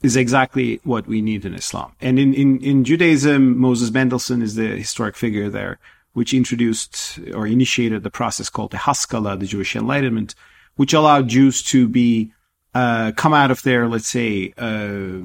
is 0.02 0.16
exactly 0.16 0.80
what 0.84 1.06
we 1.06 1.22
need 1.22 1.44
in 1.44 1.54
Islam. 1.54 1.92
And 2.00 2.18
in, 2.18 2.34
in, 2.34 2.60
in 2.60 2.84
Judaism, 2.84 3.58
Moses 3.58 3.90
Mendelssohn 3.90 4.42
is 4.42 4.54
the 4.54 4.68
historic 4.76 5.16
figure 5.16 5.48
there, 5.48 5.78
which 6.12 6.34
introduced 6.34 7.18
or 7.34 7.46
initiated 7.46 8.02
the 8.02 8.10
process 8.10 8.50
called 8.50 8.70
the 8.70 8.78
Haskalah, 8.78 9.36
the 9.36 9.46
Jewish 9.46 9.74
Enlightenment, 9.74 10.34
which 10.76 10.92
allowed 10.92 11.28
Jews 11.28 11.62
to 11.64 11.88
be 11.88 12.32
uh, 12.74 13.12
come 13.16 13.32
out 13.32 13.50
of 13.50 13.62
their, 13.62 13.88
let's 13.88 14.08
say, 14.08 14.52
uh, 14.58 15.20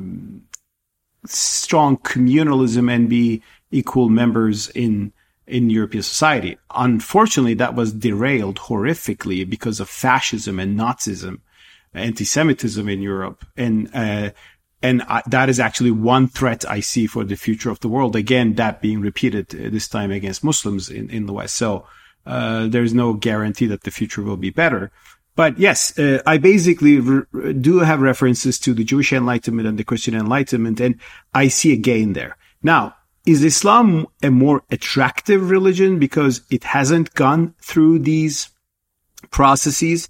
strong 1.26 1.98
communalism 1.98 2.90
and 2.90 3.10
be 3.10 3.42
equal 3.72 4.10
members 4.10 4.70
in 4.70 5.14
in 5.48 5.70
European 5.70 6.04
society. 6.04 6.58
Unfortunately, 6.76 7.56
that 7.56 7.74
was 7.74 7.92
derailed 7.92 8.58
horrifically 8.58 9.50
because 9.50 9.80
of 9.80 9.90
fascism 9.90 10.60
and 10.60 10.78
Nazism, 10.78 11.40
anti-Semitism 11.94 12.88
in 12.88 13.02
Europe, 13.02 13.46
and 13.58 13.90
uh, 13.94 14.30
and 14.82 15.02
I, 15.04 15.22
that 15.28 15.50
is 15.50 15.60
actually 15.60 15.92
one 15.92 16.28
threat 16.28 16.70
I 16.70 16.80
see 16.80 17.08
for 17.08 17.24
the 17.24 17.36
future 17.36 17.70
of 17.70 17.80
the 17.82 17.90
world. 17.90 18.16
Again, 18.16 18.56
that 18.56 18.82
being 18.82 19.02
repeated 19.02 19.54
uh, 19.54 19.70
this 19.70 19.88
time 19.88 20.12
against 20.12 20.44
Muslims 20.44 20.90
in, 20.90 21.10
in 21.10 21.26
the 21.26 21.34
West. 21.34 21.56
So 21.56 21.86
uh, 22.26 22.68
there's 22.68 22.94
no 22.94 23.14
guarantee 23.14 23.66
that 23.68 23.84
the 23.84 23.92
future 23.92 24.22
will 24.22 24.38
be 24.38 24.52
better. 24.52 24.92
But 25.36 25.58
yes, 25.58 25.98
uh, 25.98 26.22
I 26.26 26.38
basically 26.38 27.00
re- 27.00 27.54
do 27.54 27.80
have 27.80 28.02
references 28.02 28.60
to 28.60 28.74
the 28.74 28.84
Jewish 28.84 29.12
Enlightenment 29.12 29.68
and 29.68 29.78
the 29.78 29.84
Christian 29.84 30.14
Enlightenment, 30.14 30.80
and 30.80 31.00
I 31.34 31.48
see 31.50 31.74
a 31.74 31.78
gain 31.78 32.14
there. 32.14 32.38
Now, 32.62 32.96
is 33.30 33.44
Islam 33.44 34.08
a 34.24 34.32
more 34.32 34.64
attractive 34.72 35.52
religion 35.52 36.00
because 36.00 36.42
it 36.50 36.64
hasn't 36.64 37.14
gone 37.14 37.54
through 37.62 38.00
these 38.00 38.50
processes? 39.30 40.10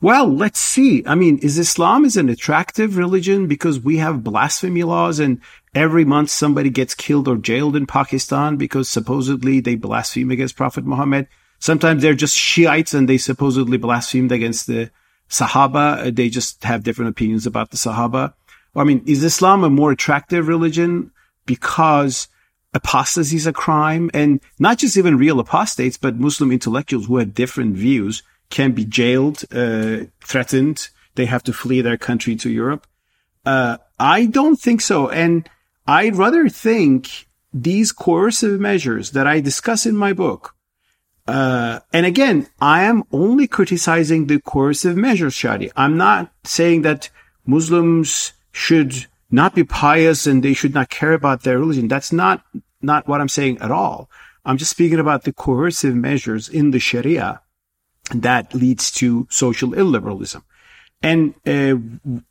Well, 0.00 0.32
let's 0.32 0.60
see. 0.60 1.04
I 1.04 1.16
mean, 1.16 1.38
is 1.38 1.58
Islam 1.58 2.04
is 2.04 2.16
an 2.16 2.28
attractive 2.28 2.96
religion 2.96 3.48
because 3.48 3.80
we 3.80 3.96
have 3.96 4.22
blasphemy 4.22 4.84
laws 4.84 5.18
and 5.18 5.40
every 5.74 6.04
month 6.04 6.30
somebody 6.30 6.70
gets 6.70 6.94
killed 6.94 7.26
or 7.26 7.36
jailed 7.36 7.74
in 7.74 7.86
Pakistan 7.86 8.56
because 8.56 8.88
supposedly 8.88 9.58
they 9.58 9.74
blaspheme 9.74 10.30
against 10.30 10.56
Prophet 10.56 10.84
Muhammad. 10.86 11.26
Sometimes 11.58 12.02
they're 12.02 12.14
just 12.14 12.36
Shiites 12.36 12.94
and 12.94 13.08
they 13.08 13.18
supposedly 13.18 13.78
blasphemed 13.78 14.30
against 14.30 14.68
the 14.68 14.90
Sahaba. 15.28 16.06
Uh, 16.06 16.10
they 16.12 16.28
just 16.28 16.62
have 16.62 16.84
different 16.84 17.10
opinions 17.10 17.46
about 17.46 17.70
the 17.70 17.76
Sahaba. 17.76 18.32
I 18.76 18.84
mean, 18.84 19.02
is 19.06 19.24
Islam 19.24 19.64
a 19.64 19.70
more 19.70 19.90
attractive 19.90 20.46
religion 20.46 21.10
because 21.46 22.28
apostasy 22.72 23.36
is 23.36 23.46
a 23.46 23.52
crime 23.52 24.10
and 24.14 24.40
not 24.58 24.78
just 24.78 24.96
even 24.96 25.16
real 25.16 25.40
apostates, 25.40 25.96
but 25.96 26.16
Muslim 26.16 26.52
intellectuals 26.52 27.06
who 27.06 27.16
have 27.18 27.34
different 27.34 27.76
views 27.76 28.22
can 28.48 28.72
be 28.72 28.84
jailed, 28.84 29.44
uh, 29.52 30.04
threatened. 30.22 30.88
They 31.14 31.26
have 31.26 31.42
to 31.44 31.52
flee 31.52 31.80
their 31.80 31.96
country 31.96 32.36
to 32.36 32.50
Europe. 32.50 32.86
Uh, 33.44 33.78
I 33.98 34.26
don't 34.26 34.56
think 34.56 34.80
so. 34.80 35.08
And 35.08 35.48
I'd 35.86 36.16
rather 36.16 36.48
think 36.48 37.28
these 37.52 37.92
coercive 37.92 38.60
measures 38.60 39.12
that 39.12 39.26
I 39.26 39.40
discuss 39.40 39.86
in 39.86 39.96
my 39.96 40.12
book, 40.12 40.54
uh, 41.26 41.80
and 41.92 42.06
again, 42.06 42.48
I 42.60 42.84
am 42.84 43.04
only 43.12 43.46
criticizing 43.46 44.26
the 44.26 44.40
coercive 44.40 44.96
measures, 44.96 45.34
Shadi. 45.34 45.70
I'm 45.76 45.96
not 45.96 46.32
saying 46.44 46.82
that 46.82 47.10
Muslims 47.46 48.32
should 48.52 49.06
not 49.30 49.54
be 49.54 49.64
pious 49.64 50.26
and 50.26 50.42
they 50.42 50.54
should 50.54 50.74
not 50.74 50.90
care 50.90 51.12
about 51.12 51.42
their 51.42 51.58
religion. 51.58 51.88
That's 51.88 52.12
not, 52.12 52.44
not 52.82 53.06
what 53.08 53.20
I'm 53.20 53.28
saying 53.28 53.58
at 53.58 53.70
all. 53.70 54.10
I'm 54.44 54.56
just 54.56 54.70
speaking 54.70 54.98
about 54.98 55.24
the 55.24 55.32
coercive 55.32 55.94
measures 55.94 56.48
in 56.48 56.70
the 56.70 56.78
Sharia 56.78 57.40
that 58.14 58.54
leads 58.54 58.90
to 58.92 59.26
social 59.30 59.70
illiberalism. 59.70 60.42
And 61.02 61.34
uh, 61.46 61.76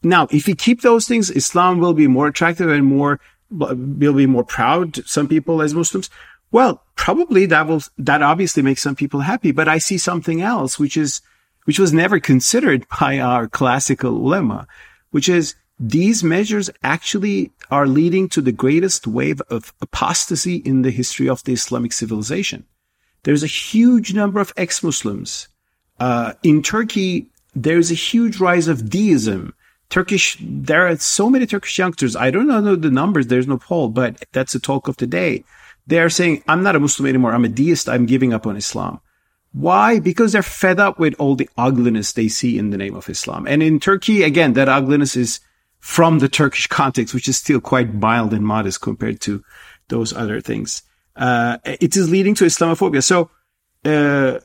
now, 0.03 0.27
if 0.31 0.45
we 0.47 0.53
keep 0.53 0.81
those 0.81 1.07
things, 1.07 1.31
Islam 1.31 1.79
will 1.79 1.93
be 1.93 2.07
more 2.07 2.27
attractive 2.27 2.69
and 2.69 2.85
more 2.85 3.19
will 3.49 4.13
be 4.13 4.27
more 4.27 4.43
proud. 4.43 5.03
Some 5.07 5.27
people 5.27 5.61
as 5.61 5.73
Muslims. 5.73 6.09
Well, 6.51 6.83
probably 6.95 7.45
that 7.47 7.67
will 7.67 7.81
that 7.97 8.21
obviously 8.21 8.61
makes 8.61 8.81
some 8.83 8.95
people 8.95 9.21
happy. 9.21 9.51
But 9.51 9.67
I 9.67 9.79
see 9.79 9.97
something 9.97 10.41
else, 10.41 10.77
which 10.77 10.97
is 10.97 11.21
which 11.65 11.79
was 11.79 11.93
never 11.93 12.19
considered 12.19 12.85
by 12.99 13.19
our 13.19 13.47
classical 13.47 14.13
ulema, 14.13 14.67
which 15.11 15.29
is 15.29 15.55
these 15.79 16.23
measures 16.23 16.69
actually 16.83 17.51
are 17.71 17.87
leading 17.87 18.27
to 18.29 18.41
the 18.41 18.51
greatest 18.51 19.07
wave 19.07 19.41
of 19.49 19.73
apostasy 19.81 20.57
in 20.57 20.81
the 20.81 20.91
history 20.91 21.29
of 21.29 21.43
the 21.43 21.53
Islamic 21.53 21.93
civilization. 21.93 22.65
There's 23.23 23.43
a 23.43 23.47
huge 23.47 24.13
number 24.13 24.39
of 24.39 24.53
ex-Muslims. 24.57 25.47
Uh, 25.99 26.33
in 26.43 26.61
Turkey, 26.61 27.29
there's 27.55 27.91
a 27.91 27.95
huge 27.95 28.39
rise 28.39 28.67
of 28.67 28.89
deism. 28.89 29.53
Turkish, 29.89 30.37
there 30.41 30.87
are 30.87 30.97
so 30.97 31.29
many 31.29 31.45
Turkish 31.45 31.77
youngsters. 31.77 32.15
I 32.15 32.29
don't 32.29 32.47
know 32.47 32.75
the 32.75 32.91
numbers. 32.91 33.27
There's 33.27 33.47
no 33.47 33.57
poll, 33.57 33.89
but 33.89 34.23
that's 34.31 34.53
the 34.53 34.59
talk 34.59 34.87
of 34.87 34.97
the 34.97 35.07
day. 35.07 35.43
They 35.87 35.99
are 35.99 36.09
saying, 36.09 36.43
I'm 36.47 36.61
not 36.61 36.75
a 36.75 36.79
Muslim 36.79 37.07
anymore. 37.07 37.33
I'm 37.33 37.45
a 37.45 37.49
deist. 37.49 37.89
I'm 37.89 38.05
giving 38.05 38.33
up 38.33 38.45
on 38.45 38.55
Islam. 38.55 38.99
Why? 39.51 39.99
Because 39.99 40.33
they're 40.33 40.43
fed 40.43 40.79
up 40.79 40.99
with 40.99 41.15
all 41.17 41.35
the 41.35 41.49
ugliness 41.57 42.13
they 42.13 42.27
see 42.27 42.57
in 42.57 42.69
the 42.69 42.77
name 42.77 42.95
of 42.95 43.09
Islam. 43.09 43.47
And 43.47 43.63
in 43.63 43.79
Turkey, 43.79 44.21
again, 44.21 44.53
that 44.53 44.69
ugliness 44.69 45.15
is 45.15 45.39
from 45.79 46.19
the 46.19 46.29
Turkish 46.29 46.67
context, 46.67 47.13
which 47.13 47.27
is 47.27 47.37
still 47.37 47.61
quite 47.61 47.93
mild 47.93 48.33
and 48.33 48.45
modest 48.45 48.81
compared 48.81 49.21
to 49.21 49.43
those 49.87 50.13
other 50.13 50.41
things. 50.41 50.83
Uh, 51.15 51.57
it 51.65 51.95
is 51.95 52.09
leading 52.09 52.35
to 52.35 52.45
Islamophobia. 52.45 53.03
So, 53.03 53.29
uh, 53.85 54.39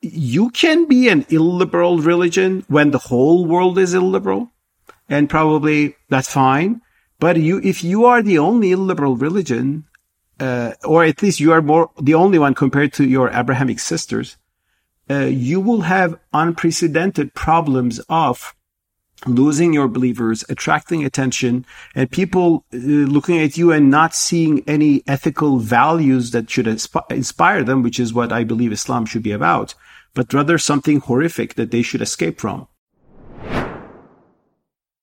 you 0.00 0.50
can 0.50 0.86
be 0.86 1.08
an 1.08 1.26
illiberal 1.28 1.98
religion 1.98 2.64
when 2.68 2.90
the 2.90 2.98
whole 2.98 3.44
world 3.44 3.78
is 3.78 3.94
illiberal, 3.94 4.50
and 5.08 5.28
probably 5.28 5.96
that's 6.08 6.30
fine. 6.30 6.80
But 7.18 7.38
you, 7.38 7.60
if 7.62 7.82
you 7.82 8.04
are 8.04 8.22
the 8.22 8.38
only 8.38 8.72
illiberal 8.72 9.16
religion, 9.16 9.84
uh, 10.38 10.72
or 10.84 11.04
at 11.04 11.22
least 11.22 11.40
you 11.40 11.52
are 11.52 11.62
more 11.62 11.90
the 12.00 12.14
only 12.14 12.38
one 12.38 12.54
compared 12.54 12.92
to 12.94 13.04
your 13.04 13.30
Abrahamic 13.30 13.80
sisters, 13.80 14.36
uh, 15.10 15.24
you 15.24 15.60
will 15.60 15.82
have 15.82 16.18
unprecedented 16.32 17.34
problems 17.34 18.00
of 18.08 18.54
losing 19.24 19.72
your 19.72 19.88
believers, 19.88 20.44
attracting 20.48 21.04
attention, 21.04 21.64
and 21.94 22.10
people 22.10 22.64
uh, 22.74 22.76
looking 22.76 23.38
at 23.38 23.56
you 23.56 23.72
and 23.72 23.90
not 23.90 24.14
seeing 24.14 24.62
any 24.68 25.02
ethical 25.06 25.58
values 25.58 26.32
that 26.32 26.50
should 26.50 26.66
insp- 26.66 27.10
inspire 27.10 27.64
them, 27.64 27.82
which 27.82 27.98
is 27.98 28.12
what 28.12 28.32
I 28.32 28.44
believe 28.44 28.72
Islam 28.72 29.06
should 29.06 29.22
be 29.22 29.32
about, 29.32 29.74
but 30.14 30.34
rather 30.34 30.58
something 30.58 31.00
horrific 31.00 31.54
that 31.54 31.70
they 31.70 31.82
should 31.82 32.02
escape 32.02 32.40
from. 32.40 32.68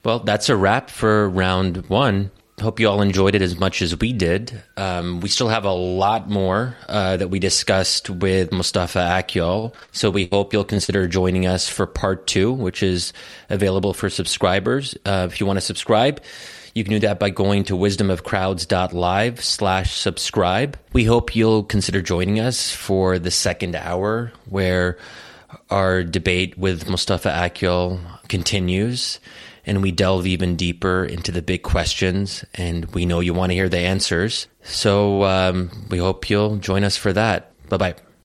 Well, 0.03 0.19
that's 0.19 0.49
a 0.49 0.55
wrap 0.57 0.89
for 0.89 1.29
round 1.29 1.87
one 1.87 2.31
hope 2.61 2.79
you 2.79 2.87
all 2.87 3.01
enjoyed 3.01 3.35
it 3.35 3.41
as 3.41 3.57
much 3.57 3.81
as 3.81 3.97
we 3.99 4.13
did. 4.13 4.61
Um, 4.77 5.21
we 5.21 5.29
still 5.29 5.49
have 5.49 5.65
a 5.65 5.71
lot 5.71 6.29
more 6.29 6.75
uh, 6.87 7.17
that 7.17 7.29
we 7.29 7.39
discussed 7.39 8.09
with 8.09 8.51
Mustafa 8.51 8.99
Akyol. 8.99 9.73
So 9.91 10.09
we 10.09 10.27
hope 10.31 10.53
you'll 10.53 10.63
consider 10.63 11.07
joining 11.07 11.47
us 11.47 11.67
for 11.67 11.87
part 11.87 12.27
two, 12.27 12.51
which 12.51 12.83
is 12.83 13.13
available 13.49 13.93
for 13.93 14.09
subscribers. 14.09 14.95
Uh, 15.05 15.27
if 15.31 15.39
you 15.39 15.45
want 15.45 15.57
to 15.57 15.61
subscribe, 15.61 16.21
you 16.73 16.83
can 16.83 16.93
do 16.93 16.99
that 16.99 17.19
by 17.19 17.29
going 17.29 17.63
to 17.65 17.73
wisdomofcrowds.live 17.73 19.43
slash 19.43 19.95
subscribe. 19.95 20.77
We 20.91 21.05
hope 21.05 21.35
you'll 21.35 21.63
consider 21.63 22.01
joining 22.01 22.39
us 22.39 22.71
for 22.71 23.19
the 23.19 23.31
second 23.31 23.75
hour 23.75 24.31
where 24.45 24.97
our 25.69 26.03
debate 26.03 26.57
with 26.57 26.89
Mustafa 26.89 27.29
Akyol 27.29 27.99
continues 28.27 29.19
and 29.65 29.81
we 29.81 29.91
delve 29.91 30.27
even 30.27 30.55
deeper 30.55 31.05
into 31.05 31.31
the 31.31 31.41
big 31.41 31.63
questions. 31.63 32.45
And 32.55 32.85
we 32.93 33.05
know 33.05 33.19
you 33.19 33.33
want 33.33 33.51
to 33.51 33.55
hear 33.55 33.69
the 33.69 33.79
answers. 33.79 34.47
So 34.63 35.23
um, 35.23 35.87
we 35.89 35.97
hope 35.97 36.29
you'll 36.29 36.57
join 36.57 36.83
us 36.83 36.97
for 36.97 37.13
that. 37.13 37.51
Bye 37.69 37.77
bye. 37.77 38.12